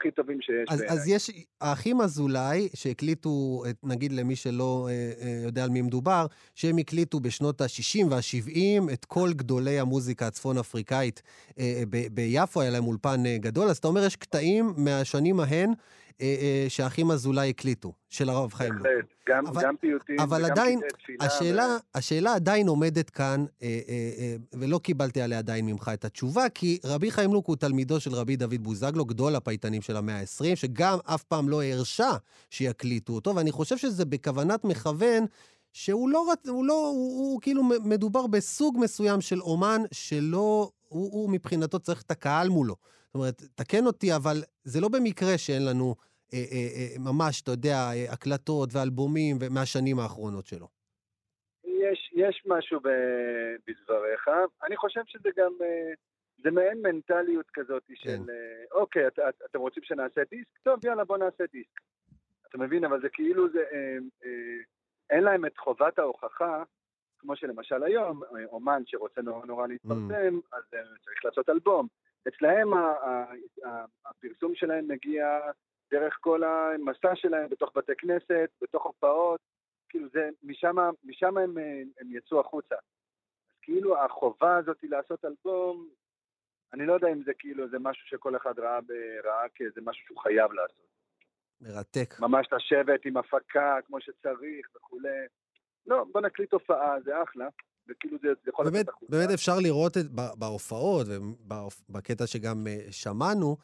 הכי 0.00 0.10
טובים 0.10 0.40
שיש 0.40 0.68
אז. 0.68 0.84
אז 0.88 1.08
יש, 1.08 1.30
האחים 1.60 2.00
אזולאי, 2.00 2.68
שהקליטו, 2.74 3.62
נגיד 3.82 4.12
למי 4.12 4.36
שלא 4.36 4.88
אה, 4.90 5.12
אה, 5.22 5.40
יודע 5.44 5.64
על 5.64 5.70
מי 5.70 5.82
מדובר, 5.82 6.26
שהם 6.54 6.78
הקליטו 6.78 7.20
בשנות 7.20 7.60
ה-60 7.60 8.06
וה-70 8.10 8.92
את 8.92 9.04
כל 9.04 9.32
גדולי 9.32 9.78
המוזיקה 9.80 10.26
הצפון-אפריקאית 10.26 11.22
אה, 11.58 11.82
ב- 11.90 12.06
ביפו, 12.14 12.60
היה 12.60 12.70
להם 12.70 12.86
אולפן 12.86 13.22
גדול. 13.36 13.68
אז 13.68 13.76
אתה 13.76 13.88
אומר, 13.88 14.04
יש 14.04 14.16
קטעים 14.16 14.72
מהשנים 14.76 15.40
ההן 15.40 15.72
שהאחים 16.68 17.10
אזולאי 17.10 17.50
הקליטו, 17.50 17.92
של 18.08 18.28
הרב 18.28 18.52
חיים. 18.52 18.74
בהחלט, 18.74 19.04
גם, 19.28 19.46
אבל- 19.46 19.62
גם 19.62 19.76
פיוטים 19.76 20.20
אבל 20.20 20.40
וגם 20.42 20.50
עדיין, 20.50 20.78
קטעי 20.80 20.90
תפילה. 21.02 21.24
השאלה, 21.26 21.66
השאלה 21.94 22.34
עדיין 22.34 22.68
עומדת 22.68 23.10
כאן, 23.10 23.44
אה, 23.62 23.80
אה, 23.88 24.10
אה, 24.18 24.36
ולא 24.52 24.78
קיבלתי 24.78 25.20
עליה 25.22 25.38
עדיין 25.38 25.66
ממך 25.66 25.90
את 25.94 26.04
התשובה, 26.04 26.48
כי 26.48 26.78
רבי 26.84 27.10
חיים 27.10 27.32
לוק 27.34 27.46
הוא 27.46 27.56
תלמידו 27.56 28.00
של 28.00 28.14
רבי 28.14 28.36
דוד 28.36 28.62
בוזגלו, 28.62 29.04
גדול 29.04 29.36
הפייטנים 29.36 29.82
של 29.82 29.96
המאה 29.96 30.20
ה-20, 30.20 30.56
שגם 30.56 30.98
אף 31.04 31.22
פעם 31.22 31.48
לא 31.48 31.62
הרשה 31.62 32.10
שיקליטו 32.50 33.12
אותו, 33.12 33.34
ואני 33.36 33.52
חושב 33.52 33.76
שזה 33.76 34.04
בכוונת 34.04 34.64
מכוון. 34.64 35.24
שהוא 35.72 36.08
לא, 36.08 36.24
הוא 36.48 36.64
לא, 36.64 36.88
הוא, 36.88 37.30
הוא 37.30 37.40
כאילו 37.40 37.64
מ- 37.64 37.88
מדובר 37.88 38.26
בסוג 38.26 38.76
מסוים 38.80 39.20
של 39.20 39.40
אומן 39.40 39.82
שלא, 39.92 40.70
הוא, 40.88 41.12
הוא 41.12 41.30
מבחינתו 41.30 41.78
צריך 41.78 42.02
את 42.02 42.10
הקהל 42.10 42.48
מולו. 42.48 42.76
זאת 43.06 43.14
אומרת, 43.14 43.42
תקן 43.54 43.86
אותי, 43.86 44.14
אבל 44.16 44.42
זה 44.64 44.80
לא 44.80 44.88
במקרה 44.88 45.38
שאין 45.38 45.64
לנו 45.64 45.84
אה, 45.84 45.94
אה, 45.94 45.94
אה, 45.94 46.09
ממש, 46.98 47.42
אתה 47.42 47.50
יודע, 47.50 47.76
אה, 47.76 48.12
הקלטות 48.12 48.68
ואלבומים 48.72 49.36
מהשנים 49.50 49.98
האחרונות 49.98 50.46
שלו. 50.46 50.68
יש, 51.64 52.10
יש 52.12 52.42
משהו 52.46 52.80
ב, 52.80 52.88
בדבריך. 53.66 54.28
אני 54.66 54.76
חושב 54.76 55.00
שזה 55.06 55.28
גם, 55.36 55.52
אה, 55.62 55.92
זה 56.42 56.50
מעין 56.50 56.82
מנטליות 56.82 57.46
כזאת 57.52 57.82
כן. 57.86 57.94
של, 57.94 58.30
אה, 58.30 58.64
אוקיי, 58.80 59.06
את, 59.06 59.18
את, 59.18 59.42
אתם 59.50 59.58
רוצים 59.58 59.82
שנעשה 59.82 60.20
דיסק? 60.30 60.58
טוב, 60.62 60.84
יאללה, 60.84 61.04
בוא 61.04 61.18
נעשה 61.18 61.44
דיסק. 61.52 61.80
אתה 62.48 62.58
מבין? 62.58 62.84
אבל 62.84 63.00
זה 63.00 63.08
כאילו, 63.08 63.50
זה, 63.52 63.58
אה, 63.72 63.98
אה, 64.24 64.58
אין 65.10 65.24
להם 65.24 65.46
את 65.46 65.58
חובת 65.58 65.98
ההוכחה, 65.98 66.62
כמו 67.18 67.36
שלמשל 67.36 67.82
היום, 67.82 68.24
אה, 68.24 68.44
אומן 68.44 68.82
שרוצה 68.86 69.22
נורא 69.22 69.46
נורא 69.46 69.66
להתפרסם, 69.66 70.38
אז 70.52 70.62
אה, 70.74 70.80
צריך 71.04 71.24
לעשות 71.24 71.48
אלבום. 71.48 71.86
אצלהם 72.28 72.68
הפרסום 74.04 74.54
שלהם 74.54 74.88
מגיע 74.88 75.40
דרך 75.90 76.16
כל 76.20 76.44
המסע 76.44 77.16
שלהם 77.16 77.48
בתוך 77.48 77.70
בתי 77.76 77.92
כנסת, 77.98 78.50
בתוך 78.62 78.86
הופעות, 78.86 79.40
כאילו 79.88 80.08
זה, 80.12 80.28
משם, 80.42 80.76
משם 81.04 81.36
הם, 81.38 81.58
הם 82.00 82.16
יצאו 82.16 82.40
החוצה. 82.40 82.74
אז 82.74 83.56
כאילו 83.62 83.98
החובה 84.04 84.56
הזאת 84.56 84.78
לעשות 84.82 85.24
אלבום, 85.24 85.88
אני 86.72 86.86
לא 86.86 86.92
יודע 86.92 87.08
אם 87.08 87.22
זה 87.22 87.32
כאילו, 87.38 87.68
זה 87.68 87.78
משהו 87.78 88.06
שכל 88.06 88.36
אחד 88.36 88.58
ראה, 88.58 88.78
ראה 89.24 89.48
כאיזה 89.54 89.80
משהו 89.84 90.06
שהוא 90.06 90.18
חייב 90.18 90.52
לעשות. 90.52 90.90
מרתק. 91.60 92.14
ממש 92.20 92.46
לשבת 92.52 93.04
עם 93.04 93.16
הפקה 93.16 93.78
כמו 93.86 94.00
שצריך 94.00 94.66
וכולי. 94.76 95.08
לא, 95.86 96.04
בוא 96.12 96.20
נקליט 96.20 96.52
הופעה, 96.52 97.00
זה 97.04 97.22
אחלה. 97.22 97.48
וכאילו 97.88 98.18
זה, 98.22 98.28
זה 98.44 98.50
יכול 98.50 98.64
באמת, 98.64 98.76
לצאת 98.76 98.88
החוצה. 98.88 99.16
באמת 99.16 99.30
אפשר 99.34 99.58
לראות 99.62 99.96
את, 99.96 100.06
בהופעות, 100.38 101.06
ובקטע 101.08 102.26
שגם 102.26 102.66
אה, 102.66 102.92
שמענו, 102.92 103.56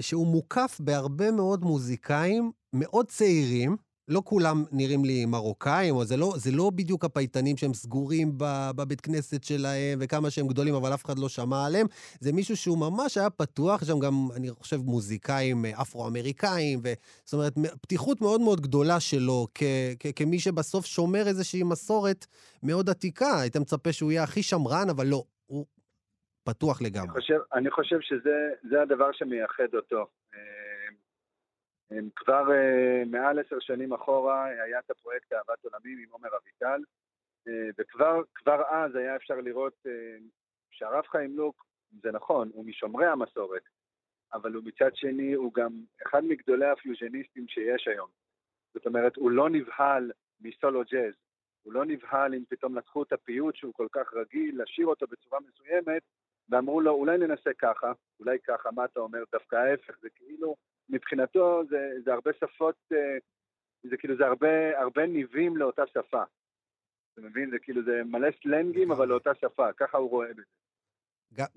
שהוא 0.00 0.26
מוקף 0.26 0.76
בהרבה 0.80 1.30
מאוד 1.30 1.64
מוזיקאים 1.64 2.52
מאוד 2.72 3.06
צעירים. 3.06 3.76
לא 4.08 4.22
כולם 4.24 4.64
נראים 4.72 5.04
לי 5.04 5.24
מרוקאים, 5.24 5.96
או 5.96 6.04
זה 6.04 6.16
לא, 6.16 6.34
זה 6.36 6.50
לא 6.50 6.70
בדיוק 6.70 7.04
הפייטנים 7.04 7.56
שהם 7.56 7.74
סגורים 7.74 8.32
בבית 8.36 9.00
כנסת 9.00 9.44
שלהם, 9.44 9.98
וכמה 10.02 10.30
שהם 10.30 10.48
גדולים, 10.48 10.74
אבל 10.74 10.94
אף 10.94 11.04
אחד 11.04 11.18
לא 11.18 11.28
שמע 11.28 11.66
עליהם. 11.66 11.86
זה 12.20 12.32
מישהו 12.32 12.56
שהוא 12.56 12.78
ממש 12.78 13.18
היה 13.18 13.30
פתוח, 13.30 13.82
יש 13.82 13.88
שם 13.88 13.98
גם, 13.98 14.28
אני 14.36 14.50
חושב, 14.50 14.80
מוזיקאים 14.82 15.64
אה, 15.64 15.82
אפרו-אמריקאים, 15.82 16.80
ו... 16.84 16.92
זאת 17.24 17.32
אומרת, 17.32 17.54
פתיחות 17.80 18.20
מאוד 18.20 18.40
מאוד 18.40 18.60
גדולה 18.60 19.00
שלו, 19.00 19.46
כמי 20.16 20.40
שבסוף 20.40 20.86
שומר 20.86 21.28
איזושהי 21.28 21.62
מסורת 21.62 22.26
מאוד 22.62 22.90
עתיקה. 22.90 23.40
היית 23.40 23.56
מצפה 23.56 23.92
שהוא 23.92 24.12
יהיה 24.12 24.22
הכי 24.22 24.42
שמרן, 24.42 24.90
אבל 24.90 25.06
לא, 25.06 25.24
הוא 25.46 25.66
פתוח 26.48 26.80
אני 26.80 26.90
לגמרי. 26.90 27.20
חושב, 27.20 27.38
אני 27.54 27.70
חושב 27.70 28.00
שזה 28.00 28.50
זה 28.62 28.82
הדבר 28.82 29.12
שמייחד 29.12 29.74
אותו. 29.74 30.06
אה, 30.34 30.38
אה, 31.92 31.98
כבר 32.16 32.52
אה, 32.52 33.02
מעל 33.06 33.38
עשר 33.38 33.56
שנים 33.60 33.92
אחורה 33.92 34.44
היה 34.44 34.78
את 34.78 34.90
הפרויקט 34.90 35.32
אהבת 35.32 35.64
עולמים 35.64 35.98
עם 35.98 36.10
עומר 36.10 36.28
אביטל, 36.42 36.82
וכבר 37.78 38.22
כבר 38.34 38.62
אז 38.70 38.94
היה 38.94 39.16
אפשר 39.16 39.34
לראות 39.34 39.86
שהרב 40.70 41.04
חיים 41.06 41.36
לוק, 41.36 41.64
זה 42.02 42.12
נכון, 42.12 42.50
הוא 42.54 42.64
משומרי 42.64 43.06
המסורת, 43.06 43.62
אבל 44.32 44.52
הוא 44.52 44.64
מצד 44.64 44.90
שני, 44.94 45.32
הוא 45.32 45.52
גם 45.54 45.70
אחד 46.06 46.24
מגדולי 46.24 46.66
הפיוז'ניסטים 46.66 47.48
שיש 47.48 47.88
היום. 47.88 48.08
זאת 48.74 48.86
אומרת, 48.86 49.16
הוא 49.16 49.30
לא 49.30 49.50
נבהל 49.50 50.12
מסולו 50.40 50.82
ג'אז. 50.92 51.14
הוא 51.62 51.72
לא 51.72 51.84
נבהל 51.84 52.34
אם 52.34 52.44
פתאום 52.48 52.78
לקחו 52.78 53.02
את 53.02 53.12
הפיוט 53.12 53.56
שהוא 53.56 53.74
כל 53.74 53.86
כך 53.92 54.14
רגיל, 54.14 54.62
לשיר 54.62 54.86
אותו 54.86 55.06
בצורה 55.06 55.40
מסוימת, 55.40 56.02
ואמרו 56.48 56.80
לו, 56.80 56.90
אולי 56.90 57.18
ננסה 57.18 57.50
ככה, 57.58 57.92
אולי 58.20 58.38
ככה, 58.46 58.70
מה 58.70 58.84
אתה 58.84 59.00
אומר? 59.00 59.24
דווקא 59.32 59.56
ההפך, 59.56 59.94
זה 60.02 60.08
כאילו, 60.14 60.56
מבחינתו 60.88 61.62
זה, 61.70 61.90
זה 62.04 62.12
הרבה 62.12 62.30
שפות, 62.40 62.76
אה, 62.92 63.18
זה 63.90 63.96
כאילו, 63.96 64.16
זה 64.16 64.26
הרבה, 64.26 64.80
הרבה 64.80 65.06
ניבים 65.06 65.56
לאותה 65.56 65.82
שפה. 65.86 66.22
אתה 67.12 67.20
מבין? 67.26 67.50
זה 67.50 67.58
כאילו, 67.58 67.82
זה 67.84 68.02
מלא 68.04 68.28
סלנגים, 68.42 68.92
אבל 68.92 69.08
לאותה 69.08 69.30
שפה, 69.34 69.72
ככה 69.72 69.98
הוא 69.98 70.10
רואה 70.10 70.28
בזה. 70.32 70.42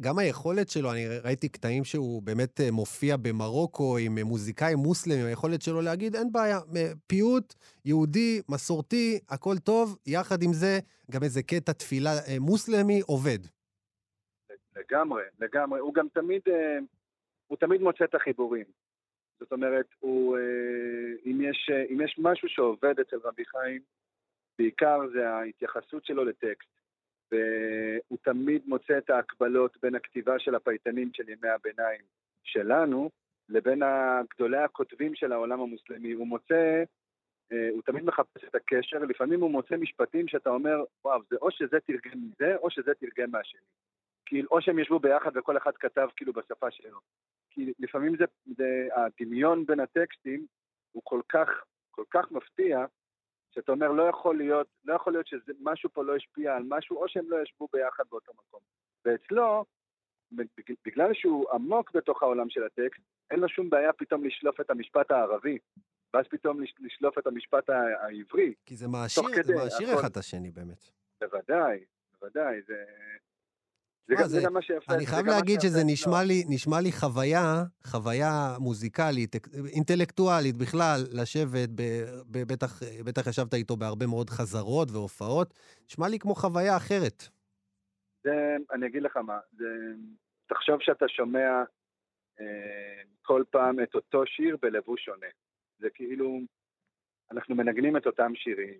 גם 0.01 0.19
היכולת 0.19 0.69
שלו, 0.69 0.91
אני 0.91 1.07
ראיתי 1.23 1.49
קטעים 1.49 1.83
שהוא 1.83 2.21
באמת 2.21 2.61
אה, 2.61 2.71
מופיע 2.71 3.17
במרוקו 3.17 3.97
עם 3.97 4.17
אה, 4.17 4.23
מוזיקאים 4.23 4.77
מוסלמים, 4.77 5.25
היכולת 5.25 5.61
שלו 5.61 5.81
להגיד, 5.81 6.15
אין 6.15 6.31
בעיה, 6.31 6.59
פיוט, 7.07 7.53
יהודי, 7.85 8.41
מסורתי, 8.49 9.19
הכל 9.29 9.57
טוב, 9.57 9.97
יחד 10.05 10.43
עם 10.43 10.53
זה, 10.53 10.79
גם 11.11 11.23
איזה 11.23 11.43
קטע 11.43 11.71
תפילה 11.71 12.11
מוסלמי 12.39 13.01
עובד. 13.01 13.39
לגמרי, 14.75 15.23
לגמרי. 15.39 15.79
הוא 15.79 15.93
גם 15.93 16.07
תמיד, 16.09 16.41
אה, 16.49 16.77
הוא 17.47 17.57
תמיד 17.57 17.81
מוצא 17.81 18.03
את 18.03 18.15
החיבורים. 18.15 18.65
זאת 19.39 19.51
אומרת, 19.51 19.85
הוא, 19.99 20.37
אה, 20.37 21.13
אם, 21.25 21.41
יש, 21.41 21.69
אה, 21.73 21.83
אם 21.89 22.01
יש 22.01 22.15
משהו 22.19 22.49
שעובד 22.49 22.99
אצל 22.99 23.17
רבי 23.23 23.45
חיים, 23.45 23.81
בעיקר 24.59 24.99
זה 25.13 25.29
ההתייחסות 25.29 26.05
שלו 26.05 26.25
לטקסט. 26.25 26.69
והוא 27.31 28.17
תמיד 28.23 28.61
מוצא 28.65 28.97
את 28.97 29.09
ההקבלות 29.09 29.77
בין 29.81 29.95
הכתיבה 29.95 30.39
של 30.39 30.55
הפייטנים 30.55 31.09
של 31.13 31.29
ימי 31.29 31.49
הביניים 31.49 32.01
שלנו, 32.43 33.09
לבין 33.49 33.81
גדולי 34.33 34.57
הכותבים 34.57 35.15
של 35.15 35.31
העולם 35.31 35.61
המוסלמי. 35.61 36.11
הוא 36.11 36.27
מוצא, 36.27 36.83
הוא 37.71 37.81
תמיד 37.85 38.03
מחפש 38.03 38.43
את 38.43 38.55
הקשר, 38.55 38.97
לפעמים 38.97 39.41
הוא 39.41 39.51
מוצא 39.51 39.77
משפטים 39.77 40.27
שאתה 40.27 40.49
אומר, 40.49 40.83
וואו, 41.05 41.21
זה 41.29 41.35
או 41.41 41.51
שזה 41.51 41.79
תרגם 41.79 42.19
מזה, 42.23 42.55
או 42.55 42.71
שזה 42.71 42.93
תרגם 42.93 43.31
מהשני. 43.31 43.61
כאילו, 44.31 44.47
או 44.51 44.61
שהם 44.61 44.79
ישבו 44.79 44.99
ביחד 44.99 45.31
וכל 45.37 45.57
אחד 45.57 45.71
כתב 45.79 46.07
כאילו 46.15 46.33
בשפה 46.33 46.71
שלו. 46.71 46.99
כי 47.49 47.73
לפעמים 47.79 48.15
זה, 48.17 48.25
זה 48.57 48.65
הדמיון 48.95 49.65
בין 49.65 49.79
הטקסטים 49.79 50.45
הוא 50.91 51.01
כל 51.05 51.21
כך, 51.29 51.47
כל 51.91 52.03
כך 52.11 52.31
מפתיע, 52.31 52.85
שאתה 53.55 53.71
אומר, 53.71 53.91
לא 53.91 54.03
יכול 54.03 54.37
להיות, 54.37 54.67
לא 54.85 54.93
יכול 54.93 55.13
להיות 55.13 55.27
שמשהו 55.27 55.89
פה 55.93 56.03
לא 56.03 56.15
השפיע 56.15 56.55
על 56.55 56.63
משהו, 56.67 56.97
או 56.97 57.09
שהם 57.09 57.25
לא 57.29 57.41
ישבו 57.43 57.67
ביחד 57.73 58.03
באותו 58.11 58.31
מקום. 58.33 58.59
ואצלו, 59.05 59.65
בג- 60.31 60.73
בגלל 60.85 61.13
שהוא 61.13 61.51
עמוק 61.53 61.91
בתוך 61.95 62.23
העולם 62.23 62.49
של 62.49 62.63
הטקסט, 62.63 63.01
אין 63.31 63.39
לו 63.39 63.49
שום 63.49 63.69
בעיה 63.69 63.93
פתאום 63.93 64.23
לשלוף 64.25 64.61
את 64.61 64.69
המשפט 64.69 65.11
הערבי, 65.11 65.57
ואז 66.13 66.25
פתאום 66.29 66.61
לש- 66.61 66.75
לשלוף 66.79 67.17
את 67.17 67.27
המשפט 67.27 67.69
העברי. 67.69 68.53
כי 68.65 68.75
זה 68.75 68.87
מעשיר, 68.87 69.23
זה 69.43 69.53
מעשיר. 69.55 69.99
אחד 69.99 70.09
את 70.11 70.17
השני 70.17 70.51
באמת. 70.51 70.83
בוודאי, 71.21 71.79
בוודאי, 72.19 72.61
זה... 72.61 72.85
זה, 74.17 74.27
זה, 74.27 74.41
גם 74.43 74.53
מה 74.53 74.61
שיפה. 74.61 74.93
אני 74.93 75.05
חייב 75.05 75.25
להגיד 75.25 75.61
שזה. 75.61 75.79
נשמע 75.85 76.23
לי, 76.23 76.43
נשמע 76.49 76.81
לי 76.81 76.91
חוויה, 76.91 77.63
חוויה 77.83 78.55
מוזיקלית, 78.59 79.35
אינטלקטואלית 79.75 80.57
בכלל, 80.57 80.99
לשבת, 81.13 81.69
בטח, 82.31 82.79
בטח 83.05 83.27
ישבת 83.27 83.53
איתו 83.53 83.77
בהרבה 83.77 84.07
מאוד 84.07 84.29
חזרות 84.29 84.91
והופעות, 84.91 85.53
נשמע 85.85 86.07
לי 86.07 86.19
כמו 86.19 86.35
חוויה 86.35 86.77
אחרת. 86.77 87.23
זה, 88.23 88.55
אני 88.71 88.87
אגיד 88.87 89.01
לך 89.01 89.17
מה, 89.17 89.39
זה, 89.51 89.65
תחשוב 90.47 90.77
שאתה 90.81 91.07
שומע 91.07 91.63
אה, 92.39 93.01
כל 93.21 93.43
פעם 93.49 93.79
את 93.83 93.95
אותו 93.95 94.25
שיר 94.25 94.57
בלבוש 94.61 95.05
שונה. 95.05 95.27
זה 95.79 95.89
כאילו, 95.93 96.39
אנחנו 97.31 97.55
מנגנים 97.55 97.97
את 97.97 98.05
אותם 98.05 98.31
שירים, 98.35 98.79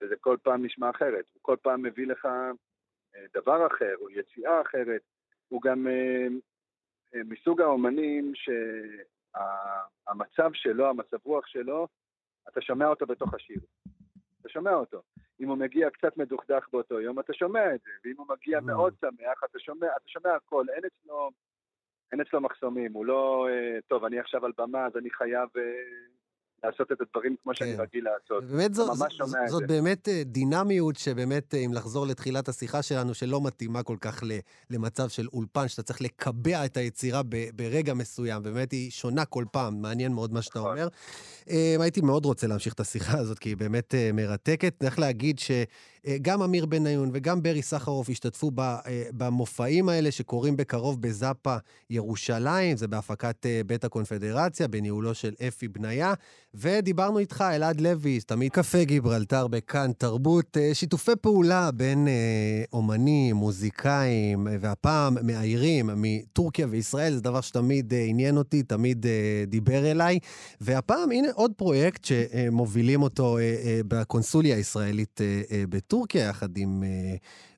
וזה 0.00 0.14
כל 0.20 0.36
פעם 0.42 0.64
נשמע 0.64 0.90
אחרת. 0.90 1.24
הוא 1.32 1.40
כל 1.42 1.56
פעם 1.62 1.82
מביא 1.82 2.06
לך 2.06 2.28
דבר 3.34 3.66
אחר, 3.66 3.94
או 4.00 4.10
יציאה 4.10 4.60
אחרת. 4.60 5.00
הוא 5.48 5.62
גם 5.62 5.86
אה, 5.86 6.26
אה, 7.14 7.20
מסוג 7.24 7.60
האומנים 7.60 8.32
שהמצב 9.34 10.50
שלו, 10.52 10.86
המצב 10.88 11.16
רוח 11.24 11.46
שלו, 11.46 11.88
אתה 12.48 12.60
שומע 12.60 12.86
אותו 12.86 13.06
בתוך 13.06 13.34
השיר. 13.34 13.60
אתה 14.40 14.48
שומע 14.48 14.74
אותו. 14.74 15.02
אם 15.40 15.48
הוא 15.48 15.58
מגיע 15.58 15.90
קצת 15.90 16.16
מדוכדך 16.16 16.66
באותו 16.72 17.00
יום, 17.00 17.20
אתה 17.20 17.34
שומע 17.34 17.74
את 17.74 17.80
זה, 17.80 17.90
ואם 18.04 18.14
הוא 18.16 18.26
מגיע 18.28 18.58
Mm. 18.58 18.62
מאוד 18.62 18.94
שמח, 19.00 19.44
אתה 19.50 19.58
שומע, 19.58 19.86
אתה 19.86 20.08
שומע 20.08 20.34
הכל, 20.34 20.66
אין 20.74 20.82
אצלו, 20.84 21.30
אין 22.12 22.20
אצלו 22.20 22.40
מחסומים, 22.40 22.92
הוא 22.92 23.06
לא, 23.06 23.48
אה, 23.50 23.78
טוב, 23.88 24.04
אני 24.04 24.18
עכשיו 24.18 24.46
על 24.46 24.52
במה, 24.58 24.86
אז 24.86 24.96
אני 24.96 25.10
חייב 25.10 25.48
לעשות 26.66 26.92
את 26.92 27.00
הדברים 27.00 27.36
כמו 27.42 27.54
שאני 27.54 27.76
כן. 27.76 27.80
רגיל 27.80 28.04
לעשות. 28.04 28.44
באמת 28.44 28.74
זו, 28.74 28.94
זו, 28.94 29.04
זאת 29.48 29.60
זה. 29.60 29.66
באמת 29.66 30.08
אה, 30.08 30.22
דינמיות 30.24 30.96
שבאמת, 30.96 31.54
אה, 31.54 31.58
אם 31.58 31.72
לחזור 31.72 32.06
לתחילת 32.06 32.48
השיחה 32.48 32.82
שלנו, 32.82 33.14
שלא 33.14 33.40
מתאימה 33.40 33.82
כל 33.82 33.96
כך 34.00 34.22
למצב 34.70 35.08
של 35.08 35.26
אולפן, 35.32 35.68
שאתה 35.68 35.82
צריך 35.82 36.02
לקבע 36.02 36.64
את 36.64 36.76
היצירה 36.76 37.22
ברגע 37.54 37.94
מסוים, 37.94 38.42
באמת 38.42 38.72
היא 38.72 38.90
שונה 38.90 39.24
כל 39.24 39.44
פעם, 39.52 39.82
מעניין 39.82 40.12
מאוד 40.12 40.32
מה 40.32 40.42
שאתה 40.42 40.58
נכון. 40.58 40.70
אומר. 40.70 40.88
אה, 41.50 41.76
הייתי 41.80 42.00
מאוד 42.00 42.24
רוצה 42.24 42.46
להמשיך 42.46 42.74
את 42.74 42.80
השיחה 42.80 43.18
הזאת, 43.18 43.38
כי 43.38 43.48
היא 43.48 43.56
באמת 43.56 43.94
מרתקת. 44.14 44.74
צריך 44.80 44.98
להגיד 44.98 45.38
שגם 45.38 46.42
אמיר 46.42 46.66
בניון 46.66 47.10
וגם 47.12 47.42
ברי 47.42 47.62
סחרוף 47.62 48.08
השתתפו 48.08 48.50
במופעים 49.12 49.88
האלה 49.88 50.10
שקורים 50.10 50.56
בקרוב 50.56 51.02
בזאפה 51.02 51.56
ירושלים, 51.90 52.76
זה 52.76 52.88
בהפקת 52.88 53.46
בית 53.66 53.84
הקונפדרציה, 53.84 54.68
בניהולו 54.68 55.14
של 55.14 55.34
אפי 55.48 55.68
בניה. 55.68 56.14
ודיברנו 56.58 57.18
איתך, 57.18 57.44
אלעד 57.54 57.80
לוי, 57.80 58.20
תמיד 58.20 58.52
קפה 58.52 58.84
גיברלטר 58.84 59.46
בכאן 59.46 59.90
תרבות, 59.98 60.56
אה, 60.56 60.70
שיתופי 60.74 61.16
פעולה 61.20 61.70
בין 61.70 62.08
אה, 62.08 62.64
אומנים, 62.72 63.36
מוזיקאים, 63.36 64.48
אה, 64.48 64.56
והפעם 64.60 65.16
מאיירים 65.22 65.90
מטורקיה 65.96 66.66
וישראל, 66.70 67.14
זה 67.14 67.20
דבר 67.20 67.40
שתמיד 67.40 67.94
עניין 67.94 68.36
אותי, 68.36 68.62
תמיד 68.62 69.06
דיבר 69.46 69.90
אליי. 69.90 70.18
והפעם, 70.60 71.10
הנה 71.10 71.28
עוד 71.34 71.52
פרויקט 71.56 72.04
שמובילים 72.04 73.02
אותו 73.02 73.38
בקונסוליה 73.88 74.56
הישראלית 74.56 75.20
בטורקיה, 75.68 76.24
יחד 76.24 76.56
עם 76.56 76.84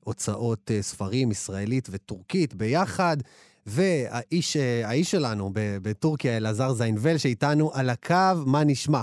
הוצאות 0.03 0.71
ספרים 0.81 1.31
ישראלית 1.31 1.87
וטורקית 1.91 2.53
ביחד. 2.53 3.17
והאיש 3.65 4.57
אה, 4.57 4.87
האיש 4.87 5.11
שלנו 5.11 5.51
בטורקיה, 5.53 6.37
אלעזר 6.37 6.71
זיינבל, 6.71 7.17
שאיתנו 7.17 7.71
על 7.73 7.89
הקו, 7.89 8.15
מה 8.45 8.63
נשמע? 8.63 9.01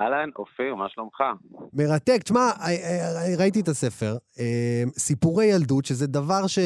אהלן, 0.00 0.28
אופיר, 0.38 0.74
מה 0.74 0.88
שלומך? 0.88 1.22
מרתק. 1.72 2.22
תשמע, 2.22 2.50
אה, 2.60 2.66
אה, 2.66 3.36
ראיתי 3.38 3.60
את 3.60 3.68
הספר, 3.68 4.16
סיפורי 4.98 5.46
ילדות, 5.46 5.84
שזה 5.84 6.06
דבר 6.06 6.46
ש, 6.46 6.58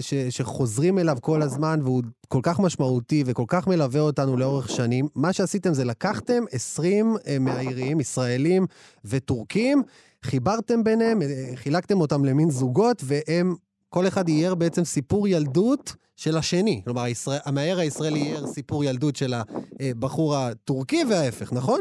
ש, 0.00 0.14
שחוזרים 0.14 0.98
אליו 0.98 1.16
כל 1.20 1.42
הזמן, 1.42 1.80
והוא 1.82 2.02
כל 2.28 2.40
כך 2.42 2.60
משמעותי 2.60 3.22
וכל 3.26 3.44
כך 3.48 3.66
מלווה 3.66 4.00
אותנו 4.00 4.36
לאורך 4.36 4.68
שנים. 4.68 5.08
מה 5.14 5.32
שעשיתם 5.32 5.74
זה 5.74 5.84
לקחתם 5.84 6.44
20 6.50 7.16
מאיירים, 7.40 8.00
ישראלים 8.00 8.66
וטורקים, 9.04 9.82
חיברתם 10.22 10.84
ביניהם, 10.84 11.18
חילקתם 11.54 12.00
אותם 12.00 12.24
למין 12.24 12.50
זוגות, 12.50 13.02
והם, 13.04 13.54
כל 13.88 14.06
אחד 14.06 14.28
אייר 14.28 14.54
בעצם 14.54 14.84
סיפור 14.84 15.28
ילדות 15.28 15.96
של 16.22 16.36
השני. 16.38 16.80
כלומר, 16.84 17.02
הישראל, 17.02 17.38
המאייר 17.46 17.78
הישראלי 17.78 18.22
אייר 18.22 18.46
סיפור 18.46 18.84
ילדות 18.84 19.16
של 19.16 19.32
הבחור 19.80 20.34
הטורקי 20.36 21.02
וההפך, 21.10 21.52
נכון? 21.52 21.80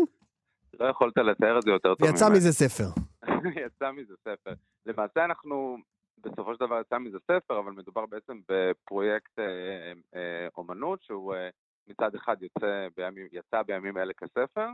לא 0.79 0.85
יכולת 0.85 1.17
לתאר 1.17 1.57
את 1.57 1.63
זה 1.63 1.71
יותר 1.71 1.95
טוב. 1.95 2.09
יצא 2.09 2.29
מזה 2.29 2.51
ספר. 2.51 2.89
יצא 3.65 3.91
מזה 3.91 4.13
ספר. 4.21 4.53
למעשה 4.85 5.25
אנחנו, 5.25 5.77
בסופו 6.17 6.53
של 6.53 6.65
דבר 6.65 6.81
יצא 6.81 6.97
מזה 6.97 7.17
ספר, 7.31 7.59
אבל 7.59 7.71
מדובר 7.71 8.05
בעצם 8.05 8.39
בפרויקט 8.49 9.39
אה, 9.39 9.93
אה, 10.15 10.47
אומנות 10.57 11.01
שהוא 11.01 11.33
אה, 11.33 11.49
מצד 11.87 12.15
אחד 12.15 12.35
יוצא 12.41 12.87
בימים, 12.97 13.27
יצא 13.31 13.61
בימים 13.61 13.97
אלה 13.97 14.13
כספר, 14.13 14.67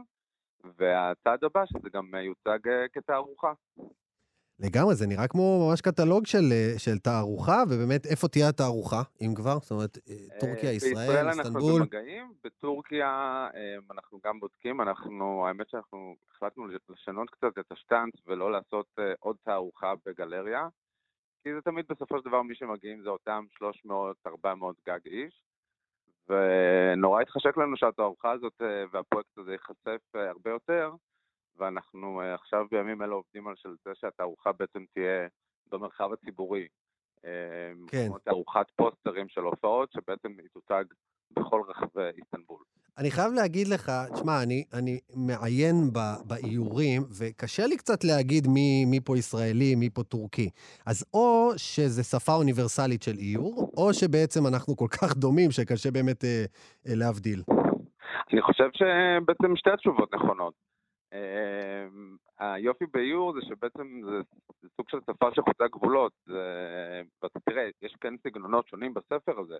והצעד 0.77 1.43
הבא 1.43 1.65
שזה 1.65 1.89
גם 1.93 2.05
יוצג 2.15 2.67
אה, 2.67 2.85
כתערוכה. 2.93 3.53
לגמרי, 4.63 4.95
זה 4.95 5.07
נראה 5.07 5.27
כמו 5.27 5.67
ממש 5.67 5.81
קטלוג 5.81 6.25
של, 6.25 6.45
אה, 6.51 6.73
של 6.77 6.97
תערוכה, 6.97 7.63
ובאמת, 7.69 8.05
איפה 8.05 8.27
תהיה 8.27 8.49
התערוכה, 8.49 9.01
אם 9.21 9.33
כבר? 9.35 9.57
זאת 9.61 9.71
אומרת, 9.71 9.97
אה, 10.09 10.39
טורקיה, 10.39 10.71
ישראל, 10.71 10.73
איסטנבול. 10.73 11.11
בישראל 11.11 11.27
אנחנו 11.27 11.59
במגעים, 11.79 12.33
בטורקיה 12.43 13.07
אה, 13.55 13.75
אנחנו 13.91 14.19
גם 14.25 14.39
בודקים, 14.39 14.81
אנחנו, 14.81 15.47
האמת 15.47 15.69
שאנחנו 15.69 16.15
החלטנו 16.31 16.67
לשנות 16.89 17.29
קצת 17.29 17.57
את 17.59 17.71
השטאנץ 17.71 18.13
ולא 18.27 18.51
לעשות 18.51 18.87
עוד 19.19 19.35
תערוכה 19.43 19.93
בגלריה, 20.05 20.67
כי 21.43 21.53
זה 21.53 21.61
תמיד 21.61 21.85
בסופו 21.89 22.19
של 22.19 22.25
דבר 22.25 22.41
מי 22.41 22.55
שמגיעים 22.55 23.01
זה 23.03 23.09
אותם 23.09 23.45
300-400 24.25 24.27
גג 24.87 24.99
איש, 25.05 25.41
ונורא 26.29 27.21
התחשק 27.21 27.57
לנו 27.57 27.77
שהתערוכה 27.77 28.31
הזאת 28.31 28.61
והפרויקט 28.91 29.37
הזה 29.37 29.51
ייחשף 29.51 30.01
הרבה 30.13 30.49
יותר, 30.49 30.91
ואנחנו 31.57 32.21
uh, 32.21 32.25
עכשיו 32.35 32.65
בימים 32.71 33.01
אלה 33.01 33.13
עובדים 33.13 33.47
על 33.47 33.53
זה 33.85 33.91
שהתערוכה 33.95 34.51
בעצם 34.51 34.83
תהיה 34.93 35.27
במרחב 35.71 36.13
הציבורי. 36.13 36.67
אה, 37.25 37.71
כן. 37.87 38.07
כמו 38.07 38.19
תערוכת 38.19 38.65
פוסטרים 38.75 39.29
של 39.29 39.41
הופעות, 39.41 39.91
שבעצם 39.91 40.29
היא 40.39 40.49
תוצג 40.53 40.83
בכל 41.31 41.61
רחבי 41.67 42.09
איסטנבול. 42.17 42.63
אני 42.97 43.11
חייב 43.11 43.33
להגיד 43.33 43.67
לך, 43.67 43.91
תשמע, 44.13 44.43
אני, 44.43 44.63
אני 44.73 44.99
מעיין 45.15 45.75
באיורים, 46.27 47.01
וקשה 47.19 47.67
לי 47.67 47.77
קצת 47.77 48.03
להגיד 48.03 48.47
מי, 48.47 48.85
מי 48.85 48.99
פה 48.99 49.17
ישראלי, 49.17 49.75
מי 49.75 49.89
פה 49.89 50.03
טורקי. 50.03 50.49
אז 50.85 51.05
או 51.13 51.51
שזה 51.57 52.03
שפה 52.03 52.33
אוניברסלית 52.35 53.03
של 53.03 53.17
איור, 53.17 53.71
או 53.77 53.93
שבעצם 53.93 54.47
אנחנו 54.47 54.77
כל 54.77 54.87
כך 54.87 55.17
דומים 55.17 55.51
שקשה 55.51 55.91
באמת 55.91 56.23
אה, 56.23 56.45
אה, 56.87 56.95
להבדיל. 56.95 57.41
אני 58.33 58.41
חושב 58.41 58.69
שבעצם 58.73 59.55
שתי 59.55 59.69
התשובות 59.69 60.13
נכונות. 60.13 60.53
אמ, 61.13 62.17
היופי 62.39 62.85
באיור 62.85 63.33
זה 63.33 63.39
שבעצם 63.41 64.01
זה, 64.05 64.21
סוג 64.77 64.89
של 64.89 64.97
שפה 65.01 65.29
שחוצה 65.35 65.67
גבולות, 65.67 66.13
ואתה 67.21 67.39
תראה, 67.39 67.69
יש 67.81 67.95
כן 68.01 68.13
סגנונות 68.17 68.67
שונים 68.67 68.93
בספר 68.93 69.39
הזה, 69.39 69.57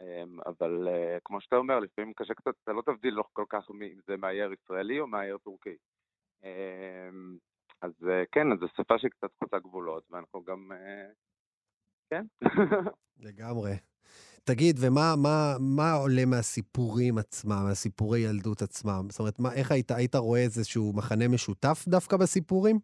אמ, 0.00 0.40
אבל 0.46 0.88
אה, 0.88 1.18
כמו 1.24 1.40
שאתה 1.40 1.56
אומר, 1.56 1.80
לפעמים 1.80 2.12
קשה 2.12 2.34
קצת, 2.34 2.54
אתה 2.64 2.72
לא 2.72 2.82
תבדיל 2.82 3.14
לא 3.14 3.24
כל 3.32 3.44
כך 3.48 3.70
אם 3.70 4.00
זה 4.06 4.16
מאייר 4.16 4.52
ישראלי 4.52 5.00
או 5.00 5.06
מאייר 5.06 5.38
טורקי. 5.38 5.76
אמ, 6.44 7.36
אז 7.82 7.92
אה, 8.08 8.22
כן, 8.32 8.52
אז 8.52 8.58
זו 8.58 8.66
שפה 8.76 8.98
שקצת 8.98 9.30
חוצה 9.38 9.58
גבולות, 9.58 10.04
ואנחנו 10.10 10.44
גם... 10.44 10.72
אה, 10.72 11.08
כן. 12.10 12.24
לגמרי. 13.26 13.91
תגיד, 14.44 14.76
ומה 14.80 15.14
מה, 15.22 15.54
מה 15.76 15.92
עולה 15.92 16.24
מהסיפורים 16.26 17.18
עצמם, 17.18 17.62
מהסיפורי 17.68 18.20
ילדות 18.20 18.62
עצמם? 18.62 19.02
זאת 19.10 19.20
אומרת, 19.20 19.40
מה, 19.40 19.48
איך 19.54 19.72
היית, 19.72 19.90
היית 19.90 20.14
רואה 20.14 20.40
איזשהו 20.40 20.92
מחנה 20.96 21.28
משותף 21.28 21.84
דווקא 21.88 22.16
בסיפורים? 22.16 22.78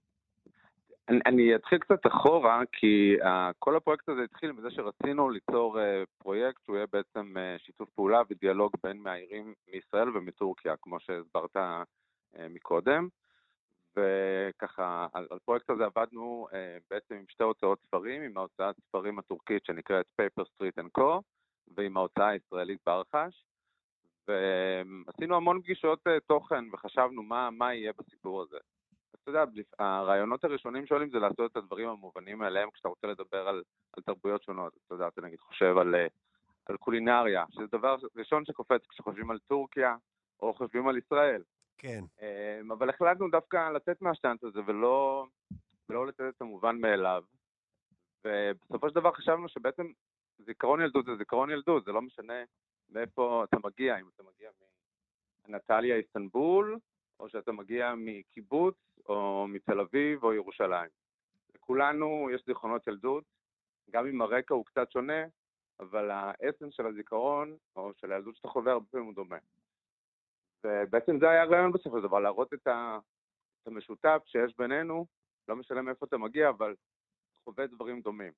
אני, 1.09 1.21
אני 1.27 1.55
אתחיל 1.55 1.79
קצת 1.79 2.07
אחורה, 2.07 2.63
כי 2.73 3.17
uh, 3.21 3.27
כל 3.59 3.77
הפרויקט 3.77 4.09
הזה 4.09 4.21
התחיל 4.25 4.53
מזה 4.53 4.71
שרצינו 4.71 5.31
ליצור 5.31 5.79
uh, 5.79 5.83
פרויקט 6.19 6.63
שהוא 6.65 6.77
יהיה 6.77 6.87
בעצם 6.93 7.35
uh, 7.37 7.65
שיתוף 7.67 7.89
פעולה 7.91 8.21
ודיאלוג 8.31 8.73
בין 8.83 8.97
מאיירים 8.97 9.55
מישראל 9.73 10.17
ומטורקיה, 10.17 10.75
כמו 10.83 11.01
שהסברת 11.01 11.57
uh, 11.57 12.41
מקודם. 12.51 13.09
וככה, 13.97 15.07
על, 15.13 15.27
על 15.31 15.39
פרויקט 15.39 15.71
הזה 15.71 15.85
עבדנו 15.85 16.47
uh, 16.51 16.55
בעצם 16.91 17.15
עם 17.15 17.25
שתי 17.29 17.45
הוצאות 17.45 17.79
ספרים, 17.87 18.23
עם 18.23 18.37
ההוצאת 18.37 18.77
ספרים 18.89 19.19
הטורקית 19.19 19.65
שנקראת 19.65 20.07
Paper 20.23 20.43
Street 20.43 20.99
Co. 20.99 21.21
ועם 21.77 21.97
ההוצאה 21.97 22.29
הישראלית 22.29 22.79
ברחש, 22.87 23.45
ועשינו 24.29 25.37
המון 25.37 25.63
פגישות 25.63 26.07
אה, 26.07 26.21
תוכן 26.21 26.65
וחשבנו 26.73 27.23
מה, 27.23 27.51
מה 27.51 27.75
יהיה 27.75 27.93
בסיפור 27.99 28.43
הזה. 28.43 28.59
אתה 29.23 29.31
יודע, 29.31 29.45
הרעיונות 29.79 30.45
הראשונים 30.45 30.87
שואלים 30.87 31.11
זה 31.11 31.19
לעשות 31.19 31.51
את 31.53 31.57
הדברים 31.57 31.89
המובנים 31.89 32.39
מאליהם 32.39 32.71
כשאתה 32.71 32.89
רוצה 32.89 33.07
לדבר 33.07 33.49
על, 33.49 33.63
על 33.97 34.03
תרבויות 34.03 34.43
שונות. 34.43 34.73
אתה 34.87 34.95
יודע, 34.95 35.09
אתה 35.09 35.21
נגיד 35.21 35.41
חושב 35.41 35.79
על, 35.79 35.95
אה, 35.95 36.07
על 36.67 36.77
קולינריה, 36.77 37.45
שזה 37.51 37.67
דבר 37.73 37.97
ראשון 38.17 38.45
שקופץ 38.45 38.87
כשחושבים 38.89 39.31
על 39.31 39.39
טורקיה 39.39 39.97
או 40.41 40.55
חושבים 40.55 40.89
על 40.89 40.99
ישראל. 40.99 41.43
כן. 41.79 42.01
אה, 42.23 42.61
אבל 42.73 42.91
החלטנו 42.91 43.31
דווקא 43.31 43.71
לצאת 43.71 44.03
מהשטנץ 44.03 44.45
הזה 44.45 44.61
ולא, 44.67 45.27
ולא 45.89 46.07
לתת 46.07 46.21
את 46.37 46.41
המובן 46.41 46.77
מאליו. 46.81 47.23
ובסופו 48.25 48.89
של 48.89 48.95
דבר 48.95 49.13
חשבנו 49.13 49.49
שבעצם 49.49 49.87
זיכרון 50.39 50.81
ילדות 50.81 51.05
זה 51.05 51.17
זיכרון 51.17 51.51
ילדות, 51.51 51.85
זה 51.85 51.93
לא 51.93 52.03
משנה 52.03 52.43
מאיפה 52.91 53.45
אתה 53.45 53.57
מגיע, 53.65 54.01
אם 54.01 54.09
אתה 54.15 54.23
מגיע 54.23 54.51
מנטליה 55.49 55.97
איסטנבול, 55.97 56.79
או 57.21 57.29
שאתה 57.29 57.53
מגיע 57.53 57.95
מקיבוץ, 57.97 58.75
או 59.09 59.47
מתל 59.49 59.81
אביב, 59.81 60.25
או 60.25 60.33
ירושלים. 60.33 60.91
לכולנו 61.55 62.29
יש 62.35 62.43
זיכרונות 62.47 62.87
ילדות, 62.87 63.25
גם 63.91 64.07
אם 64.07 64.23
הרקע 64.23 64.55
הוא 64.55 64.65
קצת 64.65 64.91
שונה, 64.91 65.25
אבל 65.81 66.11
האסנס 66.11 66.75
של 66.75 66.87
הזיכרון, 66.87 67.57
או 67.77 67.93
של 67.95 68.13
הילדות 68.13 68.37
שאתה 68.37 68.49
חווה, 68.49 68.73
הרבה 68.73 68.87
פעמים 68.91 69.07
הוא 69.07 69.15
דומה. 69.15 69.37
ובעצם 70.65 71.19
זה 71.19 71.31
היה 71.31 71.43
הרעיון 71.43 71.73
בסופו 71.73 71.97
של 71.97 72.03
דבר, 72.03 72.21
להראות 72.21 72.55
את, 72.55 72.69
המשותף 73.67 74.23
שיש 74.27 74.57
בינינו, 74.59 75.07
לא 75.49 75.57
משנה 75.57 75.83
מאיפה 75.83 76.07
אתה 76.07 76.19
מגיע, 76.19 76.49
אבל 76.49 76.75
חווה 77.45 77.67
דברים 77.67 78.01
דומים. 78.01 78.33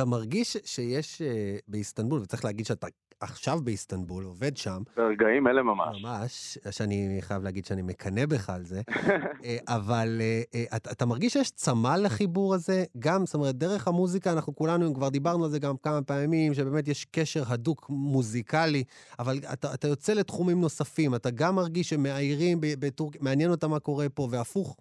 אתה 0.00 0.08
מרגיש 0.08 0.56
שיש 0.64 1.22
uh, 1.22 1.24
באיסטנבול, 1.68 2.20
וצריך 2.20 2.44
להגיד 2.44 2.66
שאתה 2.66 2.86
עכשיו 3.20 3.58
באיסטנבול, 3.64 4.24
עובד 4.24 4.56
שם. 4.56 4.82
ברגעים 4.96 5.46
אלה 5.48 5.62
ממש. 5.62 6.02
ממש, 6.02 6.58
שאני 6.70 7.18
חייב 7.20 7.42
להגיד 7.42 7.64
שאני 7.64 7.82
מקנא 7.82 8.26
בך 8.26 8.50
על 8.50 8.64
זה. 8.64 8.80
אה, 9.44 9.56
אבל 9.68 10.20
uh, 10.20 10.76
אתה, 10.76 10.90
אתה 10.90 11.06
מרגיש 11.06 11.32
שיש 11.32 11.50
צמא 11.50 11.96
לחיבור 12.04 12.54
הזה? 12.54 12.84
גם, 12.98 13.26
זאת 13.26 13.34
אומרת, 13.34 13.54
דרך 13.54 13.88
המוזיקה, 13.88 14.32
אנחנו 14.32 14.54
כולנו 14.54 14.94
כבר 14.94 15.08
דיברנו 15.08 15.44
על 15.44 15.50
זה 15.50 15.58
גם 15.58 15.76
כמה 15.76 16.02
פעמים, 16.02 16.54
שבאמת 16.54 16.88
יש 16.88 17.04
קשר 17.04 17.42
הדוק 17.48 17.86
מוזיקלי, 17.90 18.84
אבל 19.18 19.34
אתה, 19.52 19.74
אתה 19.74 19.88
יוצא 19.88 20.12
לתחומים 20.12 20.60
נוספים, 20.60 21.14
אתה 21.14 21.30
גם 21.30 21.54
מרגיש 21.54 21.90
שמאיירים 21.90 22.58
בטורקיה, 22.60 23.20
מעניין 23.24 23.50
אותם 23.50 23.70
מה 23.70 23.80
קורה 23.80 24.08
פה, 24.08 24.28
והפוך. 24.30 24.76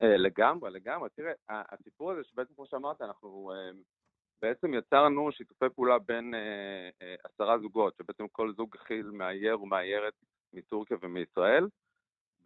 לגמרי, 0.00 0.70
לגמרי. 0.70 1.08
תראה, 1.16 1.32
הסיפור 1.48 2.12
הזה 2.12 2.20
שבעצם 2.24 2.54
כמו 2.54 2.66
שאמרת, 2.66 3.02
אנחנו 3.02 3.50
בעצם 4.44 4.74
יצרנו 4.74 5.32
שיתופי 5.32 5.66
פעולה 5.74 5.98
בין 5.98 6.34
אה, 6.34 6.88
אה, 7.02 7.14
עשרה 7.24 7.58
זוגות, 7.58 7.94
שבעצם 7.96 8.28
כל 8.28 8.52
זוג 8.56 8.76
הכיל 8.80 9.10
מאייר 9.10 9.62
ומאיירת 9.62 10.14
מטורקיה 10.52 10.96
ומישראל, 11.02 11.68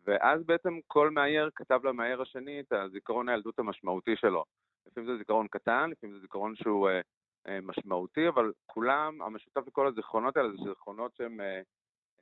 ואז 0.06 0.46
בעצם 0.46 0.78
כל 0.86 1.10
מאייר 1.10 1.50
כתב 1.54 1.80
למאייר 1.84 2.22
השני 2.22 2.60
את 2.60 2.72
הזיכרון 2.72 3.28
הילדות 3.28 3.58
המשמעותי 3.58 4.16
שלו. 4.16 4.44
לפעמים 4.86 5.10
זה 5.10 5.18
זיכרון 5.18 5.46
קטן, 5.48 5.90
לפעמים 5.90 6.16
זה 6.16 6.20
זיכרון 6.20 6.56
שהוא 6.56 6.88
אה, 6.88 7.00
אה, 7.48 7.60
משמעותי, 7.62 8.28
אבל 8.28 8.52
כולם, 8.66 9.22
המשותף 9.22 9.66
לכל 9.66 9.86
הזיכרונות 9.86 10.36
האלה 10.36 10.48
זה 10.50 10.68
זיכרונות 10.68 11.14
שהם 11.16 11.40
אה, 11.40 11.60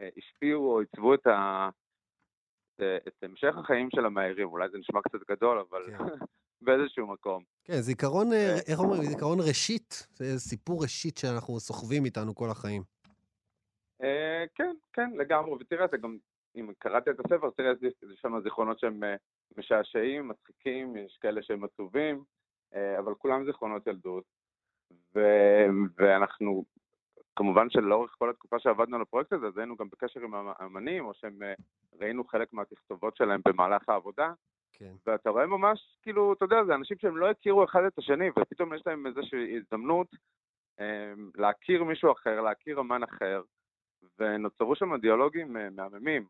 אה, 0.01 0.09
השפיעו 0.17 0.73
או 0.73 0.81
עיצבו 0.81 1.15
את, 1.15 1.27
ה, 1.27 1.69
את, 2.75 2.83
את 3.09 3.23
המשך 3.23 3.55
החיים 3.57 3.89
של 3.91 4.07
המאיירים. 4.07 4.49
אולי 4.49 4.69
זה 4.69 4.79
נשמע 4.79 5.01
קצת 5.03 5.31
גדול, 5.31 5.59
אבל 5.59 5.83
כן. 5.87 6.05
באיזשהו 6.65 7.07
מקום. 7.07 7.56
כן, 7.67 7.81
זיכרון, 7.81 8.33
אה, 8.33 8.57
איך 8.69 8.79
אומרים? 8.79 9.03
זיכרון 9.03 9.39
ראשית. 9.49 10.07
זה 10.15 10.39
סיפור 10.39 10.83
ראשית 10.83 11.19
שאנחנו 11.19 11.61
סוחבים 11.61 12.05
איתנו 12.05 12.35
כל 12.35 12.51
החיים. 12.51 12.83
אה, 14.03 14.45
כן, 14.55 14.75
כן, 14.93 15.11
לגמרי. 15.17 15.53
ותראה, 15.53 15.85
אתה 15.85 15.97
גם, 15.97 16.17
אם 16.57 16.71
קראתי 16.79 17.11
את 17.11 17.21
הספר, 17.21 17.51
תראה, 17.57 17.73
יש 17.83 17.95
שם 18.23 18.41
זיכרונות 18.43 18.79
שהם 18.79 19.05
אה, 19.05 19.15
משעשעים, 19.57 20.29
מצחיקים, 20.29 20.97
יש 20.97 21.19
כאלה 21.21 21.43
שהם 21.43 21.65
עצובים, 21.65 22.25
אבל 22.99 23.15
כולם 23.15 23.47
זיכרונות 23.47 23.87
ילדות. 23.87 24.25
ואנחנו, 25.99 26.65
כמובן 27.37 27.71
שלאורך 27.71 28.15
כל 28.19 28.31
התקופה 28.31 28.59
שעבדנו 28.59 28.97
על 28.97 29.03
הפרויקט 29.03 29.33
הזה, 29.33 29.47
אז 29.47 29.59
היינו 29.59 29.77
גם 29.77 29.89
בקשר 29.89 30.21
עם 30.21 30.35
האמנים, 30.35 31.07
או 31.07 31.15
שהם 31.15 31.43
אה, 31.43 31.55
ראינו 32.01 32.25
חלק 32.25 32.53
מהתכתובות 32.53 33.17
שלהם 33.17 33.41
במהלך 33.49 33.89
העבודה, 33.89 34.33
כן. 34.79 34.93
ואתה 35.07 35.31
רואה 35.31 35.47
ממש, 35.47 35.99
כאילו, 36.03 36.33
אתה 36.33 36.45
יודע, 36.45 36.65
זה 36.67 36.75
אנשים 36.75 36.99
שהם 36.99 37.17
לא 37.17 37.31
הכירו 37.31 37.65
אחד 37.65 37.81
את 37.87 37.99
השני, 37.99 38.29
ופתאום 38.31 38.75
יש 38.75 38.83
להם 38.87 39.07
איזושהי 39.07 39.57
הזדמנות 39.57 40.07
אה, 40.81 41.13
להכיר 41.35 41.85
מישהו 41.85 42.13
אחר, 42.13 42.41
להכיר 42.41 42.81
אמן 42.81 43.03
אחר, 43.03 43.43
ונוצרו 44.19 44.77
שם 44.77 44.97
דיאלוגים 44.97 45.57
אה, 45.57 45.71
מהממים. 45.71 46.27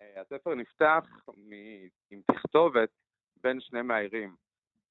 אה, 0.00 0.20
הספר 0.20 0.54
נפתח 0.54 1.04
מ- 1.36 1.86
עם 2.10 2.20
תכתובת 2.32 2.88
בין 3.42 3.60
שני 3.60 3.82
מאיירים, 3.82 4.34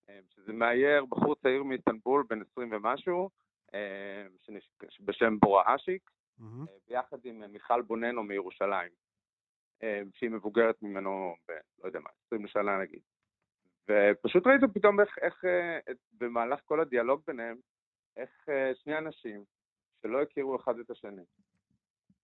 אה, 0.09 0.19
שזה 0.29 0.53
מאייר 0.53 1.05
בחור 1.05 1.35
צעיר 1.35 1.63
מאיסטנבול, 1.63 2.23
בן 2.29 2.41
20 2.51 2.69
ומשהו, 2.71 3.29
אה, 3.73 4.25
שנש- 4.45 4.69
בשם 4.99 5.39
בורה 5.39 5.75
אשיק, 5.75 6.09
מהמם. 6.39 6.65
אה, 6.67 6.73
ביחד 6.89 7.17
עם 7.23 7.43
מיכל 7.51 7.81
בוננו 7.81 8.23
מירושלים, 8.23 8.91
שהיא 10.13 10.29
מבוגרת 10.29 10.81
ממנו, 10.81 11.35
ב, 11.47 11.51
לא 11.51 11.87
יודע 11.87 11.99
מה, 11.99 12.09
20 12.25 12.47
שנה 12.47 12.77
נגיד. 12.77 13.01
ופשוט 13.89 14.47
ראיתי 14.47 14.65
פתאום 14.73 14.99
איך, 14.99 15.17
איך 15.21 15.45
אה, 15.45 15.79
במהלך 16.11 16.59
כל 16.65 16.79
הדיאלוג 16.79 17.21
ביניהם, 17.27 17.57
איך 18.17 18.49
אה, 18.49 18.71
שני 18.75 18.97
אנשים 18.97 19.43
שלא 20.01 20.21
הכירו 20.21 20.55
אחד 20.55 20.79
את 20.79 20.89
השני, 20.89 21.23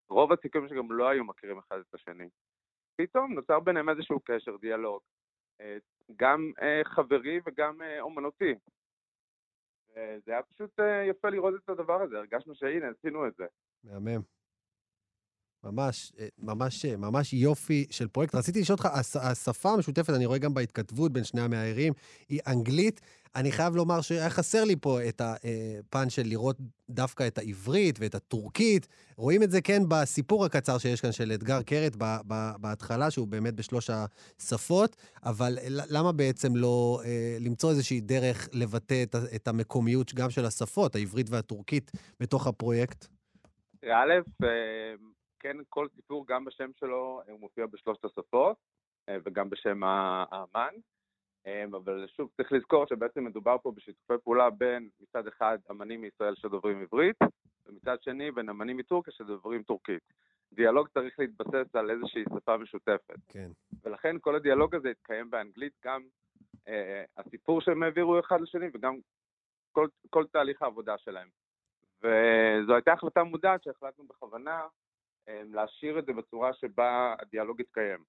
רוב 0.10 0.32
הסיכויים 0.34 0.68
שגם 0.68 0.92
לא 0.92 1.10
היו 1.10 1.24
מכירים 1.24 1.58
אחד 1.58 1.78
את 1.80 1.94
השני, 1.94 2.30
פתאום 2.96 3.34
נוצר 3.34 3.60
ביניהם 3.60 3.90
איזשהו 3.90 4.20
קשר, 4.20 4.58
דיאלוג, 4.58 5.02
אה, 5.62 5.78
גם 6.16 6.52
אה, 6.62 6.82
חברי 6.84 7.40
וגם 7.46 7.82
אה, 7.82 8.02
אומנותי. 8.02 8.56
וזה 9.90 10.32
היה 10.32 10.44
פשוט 10.44 10.80
אה, 10.80 11.04
יפה 11.04 11.30
לראות 11.30 11.54
את 11.64 11.70
הדבר 11.70 12.02
הזה, 12.02 12.18
הרגשנו 12.18 12.56
שהנה, 12.56 12.88
עשינו 12.88 13.28
את 13.28 13.36
זה. 13.36 13.46
מהמם. 13.84 14.22
ממש, 15.66 16.12
אה, 16.20 16.28
ממש, 16.40 16.86
אה, 16.86 16.98
ממש 16.98 17.34
יופי 17.34 17.86
של 17.90 18.08
פרויקט. 18.08 18.36
רציתי 18.36 18.62
לשאול 18.62 18.76
אותך, 18.76 18.86
הש- 18.94 19.16
השפה 19.16 19.74
המשותפת, 19.74 20.14
אני 20.14 20.26
רואה 20.26 20.38
גם 20.38 20.54
בהתכתבות 20.54 21.14
בין 21.14 21.24
שני 21.24 21.42
המאיירים, 21.42 21.94
היא 22.30 22.40
אנגלית. 22.48 23.02
אני 23.36 23.52
חייב 23.52 23.76
לומר 23.76 24.02
שהיה 24.02 24.30
חסר 24.30 24.64
לי 24.64 24.76
פה 24.82 25.08
את 25.08 25.22
הפן 25.22 26.10
של 26.10 26.22
לראות 26.26 26.58
דווקא 26.90 27.28
את 27.28 27.38
העברית 27.38 28.00
ואת 28.00 28.16
הטורקית. 28.16 28.88
רואים 29.18 29.44
את 29.44 29.52
זה, 29.52 29.62
כן, 29.62 29.84
בסיפור 29.88 30.46
הקצר 30.46 30.78
שיש 30.78 31.02
כאן 31.02 31.12
של 31.12 31.32
אתגר 31.32 31.62
קרת 31.62 31.96
בהתחלה, 32.58 33.12
שהוא 33.12 33.28
באמת 33.28 33.54
בשלוש 33.54 33.90
השפות, 33.90 34.96
אבל 35.24 35.58
למה 35.68 36.12
בעצם 36.12 36.56
לא 36.56 37.02
אה, 37.06 37.38
למצוא 37.40 37.70
איזושהי 37.70 38.02
דרך 38.02 38.50
לבטא 38.54 39.04
את, 39.36 39.48
המקומיות 39.48 40.14
גם 40.14 40.30
של 40.30 40.46
השפות, 40.46 40.96
העברית 40.96 41.30
והטורקית, 41.30 41.92
בתוך 42.20 42.48
הפרויקט? 42.48 43.06
א', 43.84 44.14
אה, 44.44 44.48
כן, 45.46 45.58
כל 45.70 45.88
סיפור, 45.96 46.26
גם 46.28 46.46
בשם 46.46 46.72
שלו, 46.80 47.22
אה, 47.28 47.32
הוא 47.32 47.40
מופיע 47.40 47.66
בשלושת 47.66 48.06
השפות, 48.06 48.58
אה, 49.10 49.18
וגם 49.26 49.50
בשם 49.50 49.84
האמן. 49.84 50.74
אה, 51.48 51.64
אבל 51.72 52.06
שוב, 52.08 52.30
צריך 52.38 52.52
לזכור 52.52 52.86
שבעצם 52.86 53.24
מדובר 53.24 53.58
פה 53.62 53.72
בשיתופי 53.72 54.14
פעולה 54.24 54.50
בין 54.50 54.90
מצד 55.00 55.28
אחד 55.28 55.58
אמנים 55.72 56.02
מישראל 56.02 56.36
שדוברים 56.36 56.82
עברית, 56.82 57.16
ומצד 57.66 57.98
שני 58.02 58.32
בין 58.32 58.50
אמנים 58.50 58.78
מטורקיה 58.78 59.14
שדוברים 59.14 59.64
טורקית. 59.64 60.04
דיאלוג 60.54 60.88
צריך 60.88 61.20
להתבסס 61.20 61.76
על 61.76 61.92
איזושהי 61.92 62.24
שפה 62.36 62.58
משותפת. 62.58 63.20
כן. 63.28 63.52
ולכן 63.84 64.16
כל 64.22 64.36
הדיאלוג 64.36 64.76
הזה 64.76 64.90
התקיים 64.90 65.30
באנגלית, 65.30 65.74
גם 65.86 66.02
אה, 66.68 67.04
הסיפור 67.18 67.62
שהם 67.62 67.84
העבירו 67.84 68.20
אחד 68.20 68.42
לשני 68.42 68.66
וגם 68.74 68.98
כל, 69.72 69.88
כל 70.10 70.26
תהליך 70.28 70.62
העבודה 70.62 70.98
שלהם. 70.98 71.28
וזו 72.04 72.74
הייתה 72.74 72.94
החלטה 72.94 73.24
מודעת 73.24 73.64
שהחלטנו 73.64 74.04
בכוונה 74.08 74.62
להשאיר 75.28 76.00
את 76.00 76.06
זה 76.06 76.14
בצורה 76.14 76.54
שבה 76.54 77.16
הדיאלוג 77.20 77.60
יתקיים, 77.60 78.04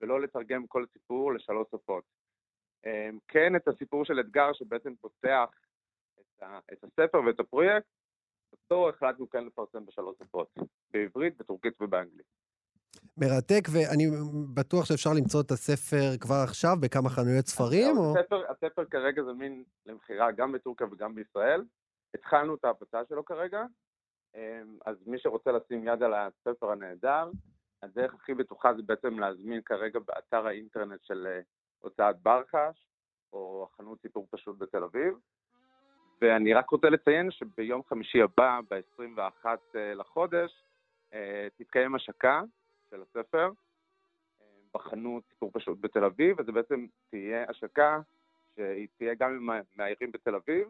ולא 0.00 0.20
לתרגם 0.20 0.66
כל 0.66 0.84
סיפור 0.92 1.32
לשלוש 1.32 1.68
שפות. 1.74 2.04
אה, 2.86 3.10
כן, 3.28 3.56
את 3.56 3.68
הסיפור 3.68 4.04
של 4.04 4.20
אתגר 4.20 4.52
שבעצם 4.52 4.94
פותח 5.00 5.48
את, 6.20 6.42
ה, 6.42 6.58
את 6.72 6.84
הספר 6.84 7.18
ואת 7.26 7.40
הפרויקט, 7.40 7.86
אותו 8.52 8.88
החלטנו 8.88 9.30
כן 9.30 9.44
לפרסם 9.44 9.86
בשלוש 9.86 10.16
שפות, 10.18 10.48
בעברית, 10.92 11.38
בטורקית 11.38 11.74
ובאנגלית. 11.80 12.26
מרתק, 13.16 13.68
ואני 13.72 14.04
בטוח 14.54 14.84
שאפשר 14.84 15.10
למצוא 15.16 15.40
את 15.40 15.50
הספר 15.50 16.18
כבר 16.20 16.42
עכשיו 16.44 16.76
בכמה 16.80 17.10
חנויות 17.10 17.46
ספרים, 17.46 17.96
או... 17.96 18.18
הספר, 18.18 18.42
הספר 18.50 18.84
כרגע 18.84 19.22
זמין 19.22 19.64
למכירה 19.86 20.32
גם 20.32 20.52
בטורקיה 20.52 20.86
וגם 20.92 21.14
בישראל. 21.14 21.64
התחלנו 22.14 22.54
את 22.54 22.64
ההפצה 22.64 22.98
שלו 23.08 23.24
כרגע, 23.24 23.60
אמ, 23.60 23.66
אז 24.86 24.96
מי 25.06 25.18
שרוצה 25.18 25.52
לשים 25.52 25.88
יד 25.88 26.02
על 26.02 26.14
הספר 26.14 26.70
הנהדר, 26.70 27.30
הדרך 27.82 28.14
הכי 28.14 28.34
בטוחה 28.34 28.74
זה 28.74 28.82
בעצם 28.82 29.18
להזמין 29.18 29.62
כרגע 29.62 29.98
באתר 29.98 30.46
האינטרנט 30.46 31.04
של 31.04 31.26
אה, 31.26 31.40
הוצאת 31.78 32.22
ברחש, 32.22 32.86
או 33.32 33.68
החנות 33.72 34.00
סיפור 34.02 34.26
פשוט 34.30 34.58
בתל 34.58 34.84
אביב. 34.84 35.14
ואני 36.20 36.54
רק 36.54 36.70
רוצה 36.70 36.90
לציין 36.90 37.30
שביום 37.30 37.82
חמישי 37.82 38.22
הבא, 38.22 38.60
ב-21 38.70 39.46
לחודש, 39.74 40.64
אה, 41.14 41.48
תתקיים 41.56 41.94
השקה 41.94 42.42
של 42.90 43.02
הספר 43.02 43.50
אה, 44.40 44.46
בחנות 44.74 45.22
סיפור 45.30 45.50
פשוט 45.52 45.78
בתל 45.80 46.04
אביב, 46.04 46.40
וזה 46.40 46.52
בעצם 46.52 46.86
תהיה 47.10 47.44
השקה 47.48 48.00
שהיא 48.54 48.88
תהיה 48.98 49.14
גם 49.14 49.30
עם 49.30 49.50
המאיירים 49.50 50.12
בתל 50.12 50.34
אביב, 50.34 50.68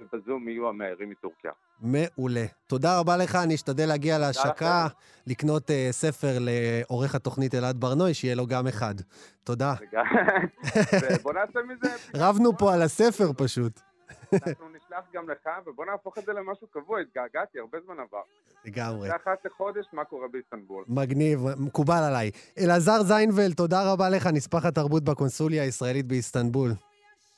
ובזום 0.00 0.48
יהיו 0.48 0.68
המאיירים 0.68 1.10
מטורקיה. 1.10 1.52
מעולה. 1.80 2.44
תודה 2.66 2.98
רבה 2.98 3.16
לך, 3.16 3.34
אני 3.34 3.54
אשתדל 3.54 3.86
להגיע 3.86 4.18
להשקה, 4.18 4.86
לקנות 5.26 5.70
uh, 5.70 5.72
ספר 5.90 6.38
לעורך 6.40 7.14
התוכנית 7.14 7.54
אלעד 7.54 7.80
ברנוי, 7.80 8.14
שיהיה 8.14 8.34
לו 8.34 8.46
גם 8.46 8.66
אחד. 8.66 8.94
תודה. 9.44 9.74
ובוא 11.20 11.32
נעשה 11.32 11.58
מזה... 11.68 11.96
רבנו 12.14 12.58
פה 12.58 12.74
על 12.74 12.82
הספר 12.82 13.30
פשוט. 13.36 13.80
אנחנו 14.32 14.68
נשלח 14.68 15.04
גם 15.14 15.30
לך, 15.30 15.48
ובוא 15.66 15.84
נהפוך 15.84 16.18
את 16.18 16.24
זה 16.24 16.32
למשהו 16.32 16.66
קבוע, 16.66 17.00
התגעגעתי, 17.00 17.58
הרבה 17.58 17.78
זמן 17.86 17.94
עבר. 18.00 18.22
לגמרי. 18.64 19.08
זה 19.08 19.16
אחת 19.16 19.44
לחודש, 19.44 19.86
מה 19.92 20.04
קורה 20.04 20.28
באיסטנבול. 20.28 20.84
מגניב, 20.88 21.40
מקובל 21.58 22.02
עליי. 22.08 22.30
אלעזר 22.58 23.02
זיינבל, 23.02 23.52
תודה 23.52 23.92
רבה 23.92 24.08
לך, 24.08 24.26
נספח 24.26 24.64
התרבות 24.64 25.04
בקונסוליה 25.04 25.62
הישראלית 25.62 26.06
באיסטנבול. 26.06 26.70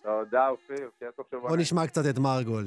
תודה, 0.03 0.49
אופיר, 0.49 0.91
שיהיה 0.99 1.13
סוף 1.17 1.27
שבוע. 1.31 1.49
בוא. 1.49 1.57
נשמע 1.57 1.87
קצת 1.87 2.03
את 2.11 2.19
מרגול. 2.19 2.67